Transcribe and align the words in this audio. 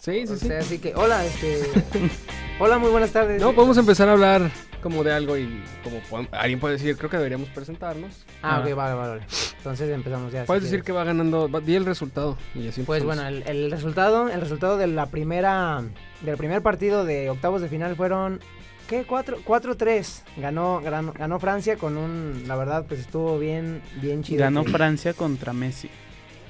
Sí, 0.00 0.26
sí, 0.26 0.32
O 0.32 0.36
sí. 0.36 0.46
sea, 0.46 0.58
así 0.60 0.78
que, 0.78 0.94
hola, 0.94 1.24
este... 1.26 1.60
hola, 2.58 2.78
muy 2.78 2.90
buenas 2.90 3.10
tardes. 3.12 3.40
No, 3.40 3.52
podemos 3.54 3.76
empezar 3.76 4.08
a 4.08 4.12
hablar 4.12 4.50
como 4.82 5.04
de 5.04 5.12
algo 5.12 5.36
y 5.36 5.62
como 5.84 6.26
alguien 6.32 6.58
puede 6.58 6.74
decir, 6.78 6.96
creo 6.96 7.10
que 7.10 7.18
deberíamos 7.18 7.50
presentarnos. 7.50 8.24
Ah, 8.42 8.60
ok, 8.64 8.74
vale, 8.74 8.94
vale, 8.94 9.08
vale. 9.10 9.22
Entonces 9.58 9.90
empezamos 9.90 10.32
ya. 10.32 10.40
si 10.40 10.46
Puedes 10.46 10.62
decir 10.62 10.78
quieres. 10.78 10.86
que 10.86 10.92
va 10.92 11.04
ganando, 11.04 11.50
va- 11.50 11.60
di 11.60 11.74
el 11.76 11.84
resultado 11.84 12.38
y 12.54 12.68
así 12.68 12.80
Pues 12.82 13.02
empezamos. 13.02 13.04
bueno, 13.06 13.28
el, 13.28 13.42
el 13.64 13.70
resultado, 13.70 14.30
el 14.30 14.40
resultado 14.40 14.78
de 14.78 14.86
la 14.86 15.04
primera, 15.06 15.82
del 16.22 16.38
primer 16.38 16.62
partido 16.62 17.04
de 17.04 17.28
octavos 17.28 17.60
de 17.60 17.68
final 17.68 17.94
fueron, 17.94 18.40
¿qué? 18.88 19.04
4 19.04 19.40
4-3. 19.46 20.22
Ganó, 20.38 20.80
ganó, 20.82 21.12
ganó 21.12 21.38
Francia 21.38 21.76
con 21.76 21.98
un, 21.98 22.44
la 22.46 22.56
verdad, 22.56 22.86
pues 22.88 23.00
estuvo 23.00 23.38
bien, 23.38 23.82
bien 24.00 24.22
chido. 24.22 24.40
Ganó 24.40 24.64
que- 24.64 24.70
Francia 24.72 25.12
contra 25.12 25.52
Messi. 25.52 25.90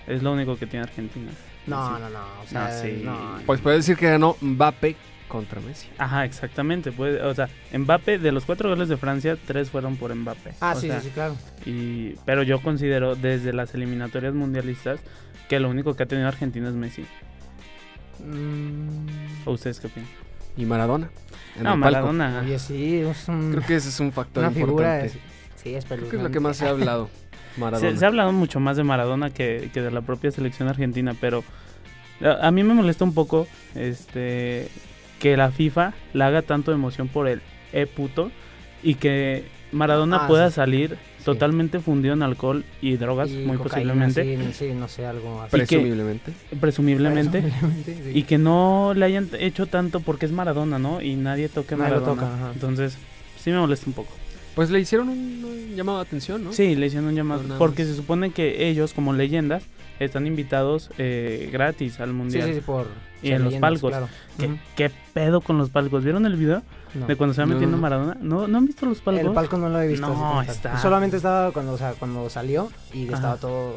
Es 0.06 0.22
lo 0.22 0.32
único 0.34 0.56
que 0.56 0.66
tiene 0.66 0.84
Argentina. 0.84 1.32
No, 1.70 1.96
Sí. 1.96 2.02
no, 2.02 2.10
no, 2.10 2.18
o 2.42 2.46
sea, 2.46 2.66
Ah, 2.66 2.72
sí. 2.72 3.02
no. 3.04 3.38
Pues 3.46 3.60
puedes 3.60 3.80
decir 3.86 3.96
que 3.96 4.10
ganó 4.10 4.36
Mbappé 4.40 4.96
contra 5.28 5.60
Messi. 5.60 5.88
Ajá, 5.96 6.24
exactamente. 6.24 6.90
Puede, 6.92 7.22
o 7.22 7.34
sea, 7.34 7.48
Mbappé, 7.72 8.18
de 8.18 8.32
los 8.32 8.44
cuatro 8.44 8.68
goles 8.68 8.88
de 8.88 8.96
Francia, 8.96 9.36
tres 9.46 9.70
fueron 9.70 9.96
por 9.96 10.14
Mbappé. 10.14 10.54
Ah, 10.60 10.74
O 10.76 10.80
sí, 10.80 10.88
sea, 10.88 11.00
sí, 11.00 11.06
sí, 11.08 11.12
claro. 11.14 11.36
Y, 11.64 12.14
pero 12.26 12.42
yo 12.42 12.60
considero 12.60 13.14
desde 13.14 13.52
las 13.52 13.72
eliminatorias 13.74 14.34
mundialistas 14.34 14.98
que 15.48 15.60
lo 15.60 15.68
único 15.68 15.94
que 15.94 16.02
ha 16.02 16.06
tenido 16.06 16.26
Argentina 16.28 16.68
es 16.68 16.74
Messi. 16.74 17.04
Mm, 18.18 19.06
¿O 19.46 19.52
ustedes 19.52 19.80
qué 19.80 19.86
opinan? 19.86 20.08
Y 20.56 20.64
Maradona. 20.66 21.08
en 21.56 21.62
No, 21.64 21.74
el 21.74 21.80
palco. 21.80 22.12
Maradona. 22.12 22.40
oye, 22.44 22.58
sí, 22.58 22.96
es 22.98 23.28
un- 23.28 23.50
Creo 23.52 23.66
que 23.66 23.76
ese 23.76 23.88
es 23.88 24.00
un 24.00 24.12
factor 24.12 24.44
una 24.44 24.52
figura, 24.52 25.04
importante. 25.04 25.06
es- 25.06 25.62
sí, 25.62 25.74
es 25.74 25.84
Creo 25.84 26.08
que 26.08 26.16
es 26.16 26.22
lo 26.22 26.30
que 26.30 26.40
más 26.40 26.56
se 26.56 26.66
ha 26.66 26.70
hablado. 26.70 27.08
Maradona. 27.56 27.90
Se, 27.92 27.96
se 27.96 28.04
ha 28.04 28.08
hablado 28.08 28.32
mucho 28.32 28.60
más 28.60 28.76
de 28.76 28.84
Maradona 28.84 29.30
que, 29.30 29.70
que 29.72 29.80
de 29.82 29.90
la 29.90 30.02
propia 30.02 30.30
selección 30.30 30.68
argentina, 30.68 31.14
pero 31.20 31.44
a, 32.22 32.46
a 32.48 32.50
mí 32.50 32.62
me 32.62 32.74
molesta 32.74 33.04
un 33.04 33.14
poco 33.14 33.46
este 33.74 34.68
que 35.18 35.36
la 35.36 35.50
FIFA 35.50 35.92
la 36.14 36.28
haga 36.28 36.42
tanto 36.42 36.72
emoción 36.72 37.08
por 37.08 37.28
el 37.28 37.42
e 37.72 37.86
puto 37.86 38.30
y 38.82 38.94
que 38.94 39.44
Maradona 39.72 40.24
Ah, 40.24 40.26
pueda 40.28 40.48
sí. 40.50 40.56
salir 40.56 40.98
Sí. 41.18 41.24
totalmente 41.26 41.80
fundido 41.80 42.14
en 42.14 42.22
alcohol 42.22 42.64
y 42.80 42.96
drogas, 42.96 43.28
Y 43.30 43.44
muy 43.44 43.58
cocaína, 43.58 43.92
posiblemente, 43.92 44.52
Sí, 44.52 44.52
sí, 44.68 44.72
no 44.74 44.88
sé, 44.88 45.04
algo 45.04 45.42
así. 45.42 45.50
Que- 45.50 45.58
Presumiblemente. 45.58 46.32
presumiblemente, 46.58 47.42
Presumiblemente, 47.42 47.94
sí. 48.12 48.18
y 48.18 48.22
que 48.22 48.38
no 48.38 48.94
le 48.96 49.04
hayan 49.04 49.28
hecho 49.38 49.66
tanto 49.66 50.00
porque 50.00 50.24
es 50.24 50.32
Maradona, 50.32 50.78
¿no? 50.78 51.02
Y 51.02 51.16
nadie 51.16 51.50
toque 51.50 51.76
Nadie 51.76 51.90
lo 51.96 52.00
Maradona. 52.00 52.22
toca. 52.38 52.52
Entonces, 52.54 52.96
sí 53.38 53.50
me 53.50 53.58
molesta 53.58 53.84
un 53.88 53.92
poco. 53.92 54.12
Pues 54.54 54.70
le 54.70 54.80
hicieron 54.80 55.08
un, 55.08 55.44
un 55.44 55.76
llamado 55.76 55.98
de 55.98 56.02
atención, 56.04 56.42
¿no? 56.44 56.52
Sí, 56.52 56.74
le 56.76 56.86
hicieron 56.86 57.08
un 57.08 57.14
llamado. 57.14 57.42
Nada 57.44 57.58
Porque 57.58 57.84
se 57.84 57.94
supone 57.94 58.30
que 58.32 58.68
ellos, 58.68 58.92
como 58.92 59.12
leyendas, 59.12 59.62
están 60.00 60.26
invitados 60.26 60.90
eh, 60.98 61.48
gratis 61.52 62.00
al 62.00 62.12
mundial. 62.12 62.48
sí, 62.48 62.54
sí, 62.54 62.60
por... 62.60 62.86
Y 63.22 63.32
en 63.32 63.44
los 63.44 63.54
palcos. 63.56 63.90
claro. 63.90 64.08
¿Qué, 64.76 64.90
pedo 65.12 65.42
con 65.42 65.58
los 65.58 65.68
palcos? 65.68 66.02
¿Vieron 66.02 66.24
el 66.24 66.36
video 66.36 66.62
No. 66.94 67.06
de 67.06 67.16
cuando 67.16 67.34
se 67.34 67.42
va 67.42 67.46
No. 67.46 67.52
metiendo 67.54 67.76
Maradona? 67.76 68.16
¿No, 68.20 68.48
¿No 68.48 68.58
han 68.58 68.64
visto 68.66 68.86
los 68.86 69.00
palcos? 69.00 69.26
El 69.26 69.32
palco 69.32 69.58
no 69.58 69.68
lo 69.68 69.80
he 69.80 69.88
visto. 69.88 70.06
No, 70.08 70.40
está- 70.40 70.80
Solamente 70.80 71.18
estaba 71.18 71.52
cuando, 71.52 71.72
o 71.72 71.78
sea, 71.78 71.92
cuando 71.98 72.30
salió 72.30 72.70
y 72.94 73.06
Ajá. 73.08 73.16
estaba 73.16 73.36
todo 73.36 73.74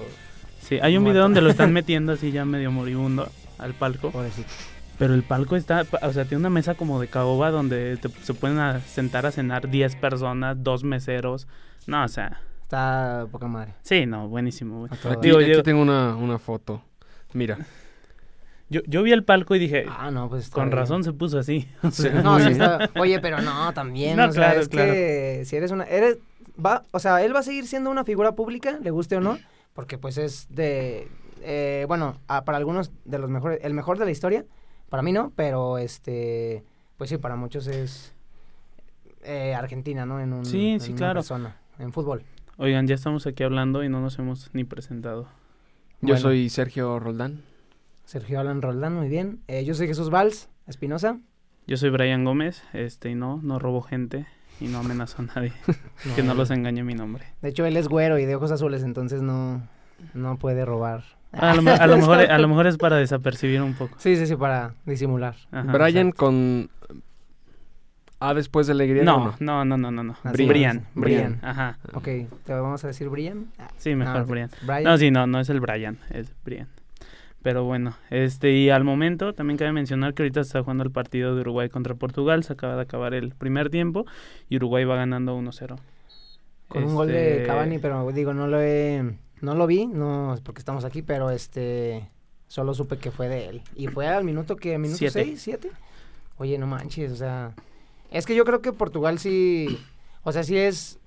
Sí, 0.61 0.79
hay 0.81 0.95
un 0.95 1.03
Muerto. 1.03 1.13
video 1.13 1.23
donde 1.23 1.41
lo 1.41 1.49
están 1.49 1.73
metiendo 1.73 2.13
así 2.13 2.31
ya 2.31 2.45
medio 2.45 2.71
moribundo 2.71 3.29
al 3.57 3.73
palco. 3.73 4.11
pobrecito. 4.11 4.47
Pero 4.99 5.13
el 5.15 5.23
palco 5.23 5.55
está, 5.55 5.85
o 6.03 6.13
sea, 6.13 6.25
tiene 6.25 6.37
una 6.41 6.49
mesa 6.49 6.75
como 6.75 6.99
de 7.01 7.07
caoba 7.07 7.49
donde 7.51 7.97
te- 7.97 8.09
se 8.09 8.33
pueden 8.33 8.59
a- 8.59 8.79
sentar 8.81 9.25
a 9.25 9.31
cenar 9.31 9.69
10 9.69 9.95
personas, 9.95 10.63
dos 10.63 10.83
meseros. 10.83 11.47
No, 11.87 12.03
o 12.03 12.07
sea, 12.07 12.39
Está 12.63 13.27
poca 13.31 13.47
madre. 13.47 13.73
sí, 13.81 14.05
no, 14.05 14.27
buenísimo. 14.29 14.79
güey. 14.81 14.91
A 14.93 14.95
todo 14.95 15.13
Aquí, 15.13 15.27
Digo, 15.27 15.39
aquí 15.39 15.51
yo- 15.51 15.63
tengo 15.63 15.81
una, 15.81 16.15
una 16.15 16.37
foto. 16.39 16.83
Mira. 17.33 17.57
Yo, 18.69 18.81
yo 18.87 19.03
vi 19.03 19.11
el 19.11 19.23
palco 19.23 19.53
y 19.53 19.59
dije, 19.59 19.85
Ah, 19.87 20.09
no, 20.09 20.29
pues 20.29 20.49
con 20.49 20.65
bien. 20.69 20.77
razón 20.77 21.03
se 21.03 21.13
puso 21.13 21.37
así. 21.37 21.67
O 21.83 21.91
sea, 21.91 22.23
No, 22.23 22.39
sí 22.39 22.47
está... 22.53 22.89
Oye, 22.97 23.19
pero 23.19 23.39
no, 23.39 23.71
también, 23.73 24.17
No, 24.17 24.23
o 24.29 24.31
sea, 24.31 24.45
claro, 24.45 24.61
es 24.61 24.69
claro. 24.69 24.91
que 24.93 25.43
si 25.45 25.55
eres 25.57 25.69
una... 25.69 25.83
Eres... 25.83 26.17
Va, 26.63 26.83
o 26.89 26.97
sea, 26.97 27.23
él 27.23 27.35
va 27.35 27.39
a 27.39 27.43
seguir 27.43 27.67
siendo 27.67 27.91
una 27.91 28.03
figura 28.03 28.31
pública, 28.31 28.79
le 28.81 28.89
guste 28.89 29.17
o 29.17 29.21
no, 29.21 29.37
porque 29.73 29.99
pues 29.99 30.17
es 30.17 30.47
de... 30.49 31.07
eh, 31.43 31.85
bueno, 31.87 32.17
a- 32.27 32.45
para 32.45 32.57
algunos 32.57 32.91
de 33.05 33.19
los 33.19 33.29
mejores... 33.29 33.59
El 33.63 33.75
mejor 33.75 33.99
de 33.99 34.05
la 34.05 34.11
historia, 34.11 34.43
para 34.93 35.01
mí 35.01 35.11
no, 35.11 35.31
pero 35.35 35.79
este... 35.79 36.63
Pues 36.97 37.09
sí, 37.09 37.17
para 37.17 37.35
muchos 37.35 37.65
es... 37.65 38.13
eh, 39.23 39.55
Argentina, 39.55 40.05
¿no? 40.05 40.19
En 40.19 40.31
un, 40.33 40.45
Sí, 40.45 40.67
en 40.69 40.79
sí, 40.79 40.91
una 40.91 40.97
claro. 40.99 41.13
persona, 41.21 41.57
en 41.79 41.91
fútbol. 41.91 42.21
Oigan, 42.57 42.85
ya 42.85 42.93
estamos 42.93 43.25
aquí 43.25 43.41
hablando 43.41 43.83
y 43.83 43.89
no 43.89 44.01
nos 44.01 44.19
hemos 44.19 44.51
ni 44.53 44.65
presentado. 44.65 45.23
Yo 46.01 46.09
Bueno. 46.09 46.17
soy 46.19 46.47
Sergio 46.49 46.99
Roldán. 46.99 47.41
Sergio 48.05 48.39
Alan 48.39 48.61
Roldán, 48.61 48.93
muy 48.93 49.07
bien. 49.09 49.39
Eh, 49.47 49.65
yo 49.65 49.73
soy 49.73 49.87
Jesús 49.87 50.11
Valls, 50.11 50.47
Espinosa. 50.67 51.17
Yo 51.65 51.75
soy 51.77 51.89
Brian 51.89 52.23
Gómez, 52.23 52.61
este, 52.73 53.09
y 53.09 53.15
no, 53.15 53.39
no 53.41 53.57
robo 53.57 53.81
gente 53.81 54.27
y 54.61 54.67
no 54.67 54.77
amenazo 54.77 55.23
a 55.23 55.25
nadie. 55.25 55.53
que 56.15 56.21
no 56.21 56.35
los 56.35 56.51
engañe 56.51 56.83
mi 56.83 56.93
nombre. 56.93 57.25
De 57.41 57.49
hecho, 57.49 57.65
él 57.65 57.77
es 57.77 57.87
güero 57.87 58.19
y 58.19 58.25
de 58.25 58.35
ojos 58.35 58.51
azules, 58.51 58.83
entonces 58.83 59.23
no, 59.23 59.67
no 60.13 60.37
puede 60.37 60.65
robar. 60.65 61.03
A 61.33 61.55
lo, 61.55 61.61
me- 61.61 61.71
a 61.71 61.87
lo 61.87 61.97
mejor, 61.97 62.19
a 62.19 62.37
lo 62.37 62.47
mejor 62.47 62.67
es 62.67 62.77
para 62.77 62.95
desapercibir 62.97 63.61
un 63.61 63.73
poco. 63.73 63.95
Sí, 63.99 64.15
sí, 64.15 64.25
sí, 64.27 64.35
para 64.35 64.73
disimular. 64.85 65.35
Ajá, 65.51 65.71
Brian 65.71 66.07
exacto. 66.09 66.15
con 66.25 66.69
A 68.19 68.33
después 68.33 68.67
de 68.67 68.73
la 68.75 68.85
griega. 68.85 69.03
No, 69.03 69.25
¿o 69.25 69.35
no, 69.39 69.65
no, 69.65 69.77
no, 69.77 69.91
no, 69.91 70.03
no. 70.03 70.15
Así 70.23 70.45
Brian, 70.45 70.85
Brian. 70.93 71.39
Brian. 71.39 71.39
Ajá. 71.41 71.77
Ok, 71.93 72.03
¿te 72.45 72.53
vamos 72.53 72.83
a 72.83 72.87
decir 72.87 73.09
Brian? 73.09 73.47
Ah, 73.57 73.67
Sí, 73.77 73.95
mejor 73.95 74.17
Ah, 74.17 74.23
Brian. 74.23 74.49
Brian. 74.61 74.83
No, 74.83 74.97
sí, 74.97 75.11
no, 75.11 75.27
no 75.27 75.39
es 75.39 75.49
el 75.49 75.59
Brian, 75.59 75.97
es 76.11 76.31
Brian. 76.45 76.67
Pero 77.41 77.65
bueno, 77.65 77.95
este, 78.09 78.51
y 78.51 78.69
al 78.69 78.85
momento 78.85 79.33
también 79.33 79.57
cabe 79.57 79.73
mencionar 79.73 80.13
que 80.13 80.23
ahorita 80.23 80.43
se 80.43 80.47
está 80.47 80.61
jugando 80.61 80.83
el 80.85 80.91
partido 80.91 81.35
de 81.35 81.41
Uruguay 81.41 81.67
contra 81.67 81.93
Portugal, 81.95 82.43
se 82.45 82.53
acaba 82.53 82.75
de 82.77 82.83
acabar 82.83 83.13
el 83.13 83.33
primer 83.35 83.69
tiempo 83.69 84.05
y 84.47 84.55
Uruguay 84.55 84.85
va 84.85 84.95
ganando 84.95 85.37
1-0. 85.37 85.77
Con 86.69 86.83
un 86.85 86.95
gol 86.95 87.07
de 87.07 87.33
Este, 87.37 87.47
Cavani, 87.47 87.79
pero 87.79 88.09
digo, 88.13 88.33
no 88.33 88.47
lo 88.47 88.61
he, 88.61 89.17
no 89.43 89.55
lo 89.55 89.67
vi, 89.67 89.85
no 89.85 90.33
es 90.33 90.39
porque 90.39 90.59
estamos 90.59 90.85
aquí, 90.85 91.01
pero 91.01 91.29
este, 91.29 92.09
solo 92.47 92.73
supe 92.73 92.97
que 92.97 93.11
fue 93.11 93.27
de 93.27 93.49
él. 93.49 93.61
Y 93.75 93.87
fue 93.87 94.07
al 94.07 94.23
minuto 94.23 94.55
que, 94.55 94.77
minuto 94.77 94.97
Siete. 94.97 95.25
6, 95.25 95.41
7. 95.41 95.71
Oye, 96.37 96.57
no 96.57 96.65
manches, 96.65 97.11
o 97.11 97.15
sea, 97.17 97.53
es 98.09 98.25
que 98.25 98.35
yo 98.35 98.45
creo 98.45 98.61
que 98.61 98.71
Portugal 98.71 99.19
sí, 99.19 99.77
o 100.23 100.31
sea, 100.31 100.43
sí 100.43 100.57
es 100.57 100.97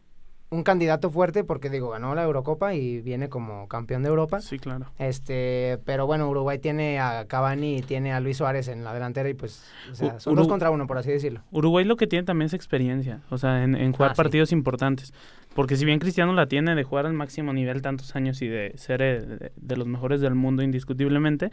un 0.57 0.63
candidato 0.65 1.11
fuerte 1.11 1.45
porque 1.45 1.71
digo, 1.71 1.91
ganó 1.91 2.15
la 2.15 2.25
Eurocopa 2.25 2.75
y 2.75 3.01
viene 3.01 3.29
como 3.29 3.69
campeón 3.69 4.03
de 4.03 4.09
Europa. 4.09 4.41
Sí, 4.41 4.59
claro. 4.59 4.87
Este, 4.99 5.79
pero 5.85 6.07
bueno, 6.07 6.29
Uruguay 6.29 6.59
tiene 6.59 6.99
a 6.99 7.27
Cavani 7.27 7.77
y 7.79 7.83
tiene 7.83 8.13
a 8.13 8.21
Luis 8.21 8.39
Suárez 8.39 8.69
en 8.69 8.83
la 8.85 8.93
delantera 8.95 9.29
y 9.29 9.35
pues, 9.35 9.65
o 9.93 9.95
sea, 9.95 10.19
son 10.21 10.35
dos 10.35 10.49
contra 10.49 10.71
uno, 10.71 10.87
por 10.87 10.99
así 10.99 11.11
decirlo. 11.11 11.43
Uruguay 11.53 11.85
lo 11.85 11.97
que 11.97 12.07
tiene 12.07 12.25
también 12.25 12.47
es 12.47 12.55
experiencia, 12.55 13.21
o 13.31 13.39
sea, 13.39 13.63
en, 13.63 13.75
en 13.77 13.93
jugar 13.93 14.11
Ah, 14.13 14.15
sí. 14.15 14.23
partidos 14.23 14.53
importantes. 14.53 15.13
Porque 15.55 15.77
si 15.77 15.85
bien 15.87 15.99
Cristiano 16.01 16.33
la 16.35 16.47
tiene 16.49 16.75
de 16.75 16.83
jugar 16.85 17.07
al 17.07 17.15
máximo 17.15 17.53
nivel 17.55 17.81
tantos 17.81 18.15
años 18.15 18.43
y 18.43 18.49
de 18.49 18.73
ser 18.77 19.01
eh, 19.01 19.21
de, 19.23 19.53
de 19.57 19.77
los 19.77 19.87
mejores 19.87 20.21
del 20.21 20.35
mundo 20.35 20.63
indiscutiblemente, 20.63 21.51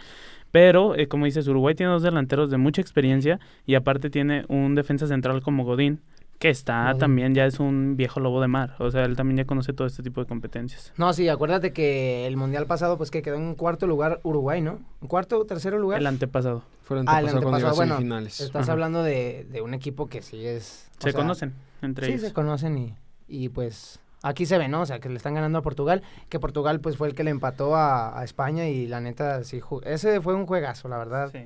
pero 0.52 0.96
eh, 0.96 1.08
como 1.08 1.26
dices, 1.26 1.48
Uruguay 1.48 1.74
tiene 1.74 1.92
dos 1.94 2.04
delanteros 2.04 2.52
de 2.52 2.58
mucha 2.58 2.82
experiencia 2.82 3.40
y 3.66 3.76
aparte 3.76 4.10
tiene 4.10 4.44
un 4.50 4.76
defensa 4.76 5.08
central 5.08 5.42
como 5.42 5.64
Godín, 5.64 6.02
que 6.40 6.50
está 6.50 6.96
también 6.98 7.34
ya 7.34 7.46
es 7.46 7.60
un 7.60 7.96
viejo 7.96 8.20
lobo 8.20 8.42
de 8.42 8.48
mar, 8.50 8.76
o 8.80 8.92
sea, 8.92 9.06
él 9.06 9.16
también 9.16 9.38
ya 9.38 9.46
conoce 9.46 9.72
todo 9.72 9.88
este 9.88 10.04
tipo 10.04 10.20
de 10.22 10.28
competencias. 10.28 10.92
No, 10.98 11.14
sí, 11.14 11.30
acuérdate 11.30 11.72
que 11.72 12.28
el 12.28 12.36
mundial 12.36 12.66
pasado, 12.66 12.98
pues 12.98 13.12
que 13.12 13.22
quedó 13.22 13.36
en 13.36 13.56
cuarto 13.56 13.88
lugar 13.88 14.20
Uruguay, 14.24 14.60
¿no? 14.62 14.80
¿En 15.02 15.08
cuarto 15.08 15.40
o 15.40 15.46
tercero 15.46 15.80
lugar? 15.80 16.00
El 16.00 16.08
antepasado. 16.08 16.64
Fue 16.82 17.00
el 17.00 17.06
Ah, 17.08 17.20
el 17.22 17.30
antepasado 17.30 17.76
cuando 17.76 17.96
bueno. 17.98 18.18
Estás 18.28 18.56
Ajá. 18.56 18.72
hablando 18.74 19.04
de, 19.04 19.46
de 19.50 19.62
un 19.62 19.74
equipo 19.74 20.08
que 20.08 20.22
sí 20.22 20.46
es... 20.46 20.90
Se 21.00 21.12
sea, 21.12 21.14
conocen 21.14 21.54
entre 21.82 22.08
Sí, 22.08 22.12
ellos. 22.14 22.28
se 22.28 22.34
conocen 22.34 22.78
y, 22.78 22.94
y 23.28 23.48
pues 23.50 24.00
aquí 24.22 24.46
se 24.46 24.58
ve, 24.58 24.68
¿no? 24.68 24.82
O 24.82 24.86
sea, 24.86 25.00
que 25.00 25.08
le 25.08 25.16
están 25.16 25.34
ganando 25.36 25.60
a 25.60 25.62
Portugal, 25.62 26.02
que 26.28 26.40
Portugal 26.42 26.82
pues 26.82 26.98
fue 26.98 27.08
el 27.08 27.16
que 27.16 27.24
le 27.24 27.32
empató 27.32 27.76
a, 27.78 28.20
a 28.20 28.24
España 28.26 28.68
y 28.68 28.88
la 28.88 29.00
neta, 29.00 29.44
sí, 29.46 29.62
ese 29.86 30.20
fue 30.20 30.36
un 30.36 30.46
juegazo, 30.46 30.90
la 30.90 30.98
verdad. 30.98 31.30
Sí. 31.32 31.46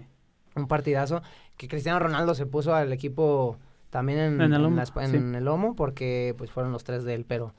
un 0.55 0.67
partidazo 0.67 1.21
que 1.55 1.67
Cristiano 1.67 1.99
Ronaldo 1.99 2.33
se 2.33 2.45
puso 2.47 2.73
al 2.73 2.91
equipo 2.93 3.57
también 3.89 4.19
en, 4.19 4.41
En 4.41 4.53
el 4.53 4.61
lomo, 4.61 4.75
la 4.75 4.83
espa- 4.83 5.03
en 5.03 5.09
sí. 5.31 5.37
el 5.37 5.45
lomo 5.45 5.75
porque 5.75 6.35
pues 6.37 6.51
fueron 6.51 6.71
los 6.71 6.83
tres 6.83 7.03
de 7.03 7.13
él 7.13 7.25
pero 7.27 7.53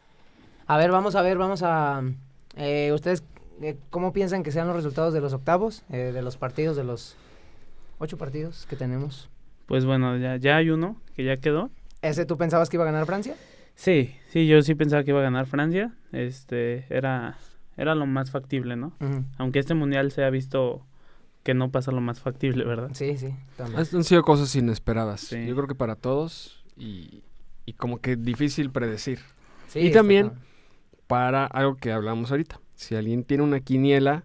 a 0.67 0.77
ver 0.77 0.91
vamos 0.91 1.15
a 1.17 1.23
ver 1.23 1.39
vamos 1.39 1.63
a 1.63 2.03
eh, 2.57 2.91
ustedes 2.93 3.25
eh, 3.63 3.77
cómo 3.91 4.13
piensan 4.13 4.43
que 4.43 4.53
sean 4.53 4.67
los 4.67 4.77
resultados 4.77 5.15
de 5.15 5.21
los 5.21 5.33
octavos 5.33 5.85
eh, 5.91 6.13
de 6.13 6.23
los 6.23 6.37
partidos 6.37 6.77
de 6.77 6.85
los 6.85 7.17
ocho 7.99 8.17
partidos 8.19 8.67
que 8.69 8.77
tenemos 8.77 9.29
Pues 9.67 9.85
bueno, 9.85 10.17
ya, 10.17 10.37
ya 10.37 10.57
hay 10.57 10.71
uno 10.71 10.97
que 11.17 11.25
ya 11.25 11.37
quedó. 11.37 11.71
ese 12.03 12.25
tú 12.27 12.37
pensabas 12.37 12.69
que 12.71 12.77
iba 12.77 12.85
a 12.85 12.91
ganar 12.93 13.07
Francia 13.07 13.35
Sí, 13.75 14.15
sí, 14.31 14.47
yo 14.49 14.61
sí 14.63 14.75
pensaba 14.75 15.05
que 15.05 15.11
iba 15.13 15.21
a 15.21 15.23
ganar 15.23 15.47
Francia. 15.47 15.93
Este, 16.11 16.85
era, 16.91 17.39
era 17.77 17.95
lo 17.95 18.07
más 18.07 18.33
factible, 18.33 18.75
¿no? 18.75 18.93
Aunque 19.37 19.61
este 19.61 19.75
mundial 19.75 20.11
se 20.11 20.25
ha 20.25 20.31
visto 20.31 20.85
que 21.49 21.55
no 21.55 21.71
pasa 21.71 21.93
lo 21.93 22.03
más 22.03 22.21
factible, 22.21 22.63
¿verdad? 22.67 22.91
sí 22.93 23.17
sí 23.17 23.35
también. 23.57 23.79
Han 23.81 24.05
sido 24.05 24.23
cosas 24.23 24.55
inesperadas. 24.55 25.23
Sí. 25.23 25.47
Yo 25.47 25.55
creo 25.55 25.67
que 25.67 25.75
para 25.75 25.97
todos 25.97 26.63
y, 26.77 27.23
y 27.65 27.73
como 27.73 28.03
que 28.03 28.17
difícil 28.17 28.71
predecir. 28.71 29.21
Sí, 29.67 29.79
y 29.79 29.91
también-. 29.91 30.33
Para 31.07 31.47
algo 31.47 31.77
que 31.77 31.91
hablamos 31.91 32.33
ahorita. 32.33 32.61
Si 32.75 32.97
alguien 32.97 33.25
tiene 33.25 33.45
una 33.45 33.61
quiniela 33.61 34.25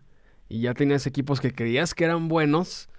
y 0.50 0.60
ya 0.60 0.74
tenías 0.74 1.08
equipos 1.08 1.40
que 1.40 1.54
creías 1.54 1.94
que 1.96 2.04
eran 2.04 2.28
buenos 2.28 2.90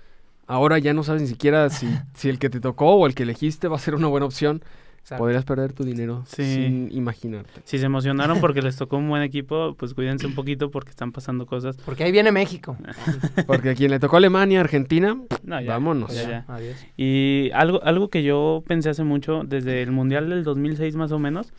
ahora 0.46 0.78
ya 0.78 0.94
no 0.94 1.02
sabes 1.02 1.20
ni 1.20 1.28
siquiera 1.28 1.68
si, 1.68 1.86
si 2.14 2.30
el 2.30 2.38
que 2.38 2.48
te 2.48 2.60
tocó 2.60 2.94
o 2.94 3.06
el 3.06 3.14
que 3.14 3.24
elegiste 3.24 3.68
va 3.68 3.76
a 3.76 3.78
ser 3.78 3.94
una 3.94 4.06
buena 4.06 4.24
opción. 4.24 4.64
Exacto. 5.04 5.22
Podrías 5.22 5.44
perder 5.44 5.74
tu 5.74 5.84
dinero 5.84 6.22
Sí. 6.26 6.42
sin 6.42 6.88
imaginarte. 6.92 7.60
Si 7.64 7.78
se 7.78 7.84
emocionaron 7.84 8.40
porque 8.40 8.62
les 8.62 8.74
tocó 8.78 8.96
un 8.96 9.06
buen 9.10 9.22
equipo, 9.22 9.74
pues 9.74 9.92
cuídense 9.92 10.26
un 10.26 10.34
poquito 10.34 10.70
porque 10.70 10.88
están 10.88 11.12
pasando 11.12 11.44
cosas. 11.44 11.76
Porque 11.84 12.04
ahí 12.04 12.10
viene 12.12 12.32
México. 12.32 12.74
Porque 13.46 13.70
a 13.70 13.74
quien 13.74 13.90
le 13.90 13.98
tocó 14.00 14.16
Alemania, 14.16 14.60
Argentina, 14.60 15.14
No, 15.42 15.60
ya, 15.60 15.72
Vámonos. 15.72 16.14
ya, 16.14 16.22
ya. 16.30 16.44
Adiós. 16.48 16.76
Y 16.96 17.50
algo, 17.52 17.82
algo 17.84 18.08
que 18.08 18.22
yo 18.22 18.64
pensé 18.66 18.88
hace 18.88 19.04
mucho, 19.04 19.42
desde 19.44 19.82
el 19.82 19.90
Mundial 19.92 20.30
del 20.30 20.42
2006 20.42 20.96
más 20.96 21.12
o 21.12 21.18
menos, 21.18 21.52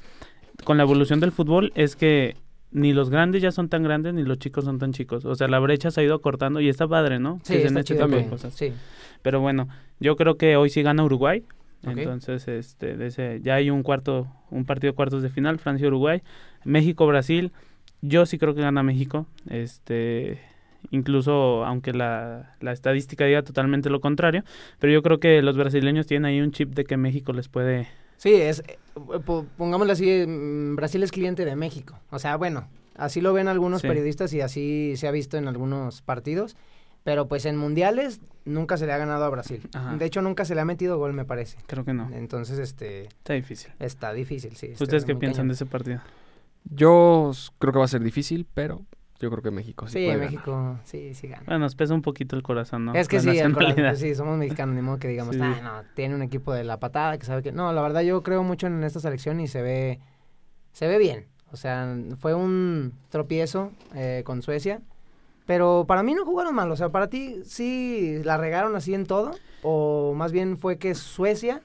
con 0.64 0.78
la 0.78 0.84
evolución 0.84 1.20
del 1.20 1.32
fútbol, 1.32 1.72
es 1.76 1.96
que 1.96 2.38
ni 2.72 2.94
los 2.94 3.12
grandes 3.12 3.44
ya 3.44 3.52
son 3.52 3.70
tan 3.70 3.84
grandes 3.84 4.16
ni 4.16 4.24
los 4.24 4.40
chicos 4.40 4.66
son 4.66 4.80
tan 4.80 4.92
chicos. 4.92 5.24
O 5.24 5.36
sea, 5.36 5.48
la 5.48 5.60
brecha 5.60 5.92
se 5.92 6.02
ha 6.02 6.04
ido 6.04 6.16
acortando 6.16 6.62
y 6.62 6.68
está 6.70 6.88
padre, 6.88 7.20
¿no? 7.20 7.40
Sí, 7.44 7.54
que 7.54 7.66
está 7.68 7.80
este 7.82 7.94
chido 7.94 8.06
tipo 8.08 8.18
de 8.18 8.24
que- 8.24 8.30
cosas. 8.30 8.56
Sí. 8.56 8.74
Pero 9.22 9.40
bueno, 9.40 9.68
yo 10.00 10.16
creo 10.16 10.36
que 10.38 10.56
hoy 10.58 10.72
sí 10.72 10.82
gana 10.82 11.04
Uruguay. 11.04 11.44
Entonces, 11.92 12.48
este, 12.48 12.98
de 12.98 13.08
ese- 13.08 13.40
ya 13.42 13.56
hay 13.56 13.70
un 13.70 13.84
cuarto, 13.84 14.28
un 14.52 14.66
partido 14.66 14.92
de 14.92 14.96
cuartos 14.96 15.22
de 15.24 15.30
final, 15.30 15.60
Francia-Uruguay, 15.60 16.22
México-Brasil. 16.64 17.52
Yo 18.02 18.26
sí 18.26 18.38
creo 18.38 18.54
que 18.56 18.62
gana 18.62 18.84
México. 18.84 19.26
Este, 19.50 20.40
incluso 20.92 21.66
aunque 21.66 21.94
la, 21.94 22.56
la 22.62 22.72
estadística 22.72 23.26
diga 23.26 23.44
totalmente 23.44 23.90
lo 23.90 24.02
contrario, 24.02 24.44
pero 24.80 24.94
yo 24.94 25.02
creo 25.02 25.20
que 25.20 25.42
los 25.42 25.58
brasileños 25.58 26.06
tienen 26.08 26.26
ahí 26.26 26.42
un 26.42 26.52
chip 26.52 26.74
de 26.76 26.84
que 26.86 26.98
México 26.98 27.34
les 27.34 27.48
puede. 27.50 27.88
Sí, 28.18 28.34
es, 28.34 28.60
eh, 28.68 28.78
po- 29.26 29.46
pongámoslo 29.58 29.94
así, 29.94 30.26
mm, 30.28 30.76
Brasil 30.76 31.04
es 31.04 31.12
cliente 31.12 31.46
de 31.46 31.56
México. 31.56 32.00
O 32.12 32.20
sea, 32.20 32.38
bueno, 32.38 32.68
así 32.96 33.20
lo 33.22 33.34
ven 33.34 33.48
algunos 33.48 33.82
Sí. 33.82 33.88
periodistas 33.88 34.34
y 34.34 34.42
así 34.42 34.94
se 34.96 35.08
ha 35.08 35.12
visto 35.12 35.38
en 35.38 35.48
algunos 35.48 36.02
partidos. 36.02 36.56
Pero 37.06 37.28
pues 37.30 37.46
en 37.46 37.56
mundiales 37.56 38.20
nunca 38.44 38.76
se 38.76 38.86
le 38.86 38.92
ha 38.92 38.98
ganado 38.98 39.24
a 39.24 39.30
Brasil. 39.30 39.62
Ajá. 39.74 39.96
De 39.96 40.04
hecho, 40.06 40.22
nunca 40.22 40.44
se 40.44 40.56
le 40.56 40.62
ha 40.62 40.66
metido 40.66 40.98
gol, 40.98 41.14
me 41.14 41.24
parece. 41.24 41.58
Creo 41.68 41.86
que 41.86 41.94
no. 41.94 42.10
Entonces, 42.12 42.60
este, 42.60 43.04
Está 43.04 43.34
difícil. 43.34 43.72
está 43.80 44.12
difícil, 44.12 44.56
sí. 44.58 44.66
está 44.72 44.84
¿Ustedes 44.84 45.06
qué 45.06 45.16
piensan 45.16 45.44
cañón. 45.44 45.48
de 45.50 45.54
ese 45.54 45.66
partido? 45.66 46.02
yo 46.64 47.32
creo 47.60 47.74
que 47.74 47.80
va 47.80 47.86
a 47.86 47.88
ser 47.88 48.02
difícil, 48.02 48.48
pero 48.54 48.82
yo 49.20 49.30
creo 49.30 49.44
que 49.44 49.52
México 49.52 49.86
sí, 49.88 49.94
Sí, 49.94 50.06
puede 50.06 50.18
ganar. 50.18 50.32
México, 50.32 50.80
sí, 50.84 51.14
sí 51.14 51.28
gana. 51.28 51.44
Bueno, 51.46 51.60
nos 51.60 51.76
pesa 51.76 51.94
un 51.94 52.02
poquito 52.02 52.36
el 52.36 52.42
corazón, 52.44 52.86
¿no? 52.86 52.94
Es 52.96 53.08
que 53.08 53.18
La 53.18 53.22
sí, 53.22 53.38
el 53.40 53.54
corazón, 53.54 53.96
sí, 53.98 54.16
somos 54.16 54.38
mexicanos, 54.38 54.76
ni 54.76 54.82
modo 54.82 54.98
que 54.98 55.08
digamos, 55.08 55.36
Sí. 55.36 55.42
"Ah, 55.44 55.60
no, 55.64 55.90
tiene 55.94 56.16
un 56.16 56.24
equipo 56.24 56.54
de 56.54 56.64
la 56.64 56.80
patada 56.80 57.18
que 57.20 57.26
sabe 57.26 57.44
que... 57.44 57.52
No, 57.52 57.72
la 57.72 57.82
verdad 57.84 58.02
yo 58.02 58.24
creo 58.24 58.44
mucho 58.44 58.66
en 58.68 58.84
esta 58.84 59.00
selección 59.00 59.40
y 59.40 59.48
se 59.48 59.62
ve, 59.62 60.00
se 60.74 60.88
ve 60.88 60.98
bien. 60.98 61.28
O 61.52 61.56
sea, 61.56 61.96
fue 62.18 62.34
un 62.34 62.94
tropiezo 63.10 63.72
eh, 63.94 64.24
con 64.26 64.42
Suecia, 64.42 64.82
pero 65.46 65.86
para 65.88 66.04
mí 66.04 66.14
no 66.14 66.26
jugaron 66.26 66.56
mal. 66.56 66.72
O 66.72 66.76
sea, 66.76 66.90
para 66.90 67.08
ti 67.10 67.38
sí 67.46 68.20
la 68.24 68.38
regaron 68.38 68.76
así 68.76 68.94
en 68.94 69.06
todo, 69.06 69.32
o 69.64 70.14
más 70.16 70.32
bien 70.32 70.58
fue 70.58 70.78
que 70.78 70.96
Suecia 70.96 71.62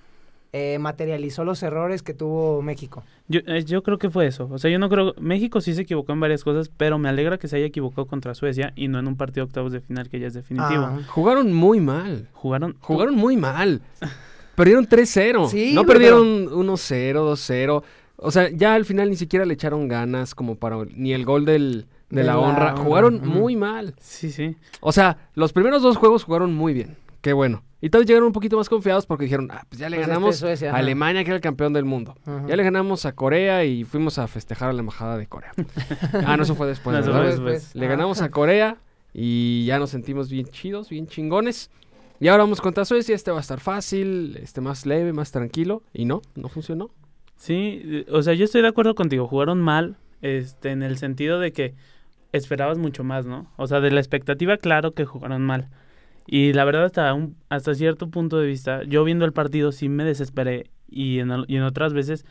eh, 0.52 0.78
materializó 0.80 1.44
los 1.44 1.62
errores 1.62 2.02
que 2.02 2.12
tuvo 2.12 2.60
México. 2.62 3.04
Yo, 3.28 3.40
eh, 3.46 3.64
yo 3.64 3.82
creo 3.84 3.98
que 3.98 4.10
fue 4.10 4.26
eso. 4.26 4.48
O 4.50 4.58
sea, 4.58 4.68
yo 4.70 4.78
no 4.80 4.88
creo. 4.88 5.14
México 5.20 5.60
sí 5.60 5.74
se 5.74 5.82
equivocó 5.82 6.12
en 6.12 6.18
varias 6.20 6.42
cosas, 6.42 6.70
pero 6.76 6.98
me 6.98 7.08
alegra 7.08 7.38
que 7.38 7.46
se 7.46 7.56
haya 7.56 7.66
equivocado 7.66 8.06
contra 8.06 8.34
Suecia 8.34 8.72
y 8.74 8.88
no 8.88 8.98
en 8.98 9.06
un 9.06 9.16
partido 9.16 9.44
octavos 9.46 9.70
de 9.72 9.80
final 9.80 10.08
que 10.08 10.18
ya 10.18 10.26
es 10.26 10.34
definitivo. 10.34 10.82
Ah, 10.84 10.98
Jugaron 11.08 11.52
muy 11.52 11.80
mal. 11.80 12.28
Jugaron. 12.32 12.76
Jugaron 12.80 13.14
muy 13.14 13.36
mal. 13.36 13.80
Perdieron 14.56 14.86
3-0. 14.88 15.48
Sí, 15.48 15.72
no 15.72 15.82
pero- 15.82 15.92
perdieron 15.94 16.46
1-0, 16.48 17.12
2-0. 17.14 17.82
O 18.16 18.30
sea, 18.30 18.50
ya 18.50 18.74
al 18.74 18.84
final 18.84 19.08
ni 19.08 19.16
siquiera 19.16 19.46
le 19.46 19.54
echaron 19.54 19.88
ganas 19.88 20.34
como 20.34 20.56
para 20.56 20.76
ni 20.94 21.12
el 21.14 21.24
gol 21.24 21.44
del, 21.46 21.86
de, 22.10 22.20
De 22.20 22.26
la, 22.26 22.32
la 22.34 22.38
honra. 22.38 22.76
Jugaron 22.76 23.26
muy 23.26 23.56
mal. 23.56 23.94
Sí, 23.98 24.30
sí. 24.30 24.56
O 24.80 24.92
sea, 24.92 25.30
los 25.34 25.52
primeros 25.52 25.82
dos 25.82 25.96
juegos 25.96 26.24
jugaron 26.24 26.54
muy 26.54 26.74
bien. 26.74 26.96
Qué 27.20 27.32
bueno. 27.32 27.62
Y 27.82 27.88
tal 27.88 28.02
vez 28.02 28.08
llegaron 28.08 28.26
un 28.26 28.32
poquito 28.32 28.56
más 28.58 28.68
confiados 28.68 29.06
porque 29.06 29.24
dijeron, 29.24 29.48
ah, 29.50 29.64
pues 29.68 29.78
ya 29.78 29.88
le 29.88 29.96
Pues 29.96 30.02
este 30.02 30.10
ganamos 30.10 30.36
Suecia, 30.36 30.72
a. 30.72 30.76
Alemania, 30.76 31.24
que 31.24 31.30
era 31.30 31.36
el 31.36 31.42
campeón 31.42 31.72
del 31.72 31.84
mundo. 31.84 32.14
Ya 32.46 32.56
le 32.56 32.62
ganamos 32.62 33.06
a 33.06 33.12
Corea 33.12 33.64
y 33.64 33.84
fuimos 33.84 34.18
a 34.18 34.26
festejar 34.26 34.68
a 34.70 34.72
la 34.72 34.80
embajada 34.80 35.16
de 35.16 35.26
Corea. 35.26 35.52
ah, 36.26 36.36
no, 36.36 36.42
eso 36.42 36.54
fue 36.54 36.66
después, 36.66 36.94
No, 36.94 37.00
eso 37.00 37.22
Después. 37.22 37.74
Le 37.74 37.86
ganamos 37.86 38.20
a 38.20 38.30
Corea 38.30 38.76
y 39.14 39.64
ya 39.64 39.78
nos 39.78 39.90
sentimos 39.90 40.28
bien 40.28 40.46
chidos, 40.46 40.90
bien 40.90 41.06
chingones. 41.06 41.70
Y 42.20 42.28
ahora 42.28 42.42
vamos 42.42 42.60
contra 42.60 42.84
Suecia, 42.84 43.14
este 43.14 43.30
va 43.30 43.38
a 43.38 43.40
estar 43.40 43.60
fácil, 43.60 44.38
este 44.42 44.60
más 44.60 44.84
leve, 44.84 45.14
más 45.14 45.32
tranquilo. 45.32 45.82
Y 45.94 46.04
no, 46.04 46.20
no 46.34 46.50
funcionó. 46.50 46.90
Sí, 47.36 48.04
o 48.10 48.22
sea, 48.22 48.34
yo 48.34 48.44
estoy 48.44 48.60
de 48.60 48.68
acuerdo 48.68 48.94
contigo. 48.94 49.26
Jugaron 49.26 49.58
mal, 49.62 49.96
este, 50.20 50.70
en 50.70 50.82
el 50.82 50.98
sentido 50.98 51.40
de 51.40 51.52
que 51.52 51.74
esperabas 52.32 52.78
mucho 52.78 53.04
más, 53.04 53.26
¿no? 53.26 53.46
O 53.56 53.66
sea, 53.66 53.80
de 53.80 53.90
la 53.90 54.00
expectativa, 54.00 54.56
claro 54.56 54.92
que 54.92 55.04
jugaron 55.04 55.42
mal. 55.42 55.68
Y 56.26 56.52
la 56.52 56.64
verdad, 56.64 56.84
hasta, 56.84 57.12
un, 57.14 57.36
hasta 57.48 57.74
cierto 57.74 58.08
punto 58.10 58.38
de 58.38 58.46
vista, 58.46 58.82
yo 58.84 59.02
viendo 59.04 59.24
el 59.24 59.32
partido 59.32 59.72
sí 59.72 59.88
me 59.88 60.04
desesperé. 60.04 60.70
Y 60.88 61.18
en, 61.20 61.30
al- 61.30 61.44
y 61.48 61.56
en 61.56 61.62
otras 61.62 61.92
veces 61.92 62.24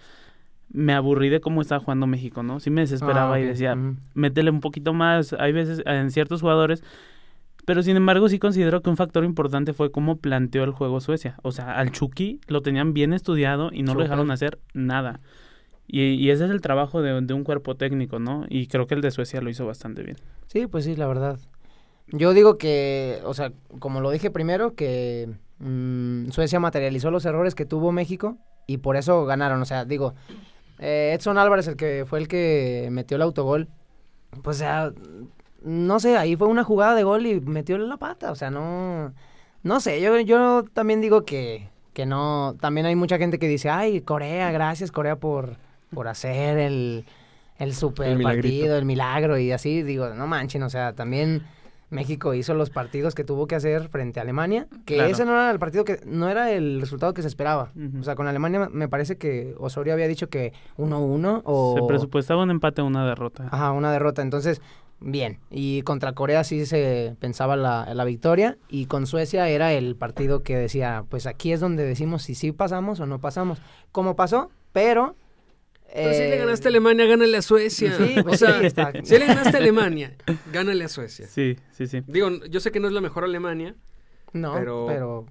me 0.71 0.93
aburrí 0.93 1.29
de 1.29 1.41
cómo 1.41 1.61
estaba 1.61 1.79
jugando 1.81 2.07
México, 2.07 2.43
¿no? 2.43 2.59
Sí 2.59 2.69
me 2.69 2.81
desesperaba 2.81 3.35
Ah, 3.35 3.39
y 3.39 3.45
decía, 3.45 3.75
métele 4.13 4.51
un 4.51 4.59
poquito 4.61 4.93
más. 4.93 5.33
Hay 5.33 5.51
veces 5.51 5.81
en 5.85 6.11
ciertos 6.11 6.41
jugadores. 6.41 6.83
Pero 7.65 7.83
sin 7.83 7.97
embargo, 7.97 8.29
sí 8.29 8.39
considero 8.39 8.81
que 8.81 8.89
un 8.89 8.97
factor 8.97 9.23
importante 9.23 9.73
fue 9.73 9.91
cómo 9.91 10.17
planteó 10.17 10.63
el 10.63 10.71
juego 10.71 11.01
Suecia. 11.01 11.35
O 11.43 11.51
sea, 11.51 11.73
al 11.75 11.91
Chucky 11.91 12.39
lo 12.47 12.61
tenían 12.61 12.93
bien 12.93 13.13
estudiado 13.13 13.69
y 13.71 13.83
no 13.83 13.93
lo 13.93 14.01
dejaron 14.03 14.31
hacer 14.31 14.59
nada. 14.73 15.19
Y, 15.91 16.13
y 16.13 16.29
ese 16.29 16.45
es 16.45 16.51
el 16.51 16.61
trabajo 16.61 17.01
de, 17.01 17.33
un 17.33 17.43
cuerpo 17.43 17.75
técnico, 17.75 18.19
¿no? 18.19 18.45
Y 18.47 18.67
creo 18.67 18.85
que 18.85 18.93
el 18.93 19.01
de 19.01 19.09
Suecia 19.09 19.41
lo 19.41 19.49
hizo 19.49 19.65
bastante 19.65 20.03
bien. 20.03 20.17
Sí, 20.47 20.67
pues 20.67 20.85
sí, 20.85 20.95
la 20.95 21.07
verdad. 21.07 21.39
Yo 22.07 22.33
digo 22.33 22.59
que, 22.59 23.19
o 23.25 23.33
sea, 23.33 23.51
como 23.79 23.99
lo 23.99 24.11
dije 24.11 24.29
primero, 24.29 24.75
que 24.75 25.29
mm, 25.57 26.29
Suecia 26.29 26.59
materializó 26.59 27.09
los 27.09 27.25
errores 27.25 27.55
que 27.55 27.65
tuvo 27.65 27.91
México 27.91 28.37
y 28.67 28.77
por 28.77 28.97
eso 28.97 29.25
ganaron. 29.25 29.61
O 29.63 29.65
sea, 29.65 29.83
digo, 29.83 30.13
eh, 30.77 31.13
Edson 31.15 31.39
Álvarez, 31.39 31.67
el 31.67 31.75
que 31.75 32.05
fue 32.07 32.19
el 32.19 32.27
que 32.27 32.89
metió 32.91 33.15
el 33.15 33.23
autogol, 33.23 33.67
pues, 34.43 34.57
o 34.57 34.59
sea, 34.59 34.93
no 35.63 35.99
sé, 35.99 36.17
ahí 36.17 36.35
fue 36.35 36.47
una 36.47 36.63
jugada 36.63 36.93
de 36.93 37.03
gol 37.03 37.25
y 37.25 37.41
metió 37.41 37.79
la 37.79 37.97
pata. 37.97 38.31
O 38.31 38.35
sea, 38.35 38.51
no, 38.51 39.11
no 39.63 39.79
sé, 39.79 40.01
yo, 40.01 40.19
yo 40.19 40.65
también 40.71 41.01
digo 41.01 41.25
que, 41.25 41.69
que 41.93 42.05
no, 42.05 42.55
también 42.61 42.85
hay 42.85 42.95
mucha 42.95 43.17
gente 43.17 43.39
que 43.39 43.47
dice, 43.47 43.71
ay, 43.71 44.01
Corea, 44.01 44.51
gracias 44.51 44.91
Corea 44.91 45.15
por, 45.15 45.57
por 45.93 46.07
hacer 46.07 46.57
el, 46.57 47.05
el 47.57 47.73
super 47.73 48.07
El 48.09 48.21
partido, 48.21 48.77
el 48.77 48.85
milagro 48.85 49.37
y 49.37 49.51
así, 49.51 49.83
digo, 49.83 50.09
no 50.09 50.27
manchen, 50.27 50.63
o 50.63 50.69
sea, 50.69 50.93
también 50.93 51.43
México 51.89 52.35
hizo 52.35 52.53
los 52.53 52.69
partidos 52.69 53.15
que 53.15 53.23
tuvo 53.23 53.47
que 53.47 53.55
hacer 53.55 53.89
frente 53.89 54.19
a 54.19 54.23
Alemania, 54.23 54.67
que 54.85 54.95
Claro. 54.95 55.09
ese 55.09 55.25
no 55.25 55.31
era 55.31 55.49
el 55.49 55.57
partido 55.57 55.83
que, 55.83 55.99
no 56.05 56.29
era 56.29 56.51
el 56.51 56.79
resultado 56.79 57.13
que 57.15 57.23
se 57.23 57.27
esperaba. 57.27 57.71
O 57.99 58.03
sea, 58.03 58.15
con 58.15 58.27
Alemania 58.27 58.69
me 58.71 58.87
parece 58.87 59.17
que 59.17 59.55
Osorio 59.57 59.93
había 59.93 60.07
dicho 60.07 60.29
que 60.29 60.53
1-1 60.77 61.41
o... 61.45 61.75
Se 61.75 61.87
presupuestaba 61.87 62.43
un 62.43 62.51
empate 62.51 62.81
o 62.81 62.85
una 62.85 63.07
derrota. 63.07 63.47
Ajá, 63.51 63.71
una 63.71 63.91
derrota. 63.91 64.21
Entonces, 64.21 64.61
bien. 64.99 65.39
Y 65.49 65.81
contra 65.81 66.13
Corea 66.13 66.43
sí 66.43 66.67
se 66.67 67.15
pensaba 67.19 67.55
la, 67.55 67.91
la 67.95 68.03
victoria. 68.03 68.59
Y 68.69 68.85
con 68.85 69.07
Suecia 69.07 69.49
era 69.49 69.73
el 69.73 69.95
partido 69.95 70.43
que 70.43 70.55
decía, 70.57 71.05
pues 71.09 71.25
aquí 71.25 71.53
es 71.53 71.59
donde 71.59 71.85
decimos 71.85 72.21
si 72.21 72.35
sí 72.35 72.51
pasamos 72.51 72.99
o 72.99 73.07
no 73.07 73.17
pasamos. 73.19 73.59
Como 73.91 74.15
pasó, 74.15 74.51
pero... 74.73 75.15
Pero 75.93 76.13
si 76.13 76.19
le 76.19 76.35
eh, 76.35 76.39
ganaste 76.39 76.67
a 76.67 76.69
Alemania, 76.69 77.05
gánale 77.05 77.37
a 77.37 77.41
Suecia. 77.41 77.93
Sí, 77.97 78.15
o 78.25 78.37
sea, 78.37 78.59
sí, 78.59 78.65
está- 78.65 78.91
si 79.03 79.17
le 79.17 79.25
ganaste 79.25 79.57
a 79.57 79.59
Alemania, 79.59 80.15
gánale 80.53 80.83
a 80.83 80.87
Suecia. 80.87 81.27
Sí, 81.27 81.57
sí, 81.71 81.87
sí. 81.87 82.01
Digo, 82.07 82.29
yo 82.49 82.59
sé 82.59 82.71
que 82.71 82.79
no 82.79 82.87
es 82.87 82.93
la 82.93 83.01
mejor 83.01 83.23
Alemania, 83.23 83.75
No, 84.33 84.53
pero- 84.53 84.85
pero... 84.87 85.25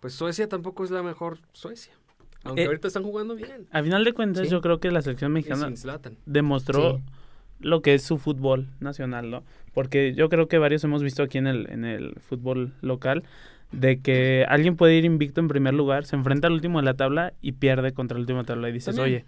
pues 0.00 0.14
Suecia 0.14 0.48
tampoco 0.48 0.84
es 0.84 0.90
la 0.90 1.02
mejor 1.02 1.38
Suecia. 1.52 1.92
Aunque 2.44 2.62
Eh, 2.62 2.66
ahorita 2.66 2.88
están 2.88 3.02
jugando 3.02 3.34
bien. 3.34 3.66
A 3.72 3.82
final 3.82 4.04
de 4.04 4.12
cuentas, 4.12 4.44
Sí. 4.46 4.50
yo 4.52 4.60
creo 4.60 4.78
que 4.80 4.90
la 4.90 5.02
selección 5.02 5.32
mexicana 5.32 5.70
demostró 6.24 6.96
Sí. 6.98 7.02
lo 7.60 7.82
que 7.82 7.94
es 7.94 8.02
su 8.02 8.16
fútbol 8.18 8.68
nacional, 8.80 9.30
¿no? 9.30 9.42
Porque 9.74 10.14
yo 10.14 10.28
creo 10.28 10.48
que 10.48 10.58
varios 10.58 10.82
hemos 10.84 11.02
visto 11.02 11.22
aquí 11.22 11.38
en 11.38 11.46
el, 11.46 11.68
en 11.70 11.84
el 11.84 12.14
fútbol 12.20 12.72
local 12.80 13.24
de 13.72 14.00
que 14.00 14.46
alguien 14.48 14.76
puede 14.76 14.94
ir 14.94 15.04
invicto 15.04 15.40
en 15.40 15.48
primer 15.48 15.74
lugar, 15.74 16.06
se 16.06 16.16
enfrenta 16.16 16.46
al 16.46 16.54
último 16.54 16.78
de 16.78 16.84
la 16.86 16.94
tabla 16.94 17.34
y 17.42 17.52
pierde 17.52 17.92
contra 17.92 18.16
el 18.16 18.20
último 18.22 18.38
de 18.38 18.42
la 18.44 18.46
tabla 18.46 18.68
y 18.70 18.72
dices, 18.72 18.96
También. 18.96 19.16
oye. 19.22 19.24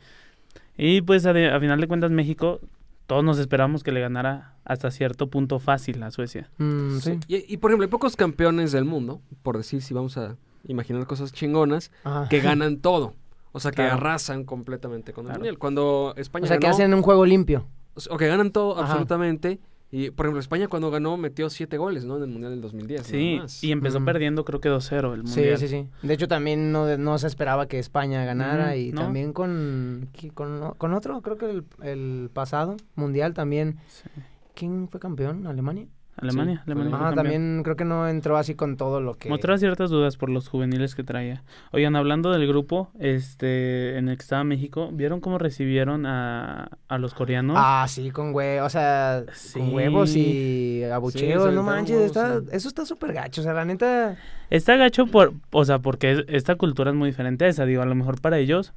Y 0.76 1.02
pues 1.02 1.26
a, 1.26 1.33
de- 1.33 1.50
a 1.50 1.61
final 1.61 1.80
de 1.80 1.87
cuentas 1.88 2.11
México, 2.11 2.61
todos 3.07 3.25
nos 3.25 3.38
esperamos 3.38 3.83
que 3.83 3.92
le 3.92 4.00
ganara 4.00 4.54
hasta 4.64 4.90
cierto 4.90 5.28
punto 5.28 5.59
fácil 5.59 6.02
a 6.02 6.11
Suecia. 6.11 6.49
mm, 6.59 6.99
sí. 7.00 7.19
Y, 7.28 7.52
y, 7.54 7.57
por 7.59 7.71
ejemplo, 7.71 7.85
hay 7.85 7.90
pocos 7.90 8.16
campeones 8.16 8.73
del 8.73 8.85
mundo, 8.85 9.21
por 9.42 9.57
decir 9.57 9.83
si 9.83 9.92
vamos 9.95 10.16
a 10.16 10.37
imaginar 10.66 11.07
cosas 11.07 11.33
chingonas, 11.33 11.90
Ajá. 12.04 12.28
que 12.28 12.40
ganan 12.40 12.78
todo. 12.78 13.14
O 13.52 13.59
sea, 13.61 13.73
que 13.73 13.76
Claro. 13.76 13.95
arrasan 13.95 14.45
completamente 14.45 15.12
con 15.12 15.23
el 15.25 15.26
Claro. 15.28 15.40
mundial. 15.40 15.59
Cuando 15.59 16.14
España 16.16 16.45
O 16.45 16.47
sea, 16.49 16.59
que 16.59 16.69
hacen 16.69 16.95
un 16.95 17.02
juego 17.02 17.26
limpio. 17.26 17.66
o 18.09 18.16
que 18.16 18.28
ganan 18.28 18.52
todo 18.52 18.75
Ajá. 18.75 18.83
absolutamente. 18.92 19.59
Y, 19.92 20.11
por 20.11 20.26
ejemplo, 20.26 20.38
España 20.40 20.68
cuando 20.68 20.90
ganó 20.90 21.16
metió 21.16 21.50
siete 21.50 21.76
goles, 21.76 22.04
¿no? 22.04 22.16
En 22.18 22.23
el 22.23 22.28
mundial 22.28 22.52
del 22.52 22.61
2010. 22.61 23.02
Sí, 23.06 23.38
más. 23.40 23.64
y 23.64 23.73
empezó 23.73 24.04
perdiendo 24.04 24.44
creo 24.44 24.61
que 24.61 24.70
2-0 24.70 25.14
el 25.14 25.26
Sí, 25.26 25.35
mundial. 25.40 25.59
sí, 25.59 25.66
sí. 25.68 25.88
De 26.02 26.14
hecho, 26.14 26.28
también 26.28 26.70
no, 26.70 26.97
no 26.97 27.18
se 27.18 27.26
esperaba 27.26 27.66
que 27.66 27.78
España 27.80 28.25
ganara 28.25 28.76
y 28.76 28.92
¿no? 28.92 29.00
también 29.02 29.32
con, 29.32 30.09
con, 30.35 30.75
con 30.78 30.94
otro, 30.94 31.20
creo 31.23 31.37
que 31.38 31.50
el, 31.50 31.64
el 31.82 32.30
pasado 32.32 32.76
mundial 32.94 33.35
también. 33.35 33.78
Sí. 33.88 34.09
¿Quién 34.54 34.88
fue 34.88 35.00
campeón? 35.00 35.47
¿Alemania? 35.47 35.87
Alemania. 36.21 36.57
Sí, 36.65 36.71
Alemania 36.71 36.91
campeón. 36.99 37.15
también 37.15 37.62
creo 37.65 37.77
que 37.77 37.85
no 37.85 38.09
entró 38.09 38.37
así 38.37 38.55
con 38.55 38.77
todo 38.77 39.00
lo 39.00 39.17
que... 39.17 39.29
Mostraba 39.29 39.59
ciertas 39.59 39.91
dudas 39.91 40.17
por 40.17 40.29
los 40.31 40.49
juveniles 40.49 40.95
que 40.95 41.03
traía. 41.05 41.43
Oigan, 41.73 41.97
hablando 41.97 42.31
del 42.33 42.47
grupo 42.47 42.91
este 42.99 43.97
en 43.99 44.09
el 44.09 44.17
que 44.17 44.23
estaba 44.23 44.45
México, 44.45 44.91
¿vieron 44.93 45.21
cómo 45.21 45.39
recibieron 45.39 46.07
a, 46.07 46.71
a 46.89 46.99
los 46.99 47.15
coreanos? 47.15 47.57
Ah, 47.59 47.87
sí, 47.89 48.11
con 48.11 48.35
huevos, 48.35 48.67
o 48.67 48.71
sea, 48.71 49.25
Sí. 49.33 49.59
con 49.59 49.75
huevos 49.75 50.15
y 50.17 50.83
abucheos, 50.85 51.53
no 51.53 51.62
manches, 51.62 51.97
huevos, 51.97 52.07
está, 52.17 52.41
eso 52.57 52.69
está 52.69 52.87
súper 52.87 53.12
gacho, 53.12 53.41
o 53.41 53.45
sea, 53.45 53.53
la 53.53 53.65
neta, 53.65 54.17
Está 54.50 54.77
gacho 54.77 55.07
por, 55.07 55.33
o 55.53 55.65
sea, 55.65 55.79
porque 55.79 56.11
es- 56.12 56.25
esta 56.29 56.57
cultura 56.57 56.91
es 56.91 56.97
muy 56.97 57.09
diferente 57.11 57.45
a 57.45 57.49
esa, 57.49 57.65
digo, 57.65 57.83
a 57.83 57.87
lo 57.87 57.95
mejor 57.95 58.21
para 58.21 58.39
ellos 58.39 58.73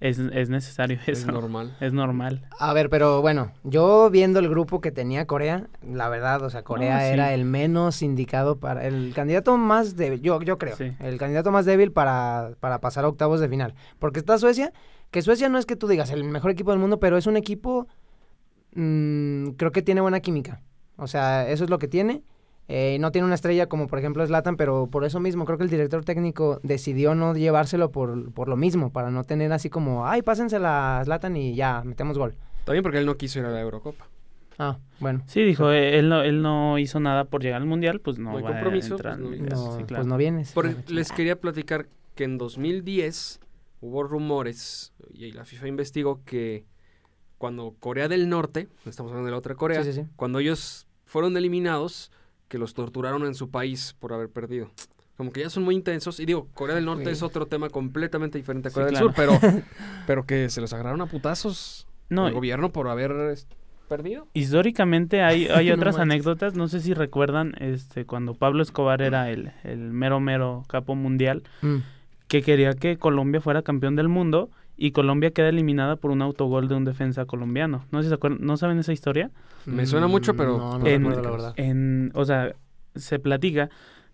es, 0.00 0.18
es 0.18 0.48
necesario 0.48 0.98
Es 1.06 1.20
eso. 1.20 1.32
normal. 1.32 1.76
Es 1.80 1.92
normal. 1.92 2.42
a 2.58 2.72
ver, 2.72 2.88
pero 2.90 3.20
bueno, 3.20 3.52
yo 3.64 4.08
viendo 4.10 4.38
el 4.38 4.48
grupo 4.48 4.80
que 4.80 4.92
tenía 4.92 5.26
Corea, 5.26 5.66
la 5.82 6.08
verdad, 6.08 6.42
o 6.42 6.50
sea, 6.50 6.62
Corea 6.62 6.94
No, 6.96 7.00
sí. 7.00 7.06
era 7.08 7.34
el 7.34 7.44
menos 7.44 8.02
indicado 8.02 8.58
para, 8.60 8.86
el 8.86 9.12
candidato 9.14 9.56
más 9.56 9.96
débil, 9.96 10.20
yo, 10.22 10.40
yo 10.42 10.56
creo, 10.58 10.76
Sí. 10.76 10.92
el 11.00 11.18
candidato 11.18 11.50
más 11.50 11.66
débil 11.66 11.90
para, 11.92 12.50
para 12.60 12.80
pasar 12.80 13.04
a 13.04 13.08
octavos 13.08 13.40
de 13.40 13.48
final, 13.48 13.74
porque 13.98 14.20
está 14.20 14.38
Suecia, 14.38 14.72
que 15.10 15.22
Suecia 15.22 15.48
no 15.48 15.58
es 15.58 15.66
que 15.66 15.74
tú 15.76 15.88
digas 15.88 16.10
el 16.10 16.22
mejor 16.24 16.50
equipo 16.52 16.70
del 16.70 16.78
mundo, 16.80 17.00
pero 17.00 17.16
es 17.16 17.26
un 17.26 17.36
equipo, 17.36 17.86
mm, 18.74 19.50
creo 19.56 19.72
que 19.72 19.82
tiene 19.82 20.00
buena 20.00 20.20
química, 20.20 20.60
o 20.96 21.06
sea, 21.06 21.48
eso 21.48 21.64
es 21.64 21.70
lo 21.70 21.78
que 21.78 21.88
tiene. 21.88 22.22
Eh, 22.70 22.98
no 23.00 23.10
tiene 23.12 23.24
una 23.24 23.34
estrella 23.34 23.66
como 23.66 23.86
por 23.86 23.98
ejemplo 23.98 24.26
Zlatan, 24.26 24.56
pero 24.58 24.88
por 24.88 25.04
eso 25.06 25.20
mismo 25.20 25.46
creo 25.46 25.56
que 25.56 25.64
el 25.64 25.70
director 25.70 26.04
técnico 26.04 26.60
decidió 26.62 27.14
no 27.14 27.34
llevárselo 27.34 27.90
por, 27.90 28.30
por 28.32 28.48
lo 28.48 28.56
mismo, 28.56 28.92
para 28.92 29.10
no 29.10 29.24
tener 29.24 29.52
así 29.52 29.70
como, 29.70 30.06
ay, 30.06 30.20
pásensela 30.22 31.00
a 31.00 31.04
Zlatan 31.04 31.36
y 31.36 31.54
ya, 31.54 31.82
metemos 31.84 32.18
gol. 32.18 32.34
También 32.64 32.82
porque 32.82 32.98
él 32.98 33.06
no 33.06 33.16
quiso 33.16 33.38
ir 33.38 33.46
a 33.46 33.50
la 33.50 33.60
Eurocopa. 33.62 34.06
Ah, 34.58 34.76
bueno. 35.00 35.22
Sí, 35.26 35.42
dijo, 35.44 35.70
eh, 35.72 35.98
él 35.98 36.08
no, 36.10 36.22
él 36.22 36.42
no 36.42 36.78
hizo 36.78 37.00
nada 37.00 37.24
por 37.24 37.42
llegar 37.42 37.62
al 37.62 37.66
mundial, 37.66 38.00
pues 38.00 38.18
no, 38.18 38.32
No 38.32 38.36
hay 38.38 38.42
va 38.42 38.50
a 38.50 38.52
compromiso, 38.54 38.94
entrar 38.96 39.16
pues 39.18 39.28
no- 39.30 39.34
el- 39.34 39.48
No, 39.48 39.76
sí, 39.78 39.84
claro. 39.84 40.02
Pues 40.02 40.06
no 40.06 40.16
vienes. 40.18 40.52
Por- 40.52 40.90
les 40.90 41.12
quería 41.12 41.36
platicar 41.40 41.86
que 42.16 42.24
en 42.24 42.36
2010 42.36 43.40
hubo 43.80 44.02
rumores 44.02 44.92
y 45.14 45.30
la 45.32 45.44
FIFA 45.46 45.68
investigó 45.68 46.20
que 46.24 46.66
cuando 47.38 47.76
Corea 47.78 48.08
del 48.08 48.28
Norte, 48.28 48.68
estamos 48.84 49.10
hablando 49.12 49.26
de 49.26 49.30
la 49.32 49.38
otra 49.38 49.54
Corea, 49.54 49.82
Sí, 49.84 49.92
sí, 49.92 50.02
sí. 50.02 50.08
cuando 50.16 50.40
ellos 50.40 50.86
fueron 51.06 51.36
eliminados, 51.36 52.10
que 52.48 52.58
los 52.58 52.74
torturaron 52.74 53.24
en 53.26 53.34
su 53.34 53.50
país 53.50 53.94
por 53.98 54.12
haber 54.12 54.28
perdido. 54.30 54.70
Como 55.16 55.32
que 55.32 55.40
ya 55.40 55.50
son 55.50 55.64
muy 55.64 55.74
intensos. 55.74 56.20
Y 56.20 56.26
digo, 56.26 56.48
Corea 56.54 56.76
del 56.76 56.84
Norte 56.84 57.04
Sí. 57.06 57.10
es 57.10 57.22
otro 57.22 57.46
tema 57.46 57.68
completamente 57.70 58.38
diferente 58.38 58.68
a 58.68 58.70
Sí, 58.70 58.74
Corea 58.74 58.88
claro. 58.90 59.06
del 59.08 59.14
Sur, 59.14 59.40
pero, 59.40 59.64
pero 60.06 60.26
que 60.26 60.48
se 60.48 60.60
los 60.60 60.72
agarraron 60.72 61.00
a 61.00 61.06
putazos 61.06 61.86
No, 62.08 62.28
el 62.28 62.34
gobierno 62.34 62.70
por 62.72 62.88
haber 62.88 63.12
perdido. 63.88 64.28
Históricamente 64.34 65.22
hay, 65.22 65.46
hay 65.46 65.70
otras 65.72 65.98
anécdotas, 65.98 66.54
no 66.54 66.68
sé 66.68 66.80
si 66.80 66.94
recuerdan, 66.94 67.54
este, 67.60 68.04
cuando 68.06 68.34
Pablo 68.34 68.62
Escobar 68.62 69.02
era 69.02 69.30
el, 69.30 69.52
el 69.64 69.78
mero 69.92 70.20
mero 70.20 70.62
capo 70.68 70.94
mundial, 70.94 71.42
Mm. 71.62 71.78
que 72.28 72.42
quería 72.42 72.74
que 72.74 72.96
Colombia 72.98 73.40
fuera 73.40 73.62
campeón 73.62 73.96
del 73.96 74.08
mundo 74.08 74.50
y 74.78 74.92
Colombia 74.92 75.32
queda 75.32 75.48
eliminada 75.50 75.96
por 75.96 76.10
un 76.12 76.22
autogol 76.22 76.68
de 76.68 76.76
un 76.76 76.84
defensa 76.84 77.24
colombiano. 77.26 77.84
No 77.90 77.98
sé 77.98 78.04
si 78.04 78.08
se 78.10 78.14
acuerdan, 78.14 78.38
¿no 78.46 78.56
saben 78.56 78.78
esa 78.78 78.92
historia? 78.92 79.30
Me 79.66 79.84
suena 79.86 80.06
mucho, 80.06 80.34
pero- 80.34 80.56
No, 80.56 80.78
no 80.78 80.86
En- 80.86 81.02
recuerdo 81.02 81.22
la 81.22 81.30
verdad. 81.30 81.54
En, 81.56 82.10
o 82.14 82.24
sea, 82.24 82.52
se 82.94 83.18
platica 83.18 83.68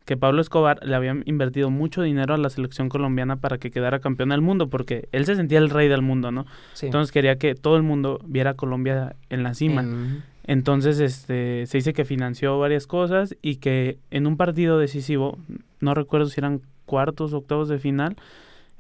que 0.06 0.16
Pablo 0.16 0.40
Escobar 0.42 0.80
le 0.85 0.94
había 0.94 1.16
invertido 1.26 1.71
mucho 1.71 2.02
dinero 2.02 2.35
a 2.35 2.38
la 2.38 2.50
selección 2.50 2.88
colombiana 2.88 3.37
para 3.37 3.56
que 3.59 3.71
quedara 3.71 4.00
campeón 4.00 4.30
del 4.30 4.40
mundo, 4.42 4.68
porque 4.68 5.09
él 5.12 5.25
se 5.26 5.35
sentía 5.37 5.59
el 5.59 5.71
rey 5.71 5.88
del 5.88 6.02
mundo, 6.02 6.30
¿no? 6.33 6.44
Sí. 6.75 6.87
Entonces 6.87 7.11
quería 7.12 7.37
que 7.37 7.54
todo 7.54 7.76
el 7.76 7.83
mundo 7.83 8.21
viera 8.26 8.50
a 8.50 8.54
Colombia 8.54 9.16
en 9.30 9.42
la 9.42 9.54
cima. 9.54 9.83
En- 9.83 10.23
Entonces, 10.47 11.00
este, 11.00 11.64
se 11.66 11.78
dice 11.78 11.94
que 11.94 12.04
financió 12.04 12.59
varias 12.59 12.87
cosas 12.87 13.35
y 13.40 13.56
que 13.56 13.97
en 14.11 14.26
un 14.26 14.37
partido 14.37 14.78
decisivo, 14.78 15.38
no 15.80 15.94
recuerdo 15.94 16.26
si 16.26 16.38
eran 16.38 16.61
cuartos 16.85 17.33
o 17.33 17.38
octavos 17.38 17.71
de 17.71 17.78
final, 17.78 18.14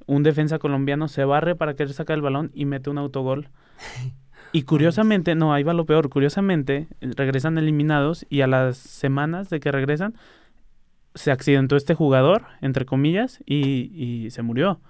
un 0.06 0.22
defensa 0.22 0.58
colombiano 0.58 1.08
se 1.08 1.24
barre 1.24 1.56
para 1.56 1.74
querer 1.74 1.92
sacar 1.92 2.16
el 2.16 2.22
balón 2.22 2.50
y 2.54 2.64
mete 2.64 2.90
un 2.90 2.98
autogol. 2.98 3.48
Y 4.52 4.62
curiosamente, 4.62 5.34
no, 5.34 5.52
ahí 5.52 5.64
va 5.64 5.74
lo 5.74 5.84
peor, 5.84 6.08
curiosamente 6.10 6.86
eh, 7.00 7.10
regresan 7.16 7.58
eliminados 7.58 8.24
y 8.30 8.42
a 8.42 8.46
las 8.46 8.76
semanas 8.76 9.50
de 9.50 9.58
que 9.58 9.72
regresan 9.72 10.14
se 11.16 11.32
accidentó 11.32 11.74
este 11.74 11.94
jugador, 11.94 12.44
entre 12.60 12.84
comillas, 12.84 13.40
y, 13.46 13.90
y 13.92 14.30
se 14.30 14.42
murió. 14.42 14.80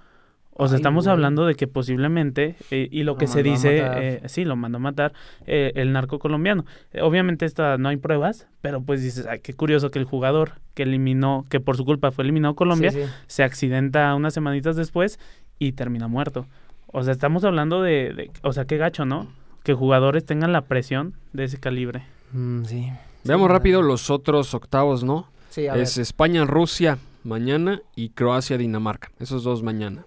O 0.57 0.69
sea, 0.69 0.77
Ay, 0.77 0.81
estamos 0.81 1.05
güey. 1.05 1.13
hablando 1.13 1.47
de 1.47 1.57
que 1.57 1.67
posiblemente, 1.67 2.55
eh, 2.71 2.89
y 2.91 3.03
lo 3.03 3.13
Lo 3.13 3.19
que 3.19 3.27
se 3.27 3.43
dice, 3.43 3.83
eh, 3.85 4.23
sí, 4.27 4.45
lo 4.45 4.55
mandó 4.55 4.77
a 4.77 4.81
matar 4.81 5.13
eh, 5.47 5.73
el 5.75 5.93
narco 5.93 6.19
colombiano. 6.21 6.65
Eh, 6.93 7.01
obviamente 7.03 7.45
esta 7.45 7.77
no 7.77 7.89
hay 7.89 7.97
pruebas, 7.97 8.47
pero 8.61 8.81
pues 8.81 9.03
dices, 9.03 9.27
ay, 9.27 9.41
qué 9.41 9.53
curioso 9.55 9.91
que 9.91 9.99
el 9.99 10.05
jugador 10.05 10.53
que 10.75 10.85
eliminó, 10.85 11.45
que 11.49 11.59
por 11.59 11.77
su 11.77 11.85
culpa 11.85 12.13
fue 12.13 12.23
eliminado 12.23 12.55
Colombia, 12.55 12.93
Sí, 12.93 13.03
sí. 13.03 13.09
se 13.27 13.43
accidenta 13.43 14.15
unas 14.15 14.33
semanitas 14.35 14.77
después 14.77 15.19
y 15.59 15.73
termina 15.73 16.07
muerto. 16.09 16.47
O 16.87 17.03
sea, 17.03 17.13
estamos 17.13 17.43
hablando 17.45 17.83
de, 17.83 18.13
de- 18.15 18.31
o 18.43 18.53
sea, 18.53 18.65
qué 18.65 18.77
gacho, 18.77 19.05
¿no? 19.05 19.27
Que 19.65 19.75
jugadores 19.75 20.25
tengan 20.25 20.53
la 20.53 20.61
presión 20.63 21.15
de 21.33 21.45
ese 21.45 21.59
calibre. 21.59 22.05
Mm, 22.33 22.65
sí. 22.65 22.89
Veamos 23.25 23.49
Sí, 23.49 23.53
rápido 23.53 23.83
los 23.83 24.09
otros 24.11 24.55
octavos, 24.55 25.03
¿no? 25.03 25.27
Sí, 25.51 25.67
a 25.67 25.75
Es 25.77 25.99
España-Rusia 25.99 26.99
mañana 27.25 27.81
y 27.97 28.11
Croacia-Dinamarca. 28.11 29.11
Esos 29.19 29.43
dos 29.43 29.63
mañana. 29.63 30.05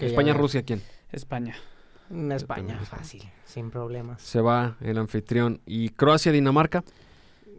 España-Rusia, 0.00 0.62
¿quién? 0.62 0.82
España. 1.12 1.54
España, 2.30 2.78
fácil, 2.84 3.22
sin 3.44 3.70
problemas. 3.70 4.22
Se 4.22 4.40
va 4.40 4.76
el 4.80 4.98
anfitrión. 4.98 5.60
¿Y 5.66 5.88
Croacia-Dinamarca? 5.90 6.84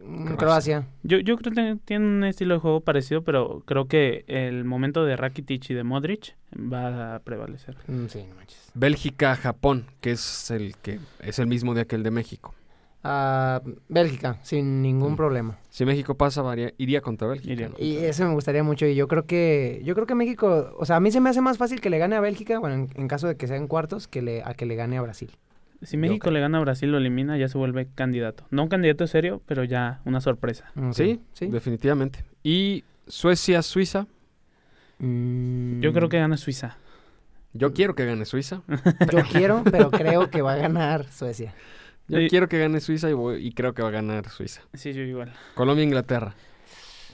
Mm, 0.03 0.35
Croacia. 0.35 0.87
Yo, 1.03 1.19
yo 1.19 1.37
creo 1.37 1.53
que 1.53 1.77
tiene 1.83 2.05
un 2.05 2.23
estilo 2.23 2.55
de 2.55 2.59
juego 2.61 2.79
parecido, 2.79 3.23
pero 3.23 3.61
creo 3.65 3.87
que 3.87 4.23
el 4.27 4.63
momento 4.63 5.03
de 5.03 5.17
Rakitic 5.17 5.69
y 5.69 5.73
de 5.73 5.83
Modric 5.83 6.35
va 6.55 7.15
a 7.15 7.19
prevalecer. 7.19 7.75
Mm, 7.87 8.05
sí, 8.07 8.23
no 8.27 8.35
manches. 8.35 8.71
Bélgica-Japón, 8.73 9.85
que 9.99 10.11
es 10.11 10.49
el 10.51 10.75
que 10.77 10.99
es 11.19 11.39
el 11.39 11.47
mismo 11.47 11.73
de 11.73 11.81
aquel 11.81 12.03
de 12.03 12.11
México. 12.11 12.53
Ah, 13.09 13.61
Bélgica, 13.87 14.37
sin 14.43 14.81
ningún 14.81 15.13
Mm. 15.13 15.15
problema. 15.15 15.57
Si 15.69 15.85
México 15.85 16.15
pasa, 16.17 16.41
varía- 16.41 16.73
iría 16.77 16.99
contra 16.99 17.25
Bélgica. 17.27 17.69
Y 17.79 17.95
eso 17.97 18.25
me 18.25 18.33
gustaría 18.33 18.63
mucho 18.63 18.85
y 18.85 18.95
yo 18.95 19.07
creo 19.07 19.25
que 19.25 19.81
yo 19.85 19.93
creo 19.95 20.05
que 20.07 20.13
México, 20.15 20.75
o 20.77 20.85
sea, 20.85 20.97
a 20.97 20.99
mí 20.99 21.09
se 21.11 21.21
me 21.21 21.29
hace 21.29 21.39
más 21.39 21.57
fácil 21.57 21.79
que 21.79 21.89
le 21.89 21.99
gane 21.99 22.17
a 22.17 22.19
Bélgica, 22.19 22.59
bueno, 22.59 22.75
en, 22.75 22.89
en 22.95 23.07
caso 23.07 23.27
de 23.27 23.37
que 23.37 23.47
sean 23.47 23.67
cuartos, 23.67 24.09
que 24.09 24.21
le 24.21 24.43
a 24.43 24.53
que 24.55 24.65
le 24.65 24.75
gane 24.75 24.97
a 24.97 25.01
Brasil. 25.01 25.31
Si 25.83 25.95
México 25.95 26.31
le 26.31 26.39
gana 26.41 26.57
a 26.57 26.61
Brasil, 26.61 26.91
lo 26.91 26.97
elimina, 26.97 27.37
ya 27.37 27.47
se 27.47 27.57
vuelve 27.57 27.87
candidato. 27.95 28.43
No 28.49 28.63
un 28.63 28.67
candidato 28.69 29.07
serio, 29.07 29.41
pero 29.45 29.63
ya 29.63 30.01
una 30.05 30.19
sorpresa. 30.19 30.65
Sí, 30.91 31.21
sí. 31.33 31.47
definitivamente. 31.47 32.25
Y 32.43 32.83
Suecia-Suiza. 33.07 34.07
Mm, 34.99 35.79
Yo 35.81 35.93
creo 35.93 36.09
que 36.09 36.17
gana 36.17 36.35
Suiza. 36.37 36.77
Yo 37.53 37.73
quiero 37.73 37.95
que 37.95 38.05
gane 38.05 38.25
Suiza. 38.25 38.61
yo 39.11 39.19
quiero, 39.31 39.63
pero 39.71 39.91
creo 39.91 40.29
que 40.29 40.41
va 40.41 40.53
a 40.53 40.57
ganar 40.57 41.05
Suecia. 41.11 41.53
Yo 42.07 42.19
Sí. 42.19 42.27
quiero 42.29 42.47
que 42.47 42.57
gane 42.59 42.79
Suiza 42.79 43.09
y, 43.09 43.13
voy- 43.13 43.45
y 43.45 43.51
creo 43.51 43.73
que 43.73 43.81
va 43.81 43.89
a 43.89 43.91
ganar 43.91 44.29
Suiza. 44.29 44.61
Sí, 44.73 44.93
yo 44.93 45.01
igual. 45.03 45.33
Colombia-Inglaterra. 45.55 46.35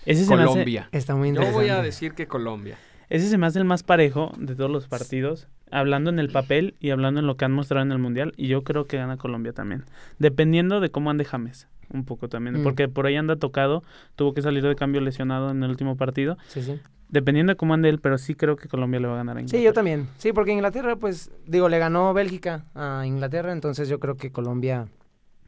Ese 0.05 0.25
se, 0.25 0.35
me 0.35 0.43
hace, 0.43 0.50
Colombia. 0.51 0.89
Está 0.91 1.15
muy 1.15 1.27
Yo 1.29 1.35
interesante. 1.35 1.59
voy 1.62 1.69
a 1.69 1.81
decir 1.81 2.13
que 2.13 2.27
Colombia. 2.27 2.77
ese 3.09 3.27
se 3.29 3.38
me 3.38 3.45
hace 3.47 3.59
el 3.59 3.65
más 3.65 3.83
parejo 3.83 4.31
de 4.38 4.55
todos 4.55 4.69
los 4.69 4.88
partidos, 4.88 5.47
hablando 5.71 6.09
en 6.09 6.19
el 6.19 6.29
papel 6.29 6.75
y 6.79 6.89
hablando 6.91 7.19
en 7.21 7.27
lo 7.27 7.38
que 7.38 7.45
han 7.45 7.53
mostrado 7.53 7.85
en 7.85 7.91
el 7.91 8.00
Mundial. 8.00 8.33
Y 8.38 8.47
yo 8.47 8.63
creo 8.63 8.85
que 8.85 8.97
gana 8.97 9.17
Colombia 9.17 9.53
también. 9.53 9.85
Dependiendo 10.19 10.79
de 10.81 10.89
cómo 10.91 11.09
ande 11.09 11.25
James. 11.25 11.67
Un 11.92 12.06
poco 12.06 12.30
también. 12.30 12.60
Mm. 12.60 12.63
Porque 12.63 12.88
por 12.88 13.06
ahí 13.06 13.16
anda 13.16 13.36
tocado. 13.36 13.84
Tuvo 14.16 14.34
que 14.34 14.42
salir 14.42 14.63
de 14.63 14.75
cambio 14.75 15.02
lesionado 15.02 15.52
en 15.52 15.63
el 15.63 15.70
último 15.70 15.96
partido. 15.98 16.38
Sí, 16.48 16.62
sí. 16.62 16.80
Dependiendo 17.10 17.52
de 17.52 17.58
cómo 17.58 17.74
ande 17.75 17.90
él, 17.90 18.00
pero 18.00 18.18
sí 18.18 18.34
creo 18.34 18.56
que 18.56 18.68
Colombia 18.68 19.00
le 19.00 19.08
va 19.08 19.13
a 19.13 19.18
ganar 19.18 19.38
a 19.38 19.40
Sí, 19.40 19.44
Inglaterra. 19.44 19.63
yo 19.66 19.74
también. 19.74 20.08
Sí, 20.18 20.34
porque 20.34 20.52
Inglaterra, 20.52 20.96
pues, 20.96 21.32
digo, 21.46 21.70
le 21.70 21.78
ganó 21.78 22.13
Bélgica 22.13 22.66
a 22.74 23.04
Inglaterra, 23.06 23.52
entonces 23.52 23.88
yo 23.88 24.00
creo 24.00 24.16
que 24.16 24.32
Colombia 24.32 24.88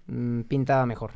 mm, 0.07 0.41
pinta 0.41 0.85
mejor. 0.85 1.11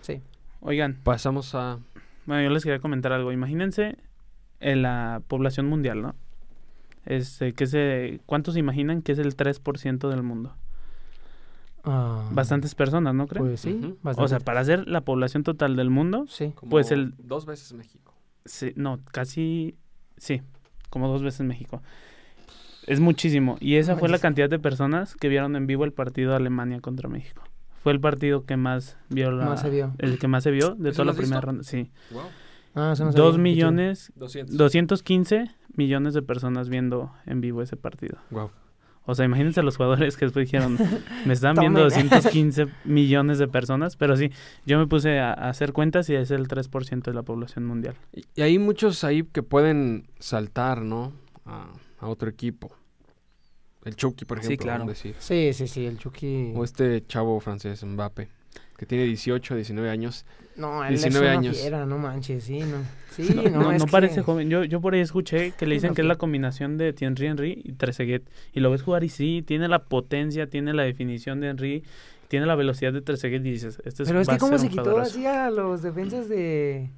Sí. 0.00 0.20
Oigan, 0.60 0.96
Pasamos 1.02 1.54
a... 1.54 1.78
Bueno, 2.24 2.42
yo 2.42 2.50
les 2.50 2.62
quería 2.62 2.78
comentar 2.78 3.12
algo. 3.12 3.32
Imagínense 3.32 3.96
en 4.60 4.80
la 4.82 5.20
población 5.28 5.66
mundial, 5.66 6.00
¿no? 6.00 6.14
Este, 7.04 7.52
que 7.52 7.66
se, 7.66 8.20
¿Cuántos 8.26 8.54
se 8.54 8.60
imaginan 8.60 9.02
que 9.02 9.12
es 9.12 9.18
el 9.18 9.36
3% 9.36 10.08
del 10.08 10.22
mundo? 10.22 10.54
Ah, 11.84 12.28
Bastantes 12.32 12.74
personas, 12.74 13.14
¿no 13.14 13.26
creen? 13.26 13.44
Pues 13.46 13.60
sí, 13.60 13.72
Ujú. 13.72 13.98
bastante. 14.02 14.24
o 14.24 14.28
sea, 14.28 14.38
para 14.40 14.64
ser 14.64 14.86
la 14.88 15.00
población 15.00 15.42
total 15.42 15.74
del 15.76 15.90
mundo, 15.90 16.26
sí. 16.28 16.52
como 16.54 16.70
Pues 16.70 16.90
el- 16.92 17.14
Dos 17.18 17.44
veces 17.46 17.72
México. 17.72 18.14
sí, 18.44 18.72
no, 18.76 19.00
casi, 19.12 19.76
sí, 20.16 20.42
como 20.90 21.08
dos 21.08 21.22
veces 21.22 21.44
México. 21.46 21.82
Es 22.86 22.98
muchísimo. 23.00 23.56
Y 23.60 23.76
esa 23.76 23.96
fue 23.96 24.08
la 24.08 24.18
cantidad 24.18 24.50
de 24.50 24.58
personas 24.58 25.14
que 25.14 25.28
vieron 25.28 25.54
en 25.56 25.66
vivo 25.66 25.84
el 25.84 25.92
partido 25.92 26.30
de 26.30 26.36
Alemania 26.36 26.80
contra 26.80 27.08
México. 27.08 27.42
Fue 27.82 27.92
el 27.92 28.00
partido 28.00 28.44
que 28.44 28.56
más 28.56 28.96
vio 29.08 29.30
la, 29.32 29.44
Más 29.46 29.60
se 29.60 29.70
vio. 29.70 29.92
el 29.98 30.18
que 30.18 30.28
más 30.28 30.42
se 30.44 30.50
vio 30.52 30.74
de 30.76 30.90
¿Eso 30.90 31.02
toda 31.02 31.12
la 31.12 31.18
primera 31.18 31.36
visto? 31.38 31.46
ronda. 31.46 31.62
Sí. 31.64 31.90
Wow. 32.12 32.22
Ah, 32.74 32.94
no 32.98 33.12
Dos 33.12 33.38
millones 33.38 34.12
200. 34.16 34.56
215 34.56 35.50
millones 35.76 36.14
de 36.14 36.22
personas 36.22 36.68
viendo 36.68 37.12
en 37.26 37.40
vivo 37.40 37.60
ese 37.62 37.76
partido. 37.76 38.18
Wow. 38.30 38.50
O 39.04 39.14
sea, 39.16 39.24
imagínense 39.24 39.62
los 39.62 39.76
jugadores 39.76 40.16
que 40.16 40.26
después 40.26 40.46
dijeron, 40.46 40.78
me 41.26 41.32
están 41.32 41.56
viendo 41.56 41.80
Tomen. 41.88 42.08
215 42.08 42.66
millones 42.84 43.38
de 43.38 43.48
personas, 43.48 43.96
pero 43.96 44.16
sí, 44.16 44.30
yo 44.64 44.78
me 44.78 44.86
puse 44.86 45.18
a, 45.18 45.32
a 45.32 45.48
hacer 45.48 45.72
cuentas 45.72 46.08
y 46.08 46.14
es 46.14 46.30
el 46.30 46.46
3% 46.46 47.02
de 47.02 47.12
la 47.14 47.22
población 47.22 47.64
mundial. 47.66 47.96
Y, 48.12 48.22
y 48.36 48.42
hay 48.42 48.58
muchos 48.58 49.02
ahí 49.04 49.24
que 49.24 49.42
pueden 49.42 50.06
saltar, 50.20 50.82
¿no? 50.82 51.12
A, 51.44 51.72
a 51.98 52.06
otro 52.08 52.28
equipo. 52.30 52.70
El 53.84 53.96
Chucky, 53.96 54.24
por 54.24 54.38
Sí, 54.38 54.44
ejemplo. 54.46 54.64
claro. 54.64 54.78
vamos 54.84 54.92
a 54.92 54.94
decir. 54.94 55.16
Sí, 55.18 55.52
sí, 55.52 55.66
sí, 55.66 55.84
el 55.86 55.98
Chucky. 55.98 56.52
O 56.54 56.62
este 56.62 57.04
chavo 57.06 57.40
francés, 57.40 57.82
Mbappe, 57.84 58.28
que 58.82 58.86
tiene 58.86 59.04
18, 59.04 59.54
19 59.54 59.88
años. 59.90 60.26
No, 60.56 60.82
él 60.84 60.88
19 60.96 61.24
es 61.24 61.30
una 61.30 61.38
años. 61.38 61.56
fiera, 61.60 61.86
no 61.86 61.98
manches, 61.98 62.42
sí, 62.42 62.58
no. 62.58 62.78
Sí, 63.12 63.32
no, 63.32 63.60
No, 63.60 63.70
es 63.72 63.78
no 63.78 63.86
que- 63.86 63.92
parece 63.92 64.22
joven. 64.22 64.50
Yo, 64.50 64.64
yo 64.64 64.80
por 64.80 64.94
ahí 64.94 65.00
escuché 65.00 65.52
que 65.52 65.66
le 65.66 65.76
dicen 65.76 65.90
No, 65.90 65.94
que 65.94 66.02
es 66.02 66.08
la 66.08 66.16
combinación 66.16 66.78
de 66.78 66.92
Thierry 66.92 67.26
Henry 67.26 67.62
y 67.64 67.72
Trezeguet. 67.74 68.24
Y 68.52 68.58
lo 68.58 68.72
ves 68.72 68.82
jugar 68.82 69.04
y 69.04 69.08
sí, 69.08 69.44
tiene 69.46 69.68
la 69.68 69.84
potencia, 69.84 70.48
tiene 70.48 70.72
la 70.74 70.82
definición 70.82 71.38
de 71.40 71.50
Henry, 71.50 71.84
tiene 72.26 72.46
la 72.46 72.56
velocidad 72.56 72.92
de 72.92 73.02
Trezeguet 73.02 73.46
y 73.46 73.50
dices, 73.52 73.80
este 73.84 74.02
es 74.02 74.08
Pero 74.08 74.20
es 74.20 74.28
que 74.28 74.36
ser 74.40 74.58
se 74.58 74.68
quitó 74.68 74.82
jugadorazo. 74.82 75.10
así 75.12 75.26
a 75.26 75.48
los 75.50 75.80
defensas 75.82 76.28
de, 76.28 76.90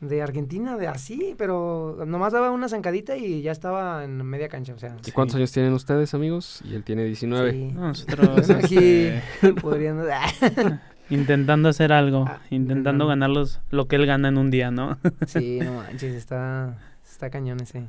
de 0.00 0.22
Argentina, 0.22 0.76
de 0.76 0.86
así, 0.88 1.34
pero 1.38 2.04
nomás 2.06 2.34
daba 2.34 2.50
una 2.50 2.68
zancadita 2.68 3.16
y 3.16 3.40
ya 3.40 3.52
estaba 3.52 4.04
en 4.04 4.22
media 4.26 4.48
cancha, 4.50 4.74
o 4.74 4.78
sea. 4.78 4.94
¿Y 5.06 5.10
cuántos 5.10 5.36
años 5.36 5.50
tienen 5.52 5.72
ustedes, 5.72 6.12
amigos? 6.12 6.60
Y 6.70 6.74
él 6.74 6.84
tiene 6.84 7.04
19. 7.04 7.50
Sí. 7.52 7.70
No, 7.72 7.88
nosotros 7.88 8.50
aquí 8.50 8.76
este, 9.06 9.52
podrían... 9.54 10.00
intentando 11.10 11.68
hacer 11.68 11.92
algo, 11.92 12.24
Ah, 12.26 12.38
intentando 12.50 12.60
intentando. 13.04 13.06
ganar 13.06 13.30
los, 13.30 13.60
lo 13.70 13.86
que 13.88 13.96
él 13.96 14.06
gana 14.06 14.28
en 14.28 14.38
un 14.38 14.50
día, 14.50 14.70
¿no? 14.70 14.98
sí, 15.26 15.58
no 15.62 15.74
manches, 15.74 16.14
está, 16.14 16.78
está 17.04 17.30
cañón 17.30 17.60
ese. 17.60 17.84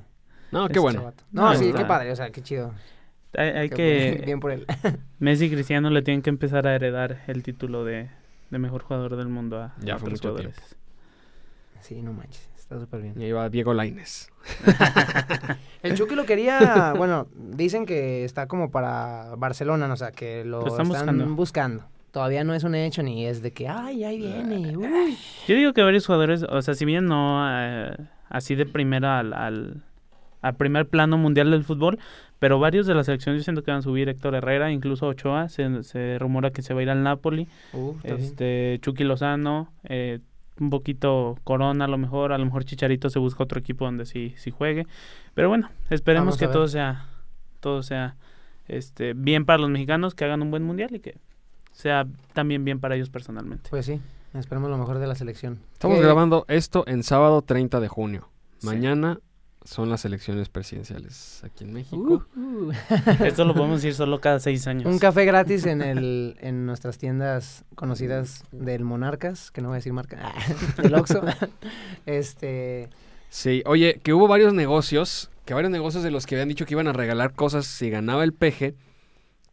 No, 0.51 0.67
qué 0.67 0.79
bueno. 0.79 0.99
chavato. 0.99 1.23
No, 1.31 1.53
No, 1.53 1.55
sí, 1.55 1.67
está- 1.67 1.79
qué 1.79 1.85
padre, 1.85 2.11
o 2.11 2.15
sea, 2.15 2.29
qué 2.31 2.41
chido. 2.41 2.73
hay, 3.37 3.49
hay 3.49 3.69
Qué 3.69 3.75
que... 3.75 4.21
Bien 4.25 4.39
por 4.39 4.51
él. 4.51 4.65
Messi 5.19 5.45
y 5.45 5.49
Cristiano 5.51 5.89
le 5.89 6.01
tienen 6.01 6.21
que 6.21 6.29
empezar 6.29 6.67
a 6.67 6.75
heredar 6.75 7.21
el 7.27 7.41
título 7.43 7.85
de, 7.85 8.09
de 8.49 8.59
mejor 8.59 8.81
jugador 8.83 9.15
del 9.15 9.29
mundo 9.29 9.61
a, 9.61 9.73
Ya 9.79 9.95
a 9.95 9.97
fue 9.97 10.09
otros 10.09 10.19
mucho 10.21 10.29
jugadores. 10.31 10.77
Sí, 11.79 12.01
no 12.01 12.13
manches, 12.13 12.47
está 12.57 12.79
súper 12.79 13.01
bien. 13.01 13.19
Y 13.19 13.23
ahí 13.23 13.31
va 13.31 13.49
Diego 13.49 13.73
Laines. 13.73 14.29
El 15.83 15.95
Chucky 15.95 16.13
lo 16.15 16.25
quería, 16.25 16.93
bueno, 16.95 17.27
dicen 17.35 17.85
que 17.85 18.23
está 18.23 18.47
como 18.47 18.69
para 18.71 19.33
Barcelona, 19.37 19.91
o 19.91 19.95
sea, 19.95 20.11
que 20.11 20.43
lo, 20.45 20.61
Lo 20.61 20.67
están 20.67 20.85
están, 20.91 21.17
buscando. 21.17 21.35
buscando. 21.35 21.85
Todavía 22.11 22.43
no 22.43 22.53
es 22.53 22.63
un 22.63 22.75
hecho 22.75 23.03
ni 23.03 23.25
es 23.25 23.41
de 23.41 23.51
que, 23.51 23.67
ay, 23.67 24.03
ahí 24.03 24.17
viene. 24.17 24.75
uy". 24.77 25.17
Yo 25.47 25.55
digo 25.55 25.73
que 25.73 25.81
varios 25.81 26.05
jugadores, 26.05 26.43
o 26.43 26.61
sea, 26.61 26.73
si 26.73 26.85
bien 26.85 27.05
no 27.05 27.41
eh, 27.49 27.95
así 28.29 28.55
de 28.55 28.65
primera 28.65 29.19
al, 29.19 29.33
al, 29.33 29.83
al 30.41 30.55
primer 30.55 30.87
plano 30.87 31.17
mundial 31.17 31.51
del 31.51 31.63
fútbol, 31.63 31.99
pero 32.39 32.59
varios 32.59 32.85
de 32.87 32.95
la 32.95 33.03
selección 33.03 33.37
yo 33.37 33.43
siento 33.43 33.63
que 33.63 33.71
van 33.71 33.79
a 33.79 33.83
subir 33.83 34.09
Héctor 34.09 34.35
Herrera, 34.35 34.71
incluso 34.71 35.07
Ochoa, 35.07 35.47
se, 35.47 35.83
se 35.83 36.17
rumora 36.19 36.51
que 36.51 36.61
se 36.61 36.73
va 36.73 36.81
a 36.81 36.83
ir 36.83 36.89
al 36.89 37.03
Napoli, 37.03 37.47
Uh, 37.73 37.95
este 38.03 38.79
Chucky 38.81 39.03
Lozano, 39.03 39.71
eh, 39.83 40.19
un 40.59 40.69
poquito 40.69 41.37
Corona 41.43 41.85
a 41.85 41.87
lo 41.87 41.97
mejor, 41.97 42.33
a 42.33 42.37
lo 42.37 42.45
mejor 42.45 42.65
Chicharito 42.65 43.09
se 43.09 43.19
busca 43.19 43.43
otro 43.43 43.59
equipo 43.59 43.85
donde 43.85 44.05
sí, 44.05 44.33
sí 44.37 44.51
juegue, 44.51 44.85
pero 45.33 45.47
bueno, 45.49 45.69
esperemos 45.89 46.35
Vamos 46.35 46.39
que 46.39 46.47
todo 46.47 46.67
sea, 46.67 47.05
todo 47.61 47.83
sea 47.83 48.15
este 48.67 49.13
bien 49.13 49.45
para 49.45 49.59
los 49.59 49.69
mexicanos, 49.69 50.13
que 50.13 50.25
hagan 50.25 50.41
un 50.41 50.51
buen 50.51 50.63
mundial 50.63 50.89
y 50.93 50.99
que 50.99 51.15
sea 51.71 52.05
también 52.33 52.63
bien 52.65 52.79
para 52.79 52.95
ellos 52.95 53.09
personalmente. 53.09 53.69
Pues 53.69 53.85
sí, 53.85 53.99
esperemos 54.33 54.69
lo 54.69 54.77
mejor 54.77 54.99
de 54.99 55.07
la 55.07 55.15
selección. 55.15 55.59
Estamos 55.73 55.99
grabando 55.99 56.45
esto 56.47 56.83
en 56.87 57.03
sábado 57.03 57.41
30 57.41 57.79
de 57.79 57.87
junio. 57.87 58.29
Sí. 58.59 58.67
Mañana 58.67 59.19
son 59.63 59.89
las 59.89 60.05
elecciones 60.05 60.49
presidenciales 60.49 61.43
aquí 61.43 61.63
en 61.63 61.73
México. 61.73 62.25
Uh, 62.35 62.39
uh. 62.39 62.71
Esto 63.23 63.45
lo 63.45 63.53
podemos 63.55 63.81
decir 63.81 63.93
solo 63.93 64.19
cada 64.19 64.39
seis 64.39 64.65
años. 64.67 64.85
Un 64.85 64.99
café 64.99 65.25
gratis 65.25 65.65
en 65.65 65.81
el 65.81 66.35
en 66.41 66.65
nuestras 66.65 66.97
tiendas 66.97 67.63
conocidas 67.75 68.43
del 68.51 68.83
Monarcas, 68.83 69.51
que 69.51 69.61
no 69.61 69.69
voy 69.69 69.75
a 69.75 69.77
decir 69.77 69.93
marca, 69.93 70.33
del 70.81 70.95
Oxxo. 70.95 71.21
este, 72.05 72.89
Sí, 73.31 73.63
oye, 73.65 74.01
que 74.03 74.13
hubo 74.13 74.27
varios 74.27 74.53
negocios, 74.53 75.29
que 75.45 75.53
varios 75.53 75.71
negocios 75.71 76.03
de 76.03 76.11
los 76.11 76.25
que 76.25 76.35
habían 76.35 76.49
dicho 76.49 76.65
que 76.65 76.73
iban 76.73 76.89
a 76.89 76.93
regalar 76.93 77.31
cosas 77.33 77.65
si 77.65 77.89
ganaba 77.89 78.25
el 78.25 78.33
peje, 78.33 78.75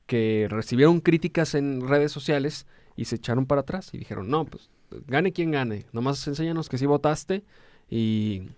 que 0.08 0.48
recibieron 0.50 1.00
críticas 1.00 1.54
en 1.54 1.86
redes 1.86 2.10
sociales 2.10 2.66
y 2.96 3.04
se 3.04 3.16
echaron 3.16 3.46
para 3.46 3.60
atrás 3.60 3.90
y 3.92 3.98
dijeron, 3.98 4.28
no, 4.28 4.46
pues 4.46 4.70
gane 5.06 5.32
quien 5.32 5.50
gane, 5.52 5.84
nomás 5.92 6.26
enséñanos 6.26 6.70
que 6.70 6.78
sí 6.78 6.86
votaste 6.86 7.44
y, 7.90 8.48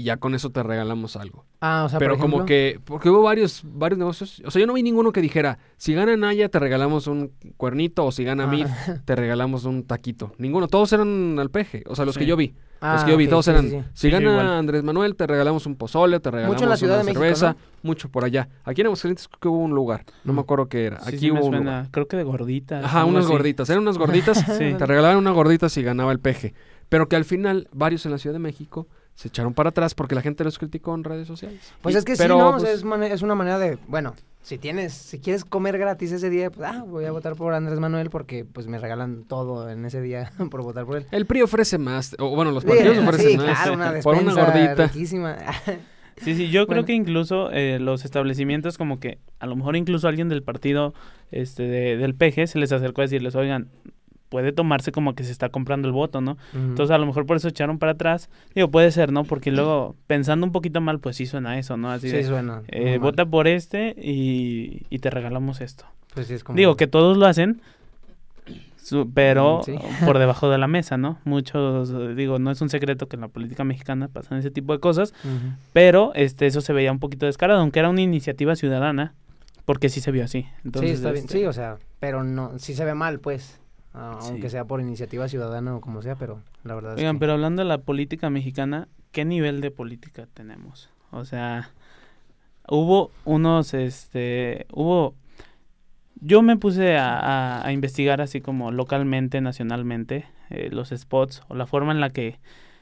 y 0.00 0.04
ya 0.04 0.16
con 0.16 0.34
eso 0.34 0.50
te 0.50 0.62
regalamos 0.62 1.16
algo. 1.16 1.44
ah, 1.60 1.84
o 1.84 1.88
sea, 1.88 1.98
Pero 1.98 2.14
por 2.14 2.20
como 2.20 2.44
que, 2.46 2.80
porque 2.84 3.10
hubo 3.10 3.22
varios, 3.22 3.62
varios 3.64 3.98
negocios, 3.98 4.42
o 4.44 4.50
sea, 4.50 4.60
yo 4.60 4.66
no 4.66 4.72
vi 4.74 4.82
ninguno 4.82 5.12
que 5.12 5.20
dijera, 5.20 5.58
si 5.76 5.94
gana 5.94 6.16
Naya 6.16 6.48
te 6.48 6.58
regalamos 6.58 7.06
un 7.06 7.32
cuernito 7.56 8.04
o 8.06 8.12
si 8.12 8.24
gana 8.24 8.44
Ah. 8.44 8.46
Mid 8.48 8.66
te 9.04 9.14
regalamos 9.16 9.64
un 9.64 9.84
taquito. 9.84 10.32
Ninguno, 10.38 10.68
todos 10.68 10.92
eran 10.92 11.38
al 11.38 11.50
peje, 11.50 11.84
o 11.86 11.94
sea, 11.94 12.04
los 12.04 12.14
Sí. 12.14 12.20
que 12.20 12.26
yo 12.26 12.36
vi. 12.36 12.48
los 12.48 13.02
ah, 13.02 13.02
que 13.04 13.10
yo 13.10 13.16
vi, 13.18 13.28
todos 13.28 13.44
sí, 13.44 13.50
eran, 13.50 13.68
sí, 13.68 13.76
sí. 13.78 13.84
si 13.92 14.10
gana 14.10 14.30
igual. 14.30 14.46
Andrés 14.48 14.82
Manuel 14.82 15.14
te 15.14 15.26
regalamos 15.26 15.66
un 15.66 15.76
pozole, 15.76 16.18
te 16.18 16.30
regalamos 16.30 16.62
en 16.62 16.68
la 16.70 16.76
Ciudad 16.78 16.94
una 16.94 17.00
de 17.00 17.04
México, 17.04 17.20
cerveza, 17.22 17.52
¿no? 17.52 17.58
mucho 17.82 18.08
por 18.08 18.24
allá. 18.24 18.48
Aquí 18.64 18.80
en 18.80 18.86
Aguascalientes 18.86 19.28
creo 19.28 19.38
que 19.40 19.48
hubo 19.48 19.58
un 19.58 19.72
lugar, 19.74 20.04
no 20.24 20.32
Mm. 20.32 20.36
me 20.36 20.40
acuerdo 20.40 20.66
qué 20.68 20.86
era. 20.86 21.00
Sí, 21.00 21.08
Aquí 21.08 21.18
sí 21.18 21.30
me 21.32 21.40
hubo 21.40 21.48
un 21.48 21.58
lugar. 21.58 21.88
creo 21.90 22.08
que 22.08 22.16
de 22.16 22.22
gorditas. 22.24 22.82
Ajá, 22.84 23.04
unas 23.04 23.24
así. 23.24 23.32
gorditas, 23.32 23.68
eran 23.68 23.82
unas 23.82 23.98
gorditas, 23.98 24.38
Sí. 24.58 24.74
te 24.78 24.86
regalaban 24.86 25.18
unas 25.18 25.34
gorditas 25.34 25.76
y 25.76 25.82
ganaba 25.82 26.10
el 26.12 26.20
peje. 26.20 26.54
Pero 26.88 27.06
que 27.08 27.16
al 27.16 27.24
final 27.26 27.68
varios 27.72 28.06
en 28.06 28.12
la 28.12 28.18
Ciudad 28.18 28.32
de 28.34 28.40
México 28.40 28.88
se 29.14 29.28
echaron 29.28 29.52
para 29.54 29.68
atrás 29.70 29.94
porque 29.94 30.14
la 30.14 30.22
gente 30.22 30.44
los 30.44 30.58
criticó 30.58 30.94
en 30.94 31.04
redes 31.04 31.26
sociales. 31.26 31.72
Pues 31.82 31.94
Y- 31.94 31.98
es 31.98 32.04
que 32.04 32.14
pero, 32.16 32.34
sí, 32.34 32.40
¿no? 32.40 32.58
Pues, 32.58 33.12
es, 33.12 33.22
una 33.22 33.34
manera 33.34 33.58
de, 33.58 33.78
bueno, 33.86 34.14
si 34.42 34.56
tienes, 34.56 34.94
si 34.94 35.18
quieres 35.18 35.44
comer 35.44 35.76
gratis 35.76 36.10
ese 36.12 36.30
día, 36.30 36.50
pues, 36.50 36.66
ah, 36.72 36.84
voy 36.86 37.04
a 37.04 37.12
votar 37.12 37.36
por 37.36 37.52
Andrés 37.52 37.78
Manuel 37.78 38.08
porque, 38.08 38.44
pues, 38.46 38.66
me 38.66 38.78
regalan 38.78 39.24
todo 39.24 39.68
en 39.68 39.84
ese 39.84 40.00
día 40.00 40.32
por 40.50 40.62
votar 40.62 40.86
por 40.86 40.96
él. 40.96 41.06
El 41.10 41.26
PRI 41.26 41.42
ofrece 41.42 41.76
más, 41.78 42.16
o 42.18 42.34
bueno, 42.34 42.50
los 42.50 42.62
Sí, 42.62 42.68
partidos 42.70 42.96
sí, 42.96 43.02
ofrecen 43.06 43.36
más. 43.36 43.58
claro, 43.58 43.74
una 43.74 44.00
por 44.00 44.16
una 44.16 44.34
gordita. 44.34 44.86
riquísima. 44.86 45.36
Sí, 46.22 46.34
sí, 46.34 46.50
yo 46.50 46.66
creo 46.66 46.82
Bueno. 46.82 46.84
que 46.84 46.92
incluso 46.92 47.50
eh, 47.50 47.78
los 47.80 48.04
establecimientos 48.04 48.76
como 48.76 49.00
que 49.00 49.20
a 49.38 49.46
lo 49.46 49.56
mejor 49.56 49.74
incluso 49.74 50.06
alguien 50.06 50.28
del 50.28 50.42
partido 50.42 50.92
este 51.30 51.62
de- 51.62 51.96
del 51.96 52.14
PG 52.14 52.46
se 52.46 52.58
les 52.58 52.72
acercó 52.72 53.00
a 53.00 53.04
decirles, 53.04 53.34
oigan, 53.36 53.70
puede 54.30 54.52
tomarse 54.52 54.90
como 54.92 55.14
que 55.14 55.24
se 55.24 55.32
está 55.32 55.50
comprando 55.50 55.86
el 55.88 55.92
voto, 55.92 56.22
¿no? 56.22 56.38
Entonces 56.54 56.94
a 56.94 56.98
lo 56.98 57.04
mejor 57.04 57.26
por 57.26 57.36
eso 57.36 57.48
echaron 57.48 57.78
para 57.78 57.92
atrás. 57.92 58.30
Digo, 58.54 58.70
puede 58.70 58.90
ser, 58.92 59.12
¿no? 59.12 59.24
Porque 59.24 59.50
luego 59.50 59.96
pensando 60.06 60.46
un 60.46 60.52
poquito 60.52 60.80
mal, 60.80 60.98
pues 61.00 61.16
sí 61.16 61.26
suena 61.26 61.58
eso, 61.58 61.76
¿no? 61.76 61.90
Así 61.90 62.08
sí, 62.08 62.16
de, 62.16 62.24
suena. 62.24 62.62
eh, 62.68 62.96
vota 62.98 63.26
por 63.26 63.46
este 63.48 63.94
y, 64.00 64.86
y 64.88 64.98
te 65.00 65.10
regalamos 65.10 65.60
esto. 65.60 65.84
Pues 66.14 66.26
sí, 66.28 66.34
es 66.34 66.44
como... 66.44 66.56
Digo 66.56 66.76
que 66.76 66.86
todos 66.86 67.16
lo 67.18 67.26
hacen, 67.26 67.60
pero 69.14 69.60
Mm, 69.60 69.62
sí. 69.64 69.74
por 70.04 70.18
debajo 70.18 70.48
de 70.50 70.58
la 70.58 70.66
mesa, 70.66 70.96
¿no? 70.96 71.18
Muchos, 71.24 71.92
digo, 72.16 72.38
no 72.38 72.50
es 72.50 72.60
un 72.60 72.68
secreto 72.70 73.06
que 73.08 73.16
en 73.16 73.20
la 73.22 73.28
política 73.28 73.62
mexicana 73.64 74.08
pasan 74.08 74.38
ese 74.38 74.50
tipo 74.50 74.72
de 74.72 74.80
cosas, 74.80 75.14
pero 75.72 76.12
este 76.14 76.46
eso 76.46 76.60
se 76.60 76.72
veía 76.72 76.90
un 76.90 76.98
poquito 76.98 77.26
descarado, 77.26 77.60
aunque 77.60 77.78
era 77.78 77.88
una 77.88 78.00
iniciativa 78.00 78.56
ciudadana, 78.56 79.14
porque 79.64 79.88
sí 79.88 80.00
se 80.00 80.10
vio 80.10 80.24
así. 80.24 80.46
Entonces, 80.64 80.90
sí, 80.90 80.96
está 80.96 81.12
bien. 81.12 81.24
este, 81.24 81.38
Sí, 81.38 81.44
o 81.46 81.52
sea, 81.52 81.76
pero 82.00 82.24
no, 82.24 82.58
sí 82.58 82.74
se 82.74 82.84
ve 82.84 82.94
mal, 82.94 83.20
pues. 83.20 83.59
Ah, 83.94 84.18
Sí. 84.20 84.28
Aunque 84.30 84.50
sea 84.50 84.64
por 84.64 84.80
iniciativa 84.80 85.28
ciudadana 85.28 85.74
o 85.76 85.80
como 85.80 86.02
sea, 86.02 86.14
pero 86.16 86.40
la 86.64 86.74
verdad 86.74 86.92
es 86.94 86.98
Oigan, 86.98 87.16
que... 87.16 87.20
pero 87.20 87.32
hablando 87.32 87.62
de 87.62 87.68
la 87.68 87.78
política 87.78 88.30
mexicana, 88.30 88.88
¿qué 89.12 89.24
nivel 89.24 89.60
de 89.60 89.70
política 89.70 90.26
tenemos? 90.32 90.90
O 91.10 91.24
sea, 91.24 91.70
hubo 92.68 93.10
unos, 93.24 93.74
este, 93.74 94.66
hubo... 94.72 95.14
Yo 96.22 96.42
me 96.42 96.56
puse 96.56 96.96
a, 96.98 97.18
a- 97.18 97.66
a 97.66 97.72
investigar 97.72 98.20
así 98.20 98.40
como 98.40 98.70
localmente, 98.72 99.40
nacionalmente, 99.40 100.26
eh, 100.50 100.68
los 100.70 100.90
spots 100.90 101.42
o 101.48 101.54
la 101.54 101.66
forma 101.66 101.92
en 101.92 102.00
la 102.00 102.10
que 102.10 102.38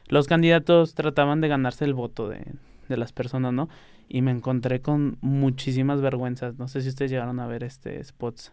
los 0.08 0.26
candidatos 0.26 0.94
trataban 0.94 1.40
de 1.40 1.48
ganarse 1.48 1.84
el 1.84 1.94
voto 1.94 2.28
de, 2.28 2.44
de 2.88 2.96
las 2.96 3.12
personas, 3.12 3.52
¿no? 3.52 3.68
Y 4.08 4.22
me 4.22 4.30
encontré 4.32 4.80
con 4.80 5.18
muchísimas 5.20 6.00
vergüenzas. 6.00 6.58
No 6.58 6.66
sé 6.66 6.80
si 6.80 6.88
ustedes 6.88 7.10
llegaron 7.12 7.38
a 7.40 7.46
ver 7.46 7.62
este 7.62 8.02
spots 8.02 8.52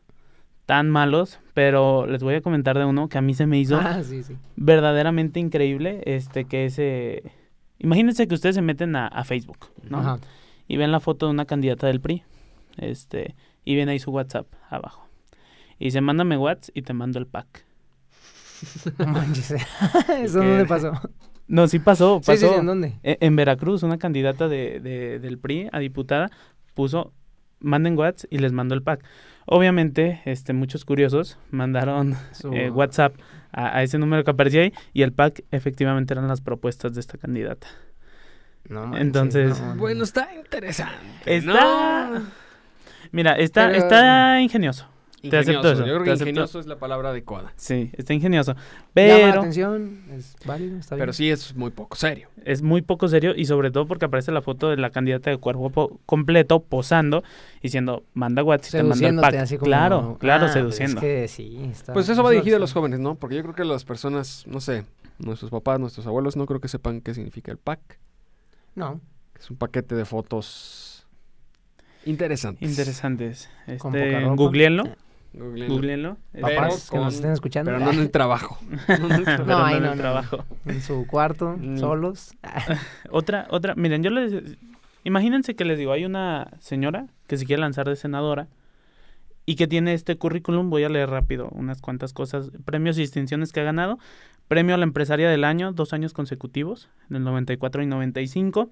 tan 0.65 0.89
malos, 0.89 1.39
pero 1.53 2.07
les 2.07 2.23
voy 2.23 2.35
a 2.35 2.41
comentar 2.41 2.77
de 2.77 2.85
uno 2.85 3.07
que 3.07 3.17
a 3.17 3.21
mí 3.21 3.33
se 3.33 3.45
me 3.45 3.59
hizo 3.59 3.77
Ah, 3.77 4.01
sí, 4.03 4.23
sí. 4.23 4.35
verdaderamente 4.55 5.39
increíble, 5.39 6.01
este, 6.05 6.45
que 6.45 6.65
ese... 6.65 7.23
Imagínense 7.77 8.27
que 8.27 8.33
ustedes 8.35 8.55
se 8.55 8.61
meten 8.61 8.95
a, 8.95 9.07
a 9.07 9.23
Facebook, 9.25 9.67
¿no? 9.89 9.99
Ajá. 9.99 10.19
Y 10.67 10.77
ven 10.77 10.91
la 10.91 10.99
foto 10.99 11.27
de 11.27 11.33
una 11.33 11.45
candidata 11.45 11.85
del 11.87 12.01
PRI, 12.01 12.23
este, 12.77 13.35
y 13.63 13.75
ven 13.75 13.89
ahí 13.89 13.99
su 13.99 14.11
WhatsApp 14.11 14.47
abajo. 14.69 15.07
Y 15.77 15.85
dice, 15.85 16.01
mándame 16.01 16.37
WhatsApp 16.37 16.75
y 16.75 16.81
te 16.81 16.93
mando 16.93 17.19
el 17.19 17.27
pack. 17.27 17.65
No 18.97 19.07
manches. 19.07 19.51
¿Eso 20.21 20.39
que- 20.39 20.47
dónde 20.47 20.65
pasó? 20.65 20.91
No, 21.47 21.67
sí 21.67 21.77
pasó, 21.77 22.21
pasó. 22.25 22.47
sí, 22.47 22.53
sí, 22.53 22.59
¿en 22.59 22.65
dónde? 22.65 22.93
E- 23.03 23.17
En 23.21 23.35
Veracruz, 23.35 23.83
una 23.83 23.99
candidata 23.99 24.47
de, 24.47 24.79
de- 24.79 25.19
del 25.19 25.37
PRI 25.37 25.69
a 25.71 25.77
diputada 25.79 26.31
puso, 26.73 27.13
manden 27.59 27.95
WhatsApp 27.97 28.31
y 28.33 28.39
les 28.39 28.51
mandó 28.51 28.73
el 28.73 28.81
pack. 28.81 29.03
Obviamente, 29.45 30.21
este, 30.25 30.53
muchos 30.53 30.85
curiosos 30.85 31.37
mandaron 31.51 32.15
Su- 32.33 32.53
eh, 32.53 32.69
WhatsApp 32.71 33.15
a, 33.51 33.77
a 33.77 33.83
ese 33.83 33.97
número 33.97 34.23
que 34.23 34.31
aparecía 34.31 34.61
ahí 34.61 34.73
y 34.93 35.03
el 35.03 35.13
pack 35.13 35.43
efectivamente 35.51 36.13
eran 36.13 36.27
las 36.27 36.41
propuestas 36.41 36.93
de 36.95 36.99
esta 37.01 37.17
candidata. 37.17 37.67
No 38.67 38.97
Entonces, 38.97 39.59
no, 39.59 39.75
no. 39.75 39.79
Bueno, 39.79 40.03
está 40.03 40.33
interesante. 40.33 40.95
Está... 41.25 42.09
¿no? 42.11 42.21
Mira, 43.11 43.33
está, 43.33 43.67
Pero- 43.67 43.77
está 43.77 44.41
ingenioso. 44.41 44.87
Te 45.29 45.37
acepto 45.37 45.71
eso, 45.71 45.85
Yo 45.85 45.93
creo 45.93 46.03
que 46.03 46.11
acepto. 46.11 46.29
ingenioso 46.29 46.59
es 46.59 46.65
la 46.67 46.77
palabra 46.77 47.09
adecuada. 47.09 47.53
Sí, 47.55 47.89
está 47.93 48.13
ingenioso. 48.13 48.53
Llama 48.53 48.61
la 48.63 48.83
Pero 48.93 49.39
atención, 49.39 50.03
es 50.11 50.35
válido, 50.45 50.77
está 50.77 50.95
bien. 50.95 51.01
Pero 51.01 51.13
sí 51.13 51.29
es 51.29 51.55
muy 51.55 51.71
poco 51.71 51.95
serio. 51.95 52.29
es 52.43 52.61
muy 52.61 52.81
poco 52.81 53.07
serio 53.07 53.33
y 53.35 53.45
sobre 53.45 53.71
todo 53.71 53.87
porque 53.87 54.05
aparece 54.05 54.31
la 54.31 54.41
foto 54.41 54.69
de 54.69 54.77
la 54.77 54.89
candidata 54.89 55.29
de 55.29 55.37
cuerpo 55.37 55.69
po- 55.69 55.99
completo 56.05 56.61
posando 56.61 57.23
diciendo 57.61 58.03
manda 58.13 58.43
WhatsApp 58.43 58.71
te 58.71 58.83
manda 58.83 59.07
el 59.09 59.15
pack. 59.17 59.35
así 59.35 59.57
como... 59.57 59.65
Claro, 59.65 60.17
claro, 60.19 60.45
Ah, 60.45 60.49
seduciendo. 60.49 60.97
Es 60.97 61.01
que 61.01 61.27
sí, 61.27 61.59
está... 61.71 61.93
Pues 61.93 62.07
eso 62.09 62.21
va 62.23 62.31
dirigido 62.31 62.57
a 62.57 62.59
lo 62.59 62.63
los 62.63 62.73
jóvenes, 62.73 62.99
¿no? 62.99 63.15
Porque 63.15 63.35
yo 63.35 63.41
creo 63.43 63.55
que 63.55 63.63
las 63.65 63.83
personas, 63.85 64.43
no 64.47 64.59
sé, 64.59 64.85
nuestros 65.19 65.49
papás, 65.51 65.79
nuestros 65.79 66.05
abuelos, 66.07 66.35
no 66.35 66.45
creo 66.45 66.59
que 66.59 66.67
sepan 66.67 67.01
qué 67.01 67.13
significa 67.13 67.51
el 67.51 67.57
pack. 67.57 67.79
No, 68.75 68.99
Es 69.39 69.49
un 69.49 69.57
paquete 69.57 69.95
de 69.95 70.05
fotos 70.05 71.07
interesantes. 72.05 72.69
Interesantes. 72.69 73.49
Este, 73.67 74.25
googleenlo, 74.35 74.83
Googleenlo. 75.37 75.75
googleenlo. 75.75 76.17
Papás 76.41 76.89
que 76.89 76.97
nos 76.97 77.15
estén 77.15 77.31
escuchando. 77.31 77.71
Pero 77.71 77.83
no 77.83 77.91
en 77.91 77.99
el 77.99 78.11
trabajo. 78.11 78.57
No 78.87 79.05
en 79.07 79.11
el 79.11 79.23
trabajo. 79.23 79.43
pero 79.45 79.57
ahí 79.65 79.75
en 79.77 79.83
no, 79.83 79.91
el 79.91 79.97
no. 79.97 80.01
trabajo. 80.01 80.45
En 80.65 80.81
su 80.81 81.05
cuarto, 81.07 81.55
Mm. 81.59 81.77
solos. 81.77 82.33
Otra, 83.11 83.47
otra, 83.49 83.75
miren, 83.75 84.03
yo 84.03 84.09
les... 84.09 84.57
Imagínense 85.03 85.55
que 85.55 85.65
les 85.65 85.77
digo, 85.77 85.91
hay 85.91 86.03
una 86.05 86.51
señora 86.59 87.07
que 87.27 87.37
se 87.37 87.45
quiere 87.45 87.61
lanzar 87.61 87.87
de 87.87 87.95
senadora 87.95 88.47
y 89.45 89.55
que 89.55 89.67
tiene 89.67 89.93
este 89.93 90.17
currículum, 90.17 90.71
voy 90.71 90.83
a 90.83 90.89
leer 90.89 91.09
rápido 91.11 91.49
unas 91.51 91.79
cuantas 91.79 92.11
cosas, 92.13 92.49
premios 92.65 92.97
y 92.97 93.01
distinciones 93.01 93.51
que 93.53 93.59
ha 93.59 93.63
ganado, 93.63 93.99
premio 94.47 94.73
a 94.73 94.77
la 94.79 94.83
empresaria 94.85 95.29
del 95.29 95.43
año, 95.43 95.71
dos 95.73 95.93
años 95.93 96.13
consecutivos, 96.13 96.89
en 97.11 97.17
el 97.17 97.23
94 97.23 97.83
y 97.83 97.85
95, 97.85 98.71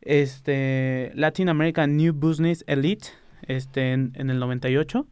este, 0.00 1.10
Latin 1.14 1.48
American 1.50 1.96
New 1.96 2.14
Business 2.14 2.64
Elite, 2.66 3.08
este, 3.42 3.92
en, 3.92 4.12
en 4.14 4.30
el 4.30 4.38
98, 4.38 5.06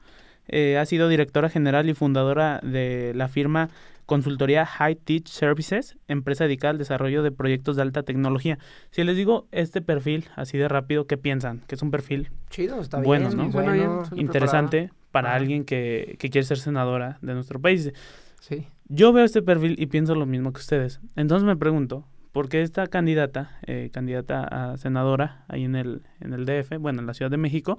eh, 0.49 0.79
ha 0.79 0.85
sido 0.87 1.09
directora 1.09 1.49
general 1.49 1.89
y 1.89 1.95
fundadora 1.95 2.61
de 2.63 3.13
la 3.15 3.29
firma 3.29 3.71
consultoría 4.07 4.67
High 4.67 4.97
Teach 4.97 5.29
Services, 5.29 5.97
empresa 6.09 6.45
dedicada 6.45 6.73
al 6.73 6.79
desarrollo 6.79 7.23
de 7.23 7.33
proyectos 7.33 7.77
de 7.77 7.83
alta 7.83 8.03
tecnología. 8.03 8.59
Si 8.91 9.03
les 9.03 9.17
digo 9.17 9.47
este 9.51 9.81
perfil 9.81 10.27
así 10.37 10.59
de 10.59 10.69
rápido, 10.69 11.07
¿qué 11.07 11.17
piensan? 11.17 11.63
Que 11.67 11.75
es 11.75 11.83
un 11.83 11.91
perfil 11.91 12.31
Chido, 12.51 12.81
está 12.81 13.01
Bueno, 13.01 13.29
bien. 13.29 13.39
¿no? 13.39 13.51
Bueno, 13.51 14.05
interesante 14.17 14.91
para 15.11 15.35
alguien 15.35 15.65
que, 15.65 16.17
que 16.19 16.29
quiere 16.29 16.45
ser 16.45 16.59
senadora 16.59 17.19
de 17.23 17.35
nuestro 17.35 17.61
país. 17.61 17.93
sí. 18.41 18.67
Yo 18.89 19.15
veo 19.15 19.25
este 19.25 19.41
perfil 19.41 19.77
y 19.79 19.87
pienso 19.87 20.15
lo 20.15 20.27
mismo 20.27 20.53
que 20.53 20.61
ustedes. 20.61 21.01
Entonces 21.17 21.47
me 21.47 21.57
pregunto, 21.57 22.07
¿por 22.33 22.51
qué 22.51 22.61
esta 22.61 22.87
candidata, 22.87 23.59
eh, 23.67 23.89
candidata 23.91 24.45
a 24.45 24.77
senadora 24.77 25.47
ahí 25.49 25.65
en 25.65 25.75
el, 25.75 26.03
en 26.21 26.35
el 26.35 26.45
DF, 26.45 26.77
bueno, 26.79 27.01
en 27.01 27.07
la 27.07 27.15
Ciudad 27.15 27.31
de 27.31 27.39
México, 27.39 27.79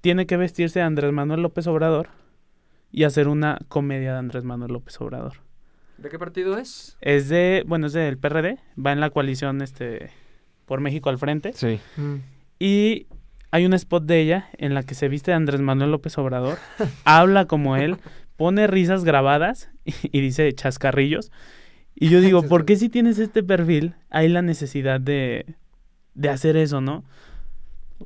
tiene 0.00 0.26
que 0.26 0.36
vestirse 0.36 0.78
de 0.80 0.84
Andrés 0.84 1.12
Manuel 1.12 1.42
López 1.42 1.66
Obrador 1.66 2.08
y 2.90 3.04
hacer 3.04 3.28
una 3.28 3.58
comedia 3.68 4.12
de 4.12 4.18
Andrés 4.18 4.44
Manuel 4.44 4.72
López 4.72 5.00
Obrador? 5.00 5.34
¿De 5.98 6.08
qué 6.08 6.18
partido 6.18 6.56
es? 6.58 6.96
Es 7.00 7.28
de, 7.28 7.64
bueno, 7.66 7.88
es 7.88 7.92
del 7.92 8.18
PRD, 8.18 8.58
va 8.84 8.92
en 8.92 9.00
la 9.00 9.10
coalición 9.10 9.62
este 9.62 10.10
por 10.64 10.80
México 10.80 11.08
al 11.10 11.18
frente 11.18 11.52
Sí. 11.54 11.80
Mm. 11.96 12.16
y 12.58 13.06
hay 13.50 13.64
un 13.64 13.72
spot 13.72 14.04
de 14.04 14.20
ella 14.20 14.48
en 14.58 14.74
la 14.74 14.82
que 14.82 14.94
se 14.94 15.08
viste 15.08 15.30
de 15.30 15.36
Andrés 15.36 15.60
Manuel 15.62 15.90
López 15.90 16.16
Obrador, 16.18 16.58
habla 17.04 17.46
como 17.46 17.76
él, 17.76 17.96
pone 18.36 18.66
risas 18.66 19.04
grabadas 19.04 19.70
y, 19.84 19.94
y 20.12 20.20
dice 20.20 20.52
chascarrillos. 20.52 21.32
Y 21.94 22.10
yo 22.10 22.20
digo, 22.22 22.42
¿por 22.42 22.64
qué 22.66 22.76
si 22.76 22.88
tienes 22.90 23.18
este 23.18 23.42
perfil 23.42 23.94
hay 24.10 24.28
la 24.28 24.42
necesidad 24.42 25.00
de, 25.00 25.56
de 26.14 26.28
hacer 26.28 26.56
eso, 26.58 26.80
no? 26.82 27.04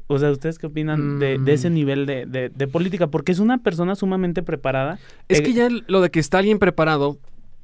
O 0.06 0.18
sea, 0.18 0.30
¿ustedes 0.30 0.58
qué 0.58 0.66
opinan 0.66 1.18
de, 1.18 1.38
de 1.38 1.52
ese 1.52 1.68
Mm. 1.70 1.74
nivel 1.74 2.06
de, 2.06 2.26
de- 2.26 2.48
de 2.48 2.66
política? 2.68 3.08
Porque 3.08 3.32
es 3.32 3.38
una 3.38 3.58
persona 3.58 3.94
sumamente 3.94 4.42
preparada. 4.42 4.98
Es 5.28 5.40
Eh, 5.40 5.42
que 5.42 5.52
ya 5.52 5.66
el- 5.66 5.84
lo 5.86 6.00
de 6.00 6.10
que 6.10 6.20
está 6.20 6.38
alguien 6.38 6.58
preparado 6.58 7.18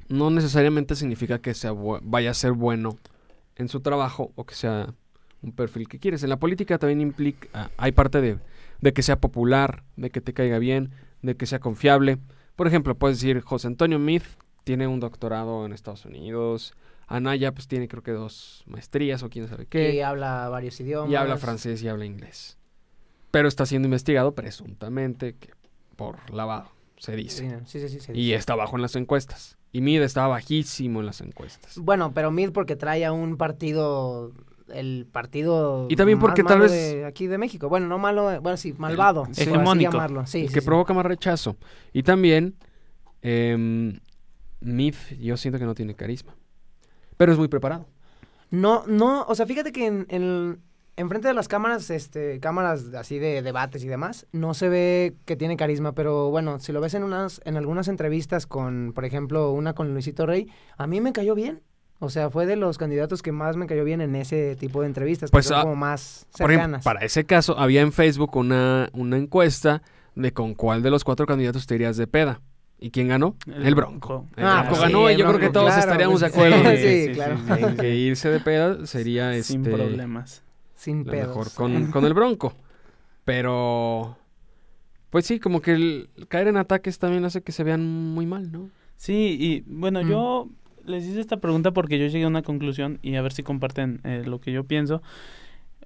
no 0.09 0.29
necesariamente 0.29 0.95
significa 0.95 1.39
que 1.39 1.53
sea 1.53 1.73
vaya 2.03 2.31
a 2.31 2.33
ser 2.33 2.51
bueno 2.53 2.97
en 3.55 3.67
su 3.67 3.79
trabajo 3.81 4.31
o 4.35 4.45
que 4.45 4.55
sea 4.55 4.93
un 5.41 5.51
perfil 5.51 5.87
que 5.87 5.99
quieres. 5.99 6.23
En 6.23 6.29
la 6.29 6.37
política 6.37 6.77
también 6.77 7.01
implica, 7.01 7.47
ah, 7.53 7.69
hay 7.77 7.91
parte 7.93 8.21
de, 8.21 8.37
de 8.81 8.93
que 8.93 9.01
sea 9.03 9.19
popular, 9.19 9.83
de 9.97 10.09
que 10.09 10.21
te 10.21 10.33
caiga 10.33 10.59
bien, 10.59 10.91
de 11.21 11.35
que 11.35 11.45
sea 11.45 11.59
confiable. 11.59 12.17
Por 12.55 12.67
ejemplo, 12.67 12.95
puedes 12.95 13.19
decir, 13.19 13.41
José 13.41 13.67
Antonio 13.67 13.99
Meade 13.99 14.25
tiene 14.65 14.87
un 14.87 14.99
doctorado 14.99 15.65
en 15.65 15.73
Estados 15.73 16.05
Unidos, 16.05 16.73
Anaya 17.11 17.51
pues 17.53 17.67
tiene 17.67 17.87
creo 17.87 18.03
que 18.03 18.11
dos 18.11 18.63
maestrías 18.67 19.23
o 19.23 19.29
quién 19.29 19.47
sabe 19.47 19.65
qué. 19.65 19.95
Y 19.95 20.01
habla 20.01 20.47
varios 20.49 20.79
idiomas. 20.79 21.11
Y 21.11 21.15
habla 21.15 21.37
francés 21.37 21.81
y 21.81 21.87
habla 21.87 22.05
inglés. 22.05 22.57
Pero 23.31 23.47
está 23.47 23.65
siendo 23.65 23.87
investigado 23.87 24.33
presuntamente 24.35 25.33
que 25.35 25.49
por 25.95 26.17
lavado, 26.33 26.71
se 26.97 27.15
dice. 27.15 27.59
Sí, 27.65 27.79
sí, 27.79 27.89
sí. 27.89 27.99
sí, 27.99 28.11
Y 28.13 28.33
está 28.33 28.55
bajo 28.55 28.75
en 28.75 28.81
las 28.83 28.95
encuestas. 28.95 29.57
Y 29.71 29.81
Mid 29.81 30.01
está 30.01 30.25
bajísimo 30.27 30.99
en 30.99 31.07
las 31.07 31.21
encuestas. 31.21 31.77
Bueno, 31.79 32.11
pero 32.13 32.31
Mid 32.31 32.51
porque 32.51 32.75
trae 32.75 33.05
a 33.05 33.11
un 33.11 33.37
partido, 33.37 34.31
el 34.73 35.07
partido 35.11 35.87
Y 35.89 35.95
también 35.95 36.17
más 36.19 36.25
porque 36.27 36.43
tal 36.43 36.59
malo 36.59 36.71
vez- 36.71 36.93
de 36.95 37.05
aquí 37.05 37.27
de 37.27 37.37
México. 37.37 37.69
Bueno, 37.69 37.87
no 37.87 37.97
malo, 37.99 38.39
bueno, 38.41 38.57
sí, 38.57 38.73
malvado. 38.77 39.23
así 39.29 39.43
hegemónico. 39.43 39.91
llamarlo. 39.91 40.25
Sí, 40.25 40.41
el 40.41 40.47
sí, 40.49 40.53
que 40.53 40.61
sí. 40.61 40.65
provoca 40.65 40.93
más 40.93 41.05
rechazo. 41.05 41.57
Y 41.93 42.03
también, 42.03 42.55
eh, 43.21 43.99
Mid, 44.61 44.95
yo 45.19 45.37
siento 45.37 45.57
que 45.59 45.65
no 45.65 45.73
tiene 45.75 45.95
carisma. 45.95 46.35
Pero 47.19 47.33
es 47.33 47.37
muy 47.37 47.49
preparado. 47.49 47.85
No, 48.49 48.85
no, 48.87 49.25
o 49.27 49.35
sea, 49.35 49.45
fíjate 49.45 49.73
que 49.73 49.85
en, 49.85 50.05
en, 50.07 50.61
enfrente 50.95 51.27
de 51.27 51.33
las 51.33 51.49
cámaras, 51.49 51.89
este, 51.89 52.39
cámaras 52.39 52.93
así 52.97 53.19
de 53.19 53.41
debates 53.41 53.83
y 53.83 53.89
demás, 53.89 54.25
no 54.31 54.53
se 54.53 54.69
ve 54.69 55.15
que 55.25 55.35
tiene 55.35 55.57
carisma, 55.57 55.91
pero 55.91 56.29
bueno, 56.29 56.59
si 56.59 56.71
lo 56.71 56.79
ves 56.79 56.93
en 56.93 57.03
unas, 57.03 57.41
en 57.43 57.57
algunas 57.57 57.89
entrevistas 57.89 58.47
con, 58.47 58.93
por 58.95 59.03
ejemplo, 59.03 59.51
una 59.51 59.73
con 59.73 59.91
Luisito 59.93 60.25
Rey, 60.25 60.47
a 60.77 60.87
mí 60.87 61.01
me 61.01 61.11
cayó 61.11 61.35
bien. 61.35 61.61
O 61.99 62.09
sea, 62.09 62.29
fue 62.29 62.45
de 62.45 62.55
los 62.55 62.77
candidatos 62.77 63.21
que 63.21 63.33
más 63.33 63.57
me 63.57 63.67
cayó 63.67 63.83
bien 63.83 63.99
en 63.99 64.15
ese 64.15 64.55
tipo 64.55 64.79
de 64.79 64.87
entrevistas, 64.87 65.29
Pues, 65.29 65.47
que 65.47 65.49
son 65.49 65.57
ah, 65.57 65.63
como 65.63 65.75
más 65.75 66.25
Por 66.37 66.49
ejemplo, 66.49 66.77
cercanas. 66.79 66.85
para 66.85 67.01
ese 67.05 67.25
caso, 67.25 67.59
había 67.59 67.81
en 67.81 67.91
Facebook 67.91 68.37
una, 68.37 68.87
una 68.93 69.17
encuesta 69.17 69.81
de 70.15 70.31
con 70.31 70.53
cuál 70.55 70.83
de 70.83 70.89
los 70.89 71.03
cuatro 71.03 71.25
candidatos 71.25 71.67
te 71.67 71.75
irías 71.75 71.97
de 71.97 72.07
peda. 72.07 72.39
¿Y 72.81 72.91
quién 72.91 73.09
ganó? 73.09 73.35
El, 73.45 73.75
Bronco. 73.75 74.25
El 74.37 74.45
Ah, 74.45 74.53
Bronco 74.63 74.69
pues 74.69 74.81
ganó 74.81 75.07
sí, 75.09 75.13
y 75.13 75.17
yo 75.17 75.27
creo 75.27 75.39
que 75.39 75.49
todos 75.49 75.67
claro, 75.73 75.81
estaríamos 75.81 76.21
de 76.21 76.29
pues, 76.29 76.53
acuerdo 76.53 76.57
sí, 76.69 76.77
de- 76.77 77.05
sí, 77.07 77.11
claro. 77.13 77.39
en 77.57 77.75
que 77.77 77.95
irse 77.95 78.29
de 78.29 78.39
peda 78.39 78.85
sería 78.85 79.31
Sin 79.43 79.59
este, 79.61 79.71
problemas. 79.75 80.43
Sin 80.75 81.05
lo 81.05 81.11
pedos. 81.11 81.27
mejor 81.27 81.51
con, 81.53 81.87
con 81.91 82.05
el 82.05 82.13
Bronco. 82.13 82.53
Pero, 83.25 84.17
pues 85.09 85.25
sí, 85.25 85.39
como 85.39 85.61
que 85.61 85.73
el 85.73 86.09
caer 86.29 86.47
en 86.47 86.57
ataques 86.57 86.99
también 86.99 87.25
hace 87.25 87.41
que 87.41 87.51
se 87.51 87.63
vean 87.63 87.85
muy 87.85 88.25
mal, 88.25 88.51
¿no? 88.51 88.69
Sí, 88.95 89.37
y 89.39 89.63
bueno, 89.67 90.01
Mm. 90.03 90.07
yo 90.09 90.49
les 90.85 91.05
hice 91.05 91.19
esta 91.19 91.37
pregunta 91.37 91.71
porque 91.71 91.99
yo 91.99 92.07
llegué 92.07 92.23
a 92.23 92.27
una 92.27 92.41
conclusión 92.41 92.99
y 93.01 93.15
a 93.15 93.21
ver 93.21 93.33
si 93.33 93.43
comparten 93.43 94.01
eh, 94.03 94.23
lo 94.25 94.39
que 94.39 94.51
yo 94.51 94.63
pienso 94.63 95.01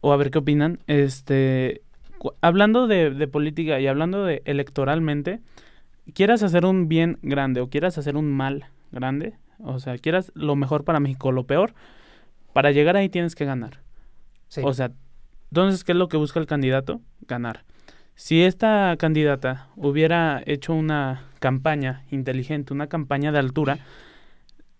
o 0.02 0.14
a 0.14 0.18
ver 0.18 0.32
qué 0.32 0.38
opinan. 0.38 0.80
Este, 0.88 1.82
hablando 2.42 2.88
de, 2.88 3.10
de 3.10 3.28
política 3.28 3.80
y 3.80 3.88
hablando 3.88 4.24
de 4.26 4.42
electoralmente, 4.46 5.42
quieras 6.14 6.44
hacer 6.44 6.66
un 6.66 6.88
bien 6.88 7.18
grande 7.22 7.62
o 7.62 7.70
quieras 7.70 7.98
hacer 7.98 8.18
un 8.18 8.32
mal 8.32 8.66
grande, 8.92 9.34
o 9.60 9.80
sea, 9.80 9.98
quieras 9.98 10.32
lo 10.36 10.56
mejor 10.56 10.84
para 10.84 11.00
México 11.00 11.32
lo 11.32 11.46
peor, 11.46 11.74
para 12.54 12.72
llegar 12.72 12.98
ahí 12.98 13.10
tienes 13.10 13.36
que 13.36 13.46
ganar. 13.46 13.82
Sí. 14.48 14.62
O 14.64 14.74
sea, 14.74 14.92
entonces, 15.52 15.84
¿qué 15.84 15.92
es 15.92 15.98
lo 15.98 16.10
que 16.10 16.18
busca 16.18 16.40
el 16.40 16.48
candidato? 16.48 17.02
Ganar. 17.28 17.64
Si 18.16 18.44
esta 18.44 18.96
candidata 18.98 19.70
hubiera 19.76 20.42
hecho 20.46 20.74
una 20.74 21.24
campaña 21.40 22.06
inteligente, 22.12 22.74
una 22.74 22.88
campaña 22.88 23.32
de 23.32 23.40
altura, 23.40 23.80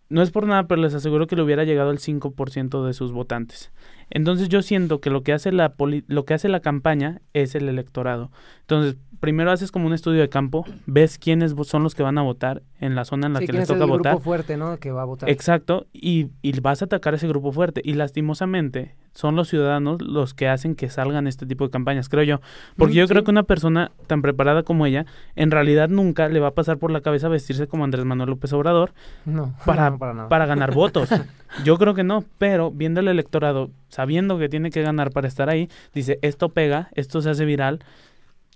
no 0.10 0.22
es 0.22 0.32
por 0.32 0.46
nada, 0.46 0.68
pero 0.68 0.82
les 0.82 0.94
aseguro 0.94 1.28
que 1.28 1.36
le 1.36 1.42
hubiera 1.42 1.64
llegado 1.64 1.92
el 1.92 2.00
5% 2.00 2.86
de 2.86 2.94
sus 2.94 3.12
votantes. 3.12 3.72
Entonces 4.16 4.48
yo 4.48 4.62
siento 4.62 5.02
que 5.02 5.10
lo 5.10 5.24
que 5.24 5.34
hace 5.34 5.52
la 5.52 5.74
poli- 5.74 6.04
lo 6.08 6.24
que 6.24 6.36
hace 6.36 6.48
la 6.48 6.60
campaña 6.60 7.20
es 7.34 7.56
el 7.56 7.68
electorado. 7.68 8.30
Entonces, 8.62 8.96
primero 9.20 9.52
haces 9.52 9.72
como 9.72 9.88
un 9.88 9.94
estudio 9.94 10.22
de 10.22 10.30
campo, 10.30 10.66
ves 10.86 11.18
quiénes 11.18 11.56
son 11.64 11.82
los 11.82 11.96
que 11.96 12.04
van 12.04 12.18
a 12.18 12.22
votar 12.22 12.62
en 12.80 12.94
la 12.94 13.06
zona 13.06 13.28
en 13.28 13.34
la 13.34 13.40
sí, 13.40 13.46
que 13.48 13.52
¿quién 13.52 13.62
les 13.62 13.70
es 13.70 13.74
el 13.74 13.80
toca 13.80 13.86
grupo 13.92 13.98
votar. 14.10 14.20
fuerte, 14.22 14.56
¿no? 14.58 14.78
Que 14.78 14.92
va 14.92 15.02
a 15.02 15.06
votar. 15.06 15.30
Exacto, 15.30 15.88
y, 15.94 16.28
y 16.44 16.60
vas 16.60 16.82
a 16.82 16.86
atacar 16.86 17.14
a 17.14 17.18
ese 17.18 17.28
grupo 17.28 17.52
fuerte. 17.52 17.82
Y 17.84 17.94
lastimosamente 17.94 18.96
son 19.14 19.36
los 19.36 19.48
ciudadanos 19.48 20.02
los 20.02 20.34
que 20.34 20.48
hacen 20.48 20.76
que 20.76 20.90
salgan 20.90 21.28
este 21.28 21.46
tipo 21.46 21.64
de 21.66 21.72
campañas, 21.72 22.10
creo 22.10 22.24
yo. 22.24 22.42
Porque 22.78 22.94
Mm, 22.94 22.98
yo 22.98 23.08
creo 23.08 23.24
que 23.24 23.32
una 23.32 23.44
persona 23.44 23.92
tan 24.08 24.22
preparada 24.22 24.64
como 24.64 24.86
ella, 24.86 25.06
en 25.36 25.52
realidad 25.52 25.88
nunca 25.90 26.28
le 26.30 26.40
va 26.40 26.48
a 26.50 26.52
pasar 26.54 26.78
por 26.78 26.92
la 26.92 27.02
cabeza 27.02 27.28
vestirse 27.30 27.68
como 27.68 27.84
Andrés 27.84 28.06
Manuel 28.06 28.30
López 28.30 28.52
Obrador 28.54 28.94
No, 29.26 29.54
para, 29.66 29.90
no, 29.92 29.98
para 30.00 30.14
nada. 30.14 30.30
para 30.30 30.46
ganar 30.46 30.74
votos. 30.74 31.10
Yo 31.64 31.78
creo 31.78 31.94
que 31.94 32.04
no, 32.04 32.24
pero 32.40 32.72
viendo 32.72 33.00
el 33.00 33.08
electorado, 33.08 33.70
sabiendo 33.94 34.40
que 34.40 34.50
tiene 34.50 34.72
que 34.72 34.82
ganar 34.82 35.12
para 35.12 35.28
estar 35.28 35.50
ahí, 35.50 35.70
dice, 35.94 36.18
esto 36.22 36.50
pega, 36.50 36.90
esto 36.96 37.22
se 37.22 37.30
hace 37.30 37.46
viral 37.46 37.80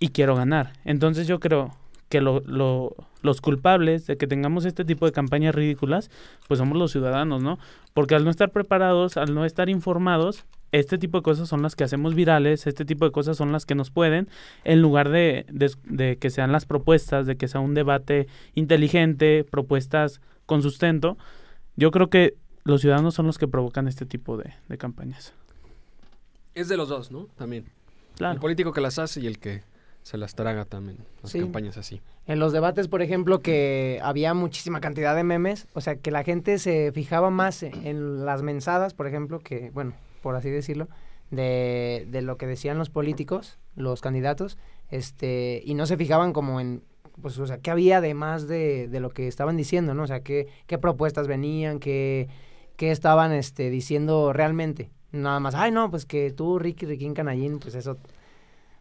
y 0.00 0.08
quiero 0.08 0.34
ganar. 0.34 0.72
Entonces 0.84 1.26
yo 1.26 1.38
creo 1.38 1.70
que 2.08 2.20
lo, 2.20 2.40
lo, 2.40 2.94
los 3.22 3.40
culpables 3.40 4.06
de 4.06 4.16
que 4.16 4.26
tengamos 4.26 4.64
este 4.64 4.84
tipo 4.84 5.06
de 5.06 5.12
campañas 5.12 5.54
ridículas, 5.54 6.10
pues 6.48 6.58
somos 6.58 6.76
los 6.76 6.90
ciudadanos, 6.90 7.42
¿no? 7.42 7.58
Porque 7.94 8.14
al 8.14 8.24
no 8.24 8.30
estar 8.30 8.50
preparados, 8.50 9.16
al 9.16 9.32
no 9.34 9.44
estar 9.44 9.68
informados, 9.68 10.44
este 10.72 10.98
tipo 10.98 11.18
de 11.18 11.22
cosas 11.22 11.48
son 11.48 11.62
las 11.62 11.76
que 11.76 11.84
hacemos 11.84 12.14
virales, 12.14 12.66
este 12.66 12.84
tipo 12.84 13.04
de 13.04 13.12
cosas 13.12 13.36
son 13.36 13.52
las 13.52 13.64
que 13.64 13.74
nos 13.74 13.90
pueden, 13.90 14.28
en 14.64 14.82
lugar 14.82 15.08
de, 15.08 15.46
de, 15.50 15.70
de 15.84 16.16
que 16.16 16.30
sean 16.30 16.50
las 16.50 16.66
propuestas, 16.66 17.26
de 17.26 17.36
que 17.36 17.48
sea 17.48 17.60
un 17.60 17.74
debate 17.74 18.26
inteligente, 18.54 19.44
propuestas 19.48 20.20
con 20.46 20.62
sustento, 20.62 21.16
yo 21.76 21.90
creo 21.90 22.10
que 22.10 22.34
los 22.68 22.80
ciudadanos 22.80 23.14
son 23.14 23.26
los 23.26 23.38
que 23.38 23.48
provocan 23.48 23.88
este 23.88 24.06
tipo 24.06 24.36
de, 24.36 24.52
de 24.68 24.78
campañas. 24.78 25.32
Es 26.54 26.68
de 26.68 26.76
los 26.76 26.88
dos, 26.88 27.10
¿no? 27.10 27.26
También. 27.36 27.64
Claro. 28.16 28.34
El 28.34 28.40
político 28.40 28.72
que 28.72 28.80
las 28.80 28.98
hace 28.98 29.20
y 29.20 29.26
el 29.26 29.38
que 29.38 29.62
se 30.02 30.16
las 30.18 30.34
traga 30.34 30.64
también. 30.64 30.98
Las 31.22 31.32
Sí. 31.32 31.40
campañas 31.40 31.76
así. 31.76 32.00
En 32.26 32.38
los 32.38 32.52
debates, 32.52 32.88
por 32.88 33.02
ejemplo, 33.02 33.40
que 33.40 34.00
había 34.02 34.34
muchísima 34.34 34.80
cantidad 34.80 35.14
de 35.14 35.22
memes, 35.24 35.66
o 35.74 35.80
sea, 35.80 35.96
que 35.96 36.10
la 36.10 36.24
gente 36.24 36.58
se 36.58 36.92
fijaba 36.92 37.30
más 37.30 37.62
en 37.62 38.24
las 38.24 38.42
mensadas, 38.42 38.94
por 38.94 39.06
ejemplo, 39.06 39.38
que, 39.40 39.70
bueno, 39.72 39.92
por 40.22 40.34
así 40.34 40.50
decirlo, 40.50 40.88
de, 41.30 42.06
de 42.10 42.22
lo 42.22 42.36
que 42.38 42.46
decían 42.46 42.78
los 42.78 42.90
políticos, 42.90 43.58
los 43.76 44.00
candidatos, 44.00 44.56
este, 44.90 45.62
y 45.64 45.74
no 45.74 45.86
se 45.86 45.96
fijaban 45.96 46.32
como 46.32 46.60
en, 46.60 46.82
pues, 47.20 47.38
o 47.38 47.46
sea, 47.46 47.58
qué 47.58 47.70
había 47.70 47.98
además 47.98 48.48
de, 48.48 48.88
de 48.88 49.00
lo 49.00 49.10
que 49.10 49.28
estaban 49.28 49.56
diciendo, 49.56 49.94
¿no? 49.94 50.04
O 50.04 50.06
sea, 50.06 50.20
qué, 50.20 50.48
qué 50.66 50.78
propuestas 50.78 51.26
venían, 51.28 51.78
qué, 51.80 52.28
qué 52.78 52.90
estaban, 52.90 53.32
este, 53.32 53.68
diciendo 53.68 54.32
realmente. 54.32 54.90
Nada 55.12 55.40
más, 55.40 55.54
ay, 55.54 55.70
no, 55.70 55.90
pues 55.90 56.06
que 56.06 56.30
tú, 56.30 56.58
Ricky, 56.58 56.86
Riquín 56.86 57.12
Canallín, 57.12 57.58
pues 57.58 57.74
eso 57.74 57.98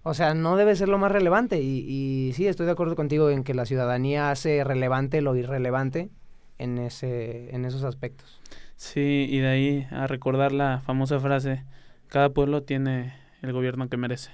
o 0.10 0.14
sea, 0.14 0.34
no 0.34 0.56
debe 0.56 0.74
ser 0.78 0.88
lo 0.88 0.98
más 0.98 1.12
relevante. 1.12 1.62
Y, 1.62 1.80
y 1.80 2.32
sí, 2.32 2.48
estoy 2.48 2.66
de 2.66 2.72
acuerdo 2.72 2.96
contigo 2.96 3.30
en 3.30 3.44
que 3.44 3.54
la 3.54 3.66
ciudadanía 3.66 4.32
hace 4.32 4.64
relevante 4.64 5.22
lo 5.22 5.36
irrelevante 5.36 6.10
en, 6.58 6.78
ese, 6.78 7.54
en 7.54 7.66
esos 7.66 7.84
aspectos. 7.84 8.40
Sí, 8.78 9.28
y 9.30 9.40
de 9.40 9.48
ahí 9.48 9.88
a 9.92 10.08
recordar 10.08 10.54
la 10.54 10.80
famosa 10.80 11.20
frase, 11.20 11.66
cada 12.08 12.30
pueblo 12.30 12.64
tiene 12.64 13.16
el 13.42 13.52
gobierno 13.52 13.90
que 13.90 13.98
merece, 13.98 14.32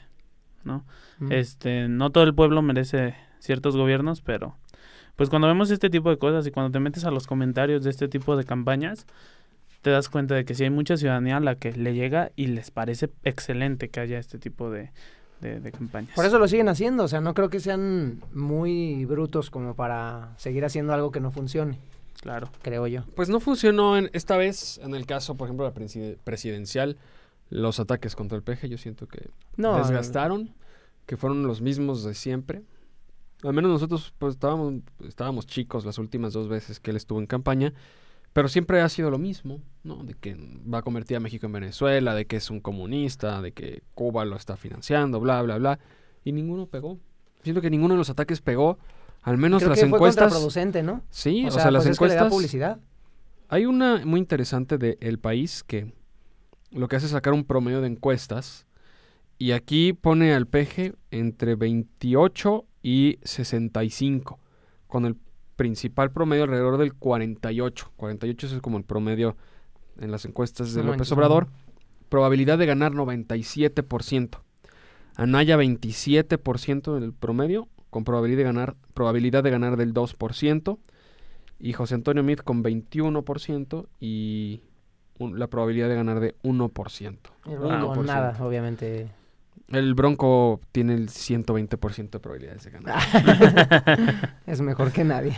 ¿no? 0.63 0.85
Mm. 1.17 1.31
Este, 1.31 1.87
no 1.87 2.11
todo 2.11 2.23
el 2.23 2.35
pueblo 2.35 2.61
merece 2.61 3.15
ciertos 3.39 3.75
gobiernos, 3.75 4.21
pero 4.21 4.55
pues 5.15 5.31
cuando 5.31 5.47
vemos 5.47 5.71
este 5.71 5.89
tipo 5.89 6.11
de 6.11 6.19
cosas 6.19 6.45
y 6.45 6.51
cuando 6.51 6.71
te 6.71 6.79
metes 6.79 7.03
a 7.05 7.09
los 7.09 7.25
comentarios 7.25 7.83
de 7.83 7.89
este 7.89 8.07
tipo 8.07 8.35
de 8.35 8.43
campañas, 8.43 9.07
te 9.83 9.91
das 9.91 10.09
cuenta 10.09 10.33
de 10.33 10.45
que 10.45 10.55
sí 10.55 10.63
hay 10.63 10.71
mucha 10.71 10.97
ciudadanía 10.97 11.37
a 11.37 11.39
la 11.41 11.55
que 11.55 11.71
le 11.73 11.93
llega 11.93 12.31
y 12.35 12.47
les 12.47 12.71
parece 12.71 13.11
excelente 13.23 13.89
que 13.89 13.99
haya 13.99 14.17
este 14.17 14.39
tipo 14.39 14.71
de, 14.71 14.91
de, 15.41 15.59
de 15.59 15.71
campañas. 15.71 16.15
Por 16.15 16.25
eso 16.25 16.39
lo 16.39 16.47
siguen 16.47 16.69
haciendo. 16.69 17.03
O 17.03 17.07
sea, 17.07 17.21
no 17.21 17.33
creo 17.35 17.49
que 17.49 17.59
sean 17.59 18.23
muy 18.33 19.05
brutos 19.05 19.51
como 19.51 19.75
para 19.75 20.33
seguir 20.37 20.65
haciendo 20.65 20.93
algo 20.93 21.11
que 21.11 21.19
no 21.19 21.29
funcione, 21.31 21.79
Claro. 22.21 22.49
creo 22.61 22.87
yo. 22.87 23.03
Pues 23.15 23.29
no 23.29 23.39
funcionó 23.39 23.97
en, 23.97 24.09
esta 24.13 24.37
vez, 24.37 24.79
en 24.81 24.95
el 24.95 25.05
caso, 25.05 25.35
por 25.35 25.47
ejemplo, 25.47 25.65
de 25.65 25.71
la 25.71 25.75
preside- 25.75 26.17
presidencial, 26.23 26.97
los 27.49 27.79
ataques 27.79 28.15
contra 28.15 28.35
el 28.37 28.43
peje, 28.43 28.69
yo 28.69 28.77
siento 28.77 29.05
que 29.07 29.29
No, 29.57 29.77
desgastaron, 29.77 30.53
que 31.05 31.17
fueron 31.17 31.45
los 31.45 31.61
mismos 31.61 32.03
de 32.05 32.13
siempre. 32.15 32.63
Al 33.43 33.51
menos 33.51 33.69
nosotros 33.69 34.13
pues 34.17 34.35
estábamos, 34.35 34.75
estábamos 35.05 35.45
chicos 35.45 35.83
las 35.85 35.97
últimas 35.97 36.31
dos 36.31 36.47
veces 36.47 36.79
que 36.79 36.91
él 36.91 36.95
estuvo 36.97 37.19
en 37.19 37.27
campaña, 37.27 37.73
pero 38.33 38.47
siempre 38.47 38.81
ha 38.81 38.89
sido 38.89 39.09
lo 39.11 39.19
mismo, 39.19 39.61
¿no? 39.83 40.03
De 40.03 40.15
que 40.15 40.35
va 40.71 40.79
a 40.79 40.81
convertir 40.81 41.15
a 41.17 41.19
México 41.19 41.45
en 41.45 41.51
Venezuela, 41.53 42.15
de 42.15 42.25
que 42.25 42.35
es 42.37 42.49
un 42.49 42.59
comunista, 42.59 43.41
de 43.41 43.51
que 43.51 43.83
Cuba 43.93 44.25
lo 44.25 44.35
está 44.35 44.57
financiando, 44.57 45.19
bla, 45.19 45.41
bla, 45.43 45.57
bla. 45.57 45.79
Y 46.23 46.31
ninguno 46.31 46.65
pegó. 46.67 46.99
Siento 47.43 47.61
que 47.61 47.69
ninguno 47.69 47.93
de 47.93 47.99
los 47.99 48.09
ataques 48.09 48.41
pegó. 48.41 48.79
Al 49.21 49.37
menos 49.37 49.59
creo 49.61 49.69
las 49.69 49.79
que 49.79 49.87
fue 49.87 49.97
encuestas. 49.97 50.23
contraproducente, 50.25 50.83
¿no? 50.83 51.03
Sí, 51.09 51.45
o 51.45 51.47
o 51.47 51.51
sea, 51.51 51.63
sea, 51.63 51.71
las 51.71 51.83
pues 51.83 51.91
es 51.93 51.99
que 51.99 52.05
le 52.05 52.09
da 52.09 52.15
encuestas. 52.15 52.33
publicidad. 52.33 52.79
Hay 53.49 53.65
una 53.65 54.03
muy 54.05 54.19
interesante 54.19 54.77
de 54.77 54.97
El 54.99 55.19
País 55.19 55.63
que 55.63 55.93
lo 56.71 56.87
que 56.87 56.95
hace 56.95 57.05
es 57.05 57.11
sacar 57.11 57.33
un 57.33 57.43
promedio 57.43 57.81
de 57.81 57.87
encuestas 57.87 58.65
y 59.37 59.51
aquí 59.51 59.93
pone 59.93 60.33
al 60.33 60.47
peje 60.47 60.93
entre 61.11 61.55
28 61.55 62.65
y 62.81 63.19
65, 63.23 64.39
con 64.87 65.05
el 65.05 65.17
principal 65.55 66.11
promedio 66.11 66.43
alrededor 66.43 66.77
del 66.77 66.93
48. 66.93 67.91
48 67.95 68.47
es 68.47 68.61
como 68.61 68.77
el 68.77 68.83
promedio 68.83 69.35
en 69.99 70.11
las 70.11 70.25
encuestas 70.25 70.73
de 70.73 70.81
No 70.81 70.87
López 70.87 70.99
manches, 70.99 71.11
Obrador. 71.13 71.47
Probabilidad 72.09 72.57
de 72.57 72.65
ganar 72.65 72.93
97%. 72.93 74.39
Anaya 75.15 75.57
27% 75.57 76.97
en 76.97 77.03
el 77.03 77.13
promedio, 77.13 77.67
con 77.89 78.03
probabilidad 78.03 78.39
de 78.39 78.43
ganar, 78.45 78.75
probabilidad 78.93 79.43
de 79.43 79.51
ganar 79.51 79.77
del 79.77 79.93
2%. 79.93 80.79
Y 81.59 81.73
José 81.73 81.95
Antonio 81.95 82.23
Meade 82.23 82.41
con 82.43 82.63
21% 82.63 83.87
y 83.99 84.61
un- 85.19 85.37
la 85.39 85.47
probabilidad 85.47 85.87
de 85.89 85.95
ganar 85.95 86.19
de 86.19 86.35
1%. 86.43 87.31
Y 87.45 87.49
luego 87.51 87.69
1%. 87.69 88.03
nada, 88.03 88.37
obviamente. 88.45 89.09
El 89.69 89.93
Bronco 89.93 90.59
tiene 90.71 90.93
el 90.93 91.09
120% 91.09 92.09
de 92.09 92.19
probabilidades 92.19 92.63
de 92.63 92.71
ganar. 92.71 93.01
es 94.45 94.61
mejor 94.61 94.91
que 94.91 95.03
nadie. 95.03 95.35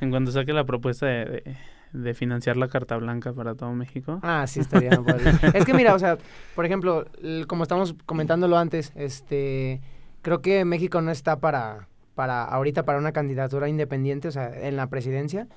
En 0.00 0.10
cuanto 0.10 0.32
saque 0.32 0.52
la 0.52 0.64
propuesta 0.64 1.06
de, 1.06 1.24
de, 1.24 1.56
de 1.92 2.14
financiar 2.14 2.56
la 2.56 2.68
Carta 2.68 2.96
Blanca 2.96 3.32
para 3.32 3.54
todo 3.54 3.72
México. 3.72 4.18
Ah, 4.22 4.46
sí, 4.46 4.60
estaría. 4.60 4.90
es 5.54 5.64
que 5.64 5.74
mira, 5.74 5.94
o 5.94 5.98
sea, 5.98 6.18
por 6.54 6.64
ejemplo, 6.64 7.06
como 7.46 7.64
estamos 7.64 7.94
comentándolo 8.06 8.56
antes, 8.56 8.92
este, 8.94 9.80
creo 10.22 10.40
que 10.40 10.64
México 10.64 11.00
no 11.00 11.10
está 11.10 11.38
para, 11.38 11.88
para 12.14 12.44
ahorita 12.44 12.84
para 12.84 12.98
una 12.98 13.12
candidatura 13.12 13.68
independiente, 13.68 14.28
o 14.28 14.32
sea, 14.32 14.52
en 14.66 14.76
la 14.76 14.88
presidencia, 14.88 15.48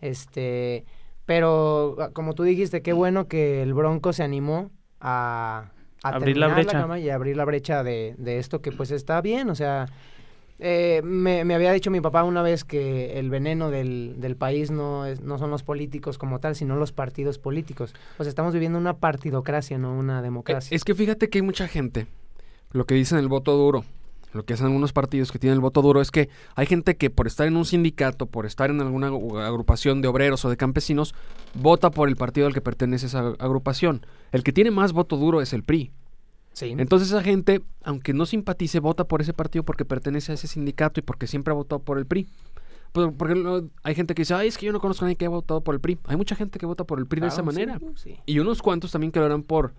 este, 0.00 0.84
pero 1.26 1.96
ah, 2.00 2.10
como 2.12 2.34
tú 2.34 2.44
dijiste, 2.44 2.82
qué 2.82 2.92
bueno 2.92 3.26
que 3.26 3.62
el 3.62 3.74
Bronco 3.74 4.12
se 4.12 4.22
animó 4.22 4.70
a, 5.00 5.72
a 6.02 6.08
Abrir 6.10 6.36
la 6.36 6.48
brecha. 6.48 6.72
cama 6.80 6.98
y 6.98 7.10
abrir 7.10 7.36
la 7.36 7.44
brecha 7.44 7.82
de, 7.82 8.14
de 8.18 8.38
esto 8.38 8.60
que 8.60 8.72
pues 8.72 8.90
está 8.90 9.20
bien, 9.20 9.50
o 9.50 9.54
sea, 9.54 9.86
eh, 10.58 11.00
me, 11.04 11.44
me 11.44 11.54
había 11.54 11.72
dicho 11.72 11.90
mi 11.90 12.00
papá 12.00 12.22
una 12.24 12.42
vez 12.42 12.64
que 12.64 13.18
el 13.18 13.30
veneno 13.30 13.70
del, 13.70 14.16
del 14.18 14.36
país 14.36 14.70
no, 14.70 15.06
es, 15.06 15.20
no 15.22 15.38
son 15.38 15.50
los 15.50 15.62
políticos 15.62 16.18
como 16.18 16.38
tal, 16.38 16.54
sino 16.54 16.76
los 16.76 16.92
partidos 16.92 17.38
políticos. 17.38 17.94
O 18.18 18.24
sea, 18.24 18.28
estamos 18.28 18.52
viviendo 18.52 18.78
una 18.78 18.96
partidocracia, 18.98 19.78
no 19.78 19.94
una 19.94 20.20
democracia. 20.20 20.74
Eh, 20.74 20.76
Es 20.76 20.84
que 20.84 20.94
fíjate 20.94 21.28
que 21.30 21.38
hay 21.38 21.42
mucha 21.42 21.66
gente, 21.66 22.06
lo 22.72 22.84
que 22.84 22.94
dicen 22.94 23.18
el 23.18 23.28
voto 23.28 23.56
duro, 23.56 23.84
lo 24.32 24.44
que 24.44 24.54
hacen 24.54 24.66
algunos 24.66 24.92
partidos 24.92 25.32
que 25.32 25.38
tienen 25.38 25.54
el 25.54 25.60
voto 25.60 25.82
duro 25.82 26.00
es 26.00 26.10
que 26.10 26.28
hay 26.54 26.66
gente 26.66 26.96
que 26.96 27.10
por 27.10 27.26
estar 27.26 27.46
en 27.46 27.56
un 27.56 27.64
sindicato, 27.64 28.26
por 28.26 28.46
estar 28.46 28.70
en 28.70 28.80
alguna 28.80 29.10
agru- 29.10 29.40
agrupación 29.40 30.02
de 30.02 30.08
obreros 30.08 30.44
o 30.44 30.50
de 30.50 30.56
campesinos, 30.56 31.14
vota 31.54 31.90
por 31.90 32.08
el 32.08 32.16
partido 32.16 32.46
al 32.46 32.54
que 32.54 32.60
pertenece 32.60 33.06
esa 33.06 33.34
agrupación. 33.38 34.06
El 34.32 34.42
que 34.44 34.52
tiene 34.52 34.70
más 34.70 34.92
voto 34.92 35.16
duro 35.16 35.40
es 35.40 35.52
el 35.52 35.62
PRI. 35.64 35.90
sí. 36.52 36.74
Entonces 36.78 37.08
esa 37.08 37.22
gente, 37.22 37.62
aunque 37.82 38.12
no 38.12 38.26
simpatice, 38.26 38.80
vota 38.80 39.04
por 39.04 39.20
ese 39.20 39.32
partido 39.32 39.64
porque 39.64 39.84
pertenece 39.84 40.32
a 40.32 40.34
ese 40.36 40.46
sindicato 40.46 41.00
y 41.00 41.02
porque 41.02 41.26
siempre 41.26 41.52
ha 41.52 41.54
votado 41.54 41.80
por 41.82 41.98
el 41.98 42.06
PRI. 42.06 42.26
Por- 42.92 43.12
porque 43.14 43.34
lo- 43.36 43.68
hay 43.84 43.94
gente 43.94 44.14
que 44.14 44.22
dice, 44.22 44.34
ay, 44.34 44.48
es 44.48 44.58
que 44.58 44.66
yo 44.66 44.72
no 44.72 44.80
conozco 44.80 45.04
a 45.04 45.06
nadie 45.06 45.16
que 45.16 45.24
haya 45.24 45.30
votado 45.30 45.60
por 45.62 45.74
el 45.74 45.80
PRI. 45.80 45.98
Hay 46.06 46.16
mucha 46.16 46.34
gente 46.34 46.58
que 46.58 46.66
vota 46.66 46.84
por 46.84 46.98
el 46.98 47.06
PRI 47.06 47.20
de 47.20 47.28
esa 47.28 47.36
sí, 47.38 47.42
manera. 47.42 47.78
sí. 47.96 48.16
Y 48.26 48.38
unos 48.40 48.62
cuantos 48.62 48.90
también 48.92 49.12
que 49.12 49.20
lo 49.20 49.26
harán 49.26 49.42
por, 49.44 49.74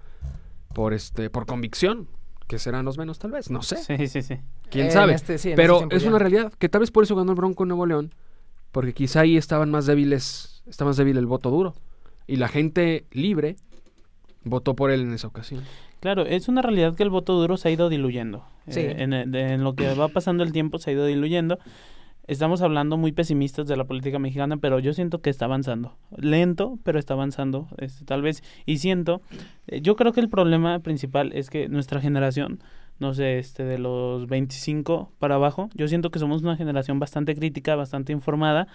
por, 0.74 0.94
este, 0.94 1.30
por 1.30 1.46
convicción, 1.46 2.08
que 2.52 2.60
serán 2.60 2.84
los 2.84 2.98
menos 2.98 3.18
tal 3.18 3.32
vez, 3.32 3.50
no 3.50 3.62
sé, 3.62 3.78
Sí, 3.78 4.08
sí, 4.10 4.22
sí. 4.22 4.36
quién 4.70 4.88
En 4.88 4.92
sabe. 4.92 5.14
este- 5.14 5.38
sí, 5.38 5.54
Pero 5.56 5.78
tiempos 5.78 5.96
es 5.96 6.04
ya. 6.04 6.10
una 6.10 6.20
realidad, 6.20 6.52
que 6.60 6.68
tal 6.68 6.82
vez 6.82 6.92
por 6.92 7.06
eso 7.06 7.16
ganó 7.16 7.32
el 7.32 7.38
Bronco 7.38 7.64
en 7.64 7.70
Nuevo 7.70 7.86
León, 7.86 8.14
porque 8.74 8.92
quizá 8.94 9.22
ahí 9.22 9.38
estaban 9.38 9.72
más 9.72 9.86
débiles, 9.86 10.62
está 10.68 10.84
más 10.84 10.98
débil 10.98 11.16
el 11.18 11.26
voto 11.28 11.50
duro. 11.50 11.76
Y 12.28 12.36
la 12.36 12.50
gente 12.50 13.06
libre 13.12 13.56
votó 14.44 14.76
por 14.76 14.92
él 14.92 15.00
en 15.02 15.14
esa 15.14 15.28
ocasión. 15.28 15.64
Claro, 16.02 16.26
es 16.26 16.50
una 16.50 16.62
realidad 16.62 16.94
que 16.96 17.04
el 17.04 17.10
voto 17.10 17.40
duro 17.40 17.56
se 17.56 17.70
ha 17.70 17.72
ido 17.72 17.88
diluyendo. 17.88 18.44
Sí. 18.68 18.82
Eh, 18.82 18.96
en, 19.02 19.14
en 19.14 19.64
lo 19.64 19.74
que 19.74 19.94
va 19.94 20.10
pasando 20.10 20.44
el 20.44 20.52
tiempo 20.52 20.78
se 20.78 20.90
ha 20.90 20.94
ido 20.94 21.06
diluyendo. 21.06 21.58
Estamos 22.28 22.62
hablando 22.62 22.98
muy 22.98 23.12
pesimistas 23.12 23.68
de 23.68 23.76
la 23.76 23.84
política 23.86 24.20
mexicana, 24.20 24.58
pero 24.58 24.80
yo 24.80 24.94
siento 24.94 25.22
que 25.22 25.30
está 25.30 25.46
avanzando. 25.46 25.98
Lento, 26.16 26.78
pero 26.84 27.00
está 27.00 27.14
avanzando, 27.16 27.68
este, 27.78 28.06
tal 28.06 28.22
vez. 28.22 28.44
Y 28.66 28.78
siento, 28.78 29.22
eh, 29.68 29.82
yo 29.82 29.96
creo 29.96 30.14
que 30.14 30.20
el 30.22 30.30
problema 30.30 30.80
principal 30.80 31.32
es 31.34 31.50
que 31.50 31.68
nuestra 31.68 32.00
generación, 32.00 32.60
no 33.00 33.14
sé, 33.16 33.40
este, 33.40 33.64
de 33.66 33.80
los 33.80 34.28
25 34.28 35.12
para 35.18 35.36
abajo, 35.36 35.70
yo 35.74 35.88
siento 35.88 36.12
que 36.12 36.20
somos 36.20 36.44
una 36.44 36.56
generación 36.56 37.00
bastante 37.00 37.36
crítica, 37.36 37.76
bastante 37.76 38.14
informada, 38.14 38.68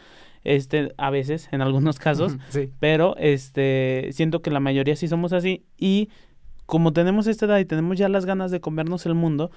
este, 0.42 0.92
a 0.98 1.10
veces, 1.10 1.48
en 1.52 1.62
algunos 1.62 1.98
casos, 1.98 2.36
Sí. 2.50 2.70
pero 2.80 3.16
este 3.16 4.08
siento 4.12 4.42
que 4.42 4.50
la 4.50 4.60
mayoría 4.60 4.96
sí 4.96 5.08
somos 5.08 5.32
así 5.32 5.64
y 5.78 6.08
como 6.66 6.92
tenemos 6.92 7.28
esta 7.28 7.46
edad 7.46 7.58
y 7.60 7.64
tenemos 7.64 7.96
ya 7.96 8.08
las 8.08 8.26
ganas 8.26 8.50
de 8.50 8.60
comernos 8.60 9.06
el 9.06 9.14
mundo, 9.14 9.52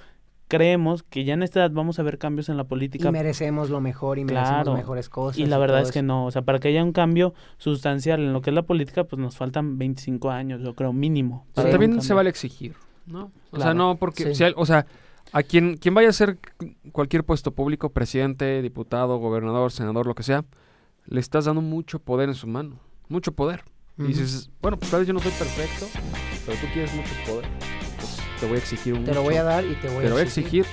creemos 0.50 1.04
que 1.04 1.24
ya 1.24 1.36
en 1.36 1.44
esta 1.44 1.62
edad 1.62 1.72
vamos 1.72 1.98
a 2.00 2.04
ver 2.04 2.18
cambios 2.18 2.50
en 2.50 2.58
la 2.58 2.64
Y 2.64 2.66
política. 2.66 3.10
merecemos 3.12 3.70
lo 3.70 3.80
mejor 3.80 4.20
y 4.20 4.26
merecemos 4.26 4.50
Claro. 4.64 4.74
mejores 4.74 5.08
cosas. 5.08 5.38
Y 5.40 5.46
la 5.46 5.58
verdad 5.58 5.82
es 5.82 5.92
que 5.92 6.02
no, 6.02 6.26
o 6.26 6.32
sea, 6.32 6.42
para 6.42 6.60
que 6.60 6.68
haya 6.68 6.84
un 6.84 6.92
cambio 6.92 7.34
sustancial 7.58 8.20
en 8.20 8.34
lo 8.34 8.42
que 8.42 8.50
es 8.50 8.54
la 8.54 8.64
política, 8.64 9.06
pues 9.06 9.20
nos 9.22 9.38
faltan 9.38 9.78
25 9.78 10.30
años, 10.30 10.62
yo 10.62 10.74
creo, 10.76 10.92
mínimo. 10.92 11.46
Pero 11.56 11.68
Sí. 11.68 11.72
también 11.72 12.02
se 12.02 12.14
vale 12.14 12.30
exigir, 12.30 12.74
¿no? 13.06 13.32
O 13.52 13.60
sea, 13.60 13.74
no 13.74 13.96
porque, 13.96 14.26
Sí. 14.26 14.36
si 14.36 14.44
al- 14.44 14.56
o 14.58 14.66
sea, 14.66 14.86
A 15.32 15.44
quien, 15.44 15.78
quien 15.78 15.94
vaya 15.94 16.10
a 16.10 16.12
ser 16.12 16.40
cualquier 16.92 17.24
puesto 17.24 17.52
público, 17.52 17.90
presidente, 17.92 18.64
diputado, 18.64 19.20
gobernador, 19.20 19.72
senador, 19.72 20.08
lo 20.08 20.16
que 20.16 20.24
sea, 20.24 20.44
le 21.06 21.20
estás 21.20 21.46
dando 21.46 21.62
mucho 21.62 22.00
poder 22.00 22.30
en 22.30 22.34
su 22.36 22.48
mano. 22.48 22.80
Mucho 23.10 23.32
poder. 23.34 23.64
Y 24.00 24.06
dices, 24.06 24.50
bueno, 24.60 24.78
pues 24.78 24.90
tal 24.90 25.02
vez 25.02 25.08
yo 25.08 25.14
no 25.14 25.20
soy 25.20 25.32
perfecto, 25.34 25.86
pero 26.48 26.58
tú 26.60 26.66
quieres 26.74 26.96
mucho 26.96 27.12
poder. 27.28 27.46
Te 28.40 28.46
voy 28.46 28.56
a 28.56 28.60
exigir 28.60 28.94
un 28.94 29.04
Te 29.04 29.14
lo 29.14 29.22
voy 29.22 29.36
a 29.36 29.44
dar 29.44 29.64
y 29.66 29.76
te 29.76 29.88
voy 29.90 30.04
Te 30.04 30.10
lo 30.10 30.16
voy 30.16 30.22
a 30.22 30.24
a 30.24 30.28
exigir 30.28 30.66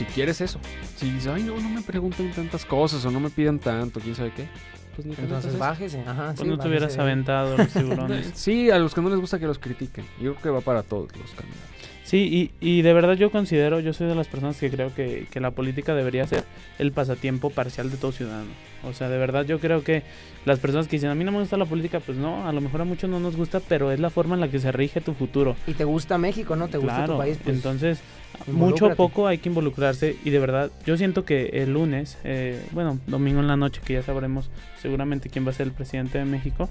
si 0.00 0.06
quieres 0.06 0.40
eso. 0.40 0.58
Si 0.96 1.10
dices, 1.10 1.26
ay, 1.26 1.42
no, 1.42 1.60
no 1.60 1.68
me 1.68 1.82
pregunten 1.82 2.30
tantas 2.32 2.64
cosas 2.64 3.04
o 3.04 3.10
no 3.10 3.20
me 3.20 3.28
piden 3.28 3.58
tanto, 3.58 4.00
quién 4.00 4.14
sabe 4.14 4.32
qué. 4.32 4.48
Pues 4.96 5.06
ni 5.06 5.14
Entonces 5.14 5.58
bájese. 5.58 6.00
Ajá, 6.06 6.28
Pues 6.28 6.40
sí, 6.40 6.46
no 6.48 6.58
te 6.58 6.68
hubieras 6.68 6.96
aventado 6.96 7.56
los 7.56 7.68
tiburones. 7.68 8.30
Sí, 8.34 8.70
a 8.70 8.78
los 8.78 8.94
que 8.94 9.02
no 9.02 9.10
les 9.10 9.18
gusta 9.18 9.38
que 9.38 9.46
los 9.46 9.58
critiquen. 9.58 10.06
Yo 10.20 10.32
creo 10.34 10.42
que 10.42 10.50
va 10.50 10.60
para 10.62 10.82
todos 10.82 11.08
los 11.16 11.30
candidatos. 11.32 11.79
Sí, 12.10 12.50
y, 12.60 12.78
y 12.78 12.82
de 12.82 12.92
verdad 12.92 13.14
yo 13.14 13.30
considero, 13.30 13.78
yo 13.78 13.92
soy 13.92 14.08
de 14.08 14.16
las 14.16 14.26
personas 14.26 14.58
que 14.58 14.68
creo 14.68 14.92
que, 14.92 15.28
que 15.30 15.38
la 15.38 15.52
política 15.52 15.94
debería 15.94 16.26
ser 16.26 16.42
el 16.80 16.90
pasatiempo 16.90 17.50
parcial 17.50 17.88
de 17.88 17.96
todo 17.98 18.10
ciudadano. 18.10 18.50
O 18.82 18.92
sea, 18.92 19.08
de 19.08 19.16
verdad 19.16 19.44
yo 19.44 19.60
creo 19.60 19.84
que 19.84 20.02
las 20.44 20.58
personas 20.58 20.88
que 20.88 20.96
dicen, 20.96 21.10
a 21.10 21.14
mí 21.14 21.22
no 21.22 21.30
me 21.30 21.38
gusta 21.38 21.56
la 21.56 21.66
política, 21.66 22.00
pues 22.00 22.18
no, 22.18 22.48
a 22.48 22.52
lo 22.52 22.60
mejor 22.60 22.80
a 22.80 22.84
muchos 22.84 23.08
no 23.08 23.20
nos 23.20 23.36
gusta, 23.36 23.60
pero 23.60 23.92
es 23.92 24.00
la 24.00 24.10
forma 24.10 24.34
en 24.34 24.40
la 24.40 24.48
que 24.48 24.58
se 24.58 24.72
rige 24.72 25.00
tu 25.00 25.14
futuro. 25.14 25.54
Y 25.68 25.74
te 25.74 25.84
gusta 25.84 26.18
México, 26.18 26.56
¿no? 26.56 26.66
Te 26.66 26.78
gusta 26.78 26.96
claro, 26.96 27.12
tu 27.12 27.18
país. 27.20 27.38
Pues, 27.44 27.54
entonces 27.54 28.00
mucho 28.46 28.86
o 28.86 28.94
poco 28.94 29.26
hay 29.26 29.38
que 29.38 29.48
involucrarse 29.48 30.16
y 30.24 30.30
de 30.30 30.38
verdad 30.38 30.70
yo 30.84 30.96
siento 30.96 31.24
que 31.24 31.50
el 31.54 31.72
lunes, 31.72 32.18
eh, 32.24 32.62
bueno, 32.72 32.98
domingo 33.06 33.40
en 33.40 33.46
la 33.46 33.56
noche 33.56 33.80
que 33.84 33.94
ya 33.94 34.02
sabremos 34.02 34.50
seguramente 34.80 35.28
quién 35.28 35.46
va 35.46 35.50
a 35.50 35.54
ser 35.54 35.66
el 35.66 35.72
presidente 35.72 36.18
de 36.18 36.24
México, 36.24 36.68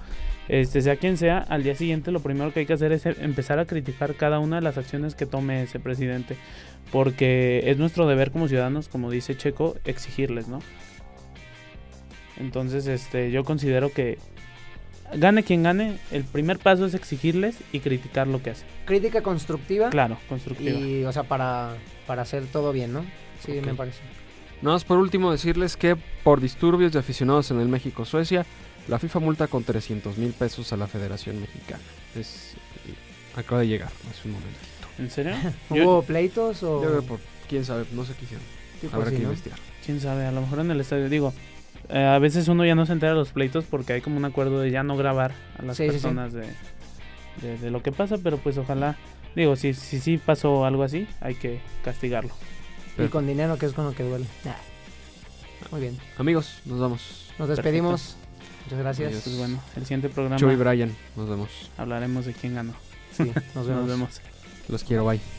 este 0.47 0.81
sea 0.81 0.95
quien 0.95 1.17
sea, 1.17 1.39
al 1.39 1.63
día 1.63 1.75
siguiente 1.75 2.11
lo 2.11 2.21
primero 2.21 2.51
que 2.53 2.61
hay 2.61 2.65
que 2.65 2.73
hacer 2.73 2.91
es 2.91 3.05
empezar 3.05 3.59
a 3.59 3.65
criticar 3.65 4.15
cada 4.15 4.39
una 4.39 4.57
de 4.57 4.61
las 4.63 4.77
acciones 4.77 5.15
que 5.15 5.25
tome 5.25 5.63
ese 5.63 5.79
presidente, 5.79 6.35
porque 6.91 7.63
es 7.65 7.77
nuestro 7.77 8.07
deber 8.07 8.31
como 8.31 8.47
ciudadanos, 8.47 8.87
como 8.87 9.11
dice 9.11 9.37
Checo, 9.37 9.75
exigirles, 9.85 10.47
¿no? 10.47 10.59
Entonces, 12.37 12.87
este, 12.87 13.31
yo 13.31 13.43
considero 13.43 13.91
que 13.91 14.17
gane 15.15 15.43
quien 15.43 15.63
gane, 15.63 15.97
el 16.11 16.23
primer 16.23 16.59
paso 16.59 16.85
es 16.85 16.93
exigirles 16.93 17.57
y 17.71 17.79
criticar 17.79 18.27
lo 18.27 18.41
que 18.41 18.51
hacen. 18.51 18.67
Crítica 18.85 19.21
constructiva. 19.21 19.89
Claro, 19.89 20.17
constructiva. 20.27 20.71
Y, 20.71 21.03
o 21.03 21.11
sea, 21.11 21.23
para, 21.23 21.75
para 22.07 22.23
hacer 22.23 22.45
todo 22.45 22.71
bien, 22.71 22.93
¿no? 22.93 23.05
Sí, 23.45 23.53
me 23.63 23.73
parece. 23.73 23.99
Nada 24.61 24.75
más 24.75 24.83
por 24.83 24.97
último 24.97 25.31
decirles 25.31 25.77
que 25.77 25.95
por 26.23 26.41
disturbios 26.41 26.91
de 26.91 26.99
aficionados 26.99 27.49
en 27.51 27.61
el 27.61 27.69
México-Suecia, 27.69 28.45
la 28.87 28.99
FIFA 28.99 29.19
multa 29.19 29.47
con 29.47 29.63
300 29.63 30.17
mil 30.17 30.33
pesos 30.33 30.73
a 30.73 30.77
la 30.77 30.87
Federación 30.87 31.39
Mexicana. 31.39 31.83
Es, 32.15 32.55
acaba 33.35 33.61
de 33.61 33.67
llegar 33.67 33.89
hace 34.09 34.27
un 34.27 34.33
momentito. 34.33 34.87
¿En 34.97 35.09
serio? 35.09 35.33
¿Hubo 35.69 36.01
pleitos 36.03 36.61
o...? 36.63 36.83
Yo 36.83 36.89
creo 36.89 37.01
que 37.01 37.07
por, 37.07 37.19
quién 37.47 37.63
sabe, 37.63 37.85
no 37.93 38.03
sé 38.03 38.13
qué 38.15 38.25
hicieron. 38.25 38.45
Habrá 38.91 39.09
sí, 39.09 39.17
que 39.17 39.23
¿no? 39.23 39.29
investigar. 39.29 39.59
quién 39.85 39.99
sabe, 40.01 40.25
a 40.25 40.31
lo 40.31 40.41
mejor 40.41 40.59
en 40.59 40.71
el 40.71 40.79
estadio. 40.81 41.09
Digo, 41.09 41.33
eh, 41.89 42.03
a 42.05 42.19
veces 42.19 42.47
uno 42.47 42.65
ya 42.65 42.75
no 42.75 42.85
se 42.85 42.93
entera 42.93 43.11
de 43.13 43.17
los 43.19 43.29
pleitos 43.31 43.65
porque 43.65 43.93
hay 43.93 44.01
como 44.01 44.17
un 44.17 44.25
acuerdo 44.25 44.59
de 44.61 44.71
ya 44.71 44.83
no 44.83 44.95
grabar 44.97 45.31
a 45.57 45.63
las 45.63 45.77
Sí, 45.77 45.83
sí, 45.83 45.89
sí. 45.89 45.93
personas 45.93 46.33
De, 46.33 46.47
de, 47.41 47.57
de 47.57 47.71
lo 47.71 47.81
que 47.83 47.91
pasa, 47.91 48.17
pero 48.23 48.37
pues 48.37 48.57
ojalá, 48.57 48.95
digo, 49.35 49.55
si 49.55 49.73
si 49.73 49.99
sí 49.99 50.17
pasó 50.17 50.65
algo 50.65 50.83
así, 50.83 51.07
hay 51.21 51.35
que 51.35 51.59
castigarlo. 51.83 52.31
Y 52.97 53.07
con 53.07 53.25
dinero, 53.27 53.57
que 53.57 53.65
es 53.65 53.73
con 53.73 53.85
lo 53.85 53.93
que 53.93 54.03
duele. 54.03 54.25
Nah. 54.43 54.51
Muy 55.71 55.81
bien. 55.81 55.97
Amigos, 56.17 56.59
nos 56.65 56.79
vamos. 56.79 57.31
Nos 57.39 57.47
despedimos. 57.49 58.17
Muchas 58.65 58.79
gracias. 58.79 59.11
Pues 59.23 59.37
bueno, 59.37 59.59
el 59.77 59.83
siguiente 59.83 60.09
programa 60.09 60.35
Chuy 60.37 60.53
y 60.53 60.57
Brian, 60.57 60.93
nos 61.15 61.29
vemos. 61.29 61.71
hablaremos 61.77 62.25
de 62.25 62.33
quién 62.33 62.55
ganó. 62.55 62.73
Sí, 63.13 63.31
nos 63.55 63.67
vemos. 63.67 63.81
Nos 63.81 63.87
vemos. 63.87 64.21
Los 64.67 64.83
quiero, 64.83 65.05
bye. 65.05 65.38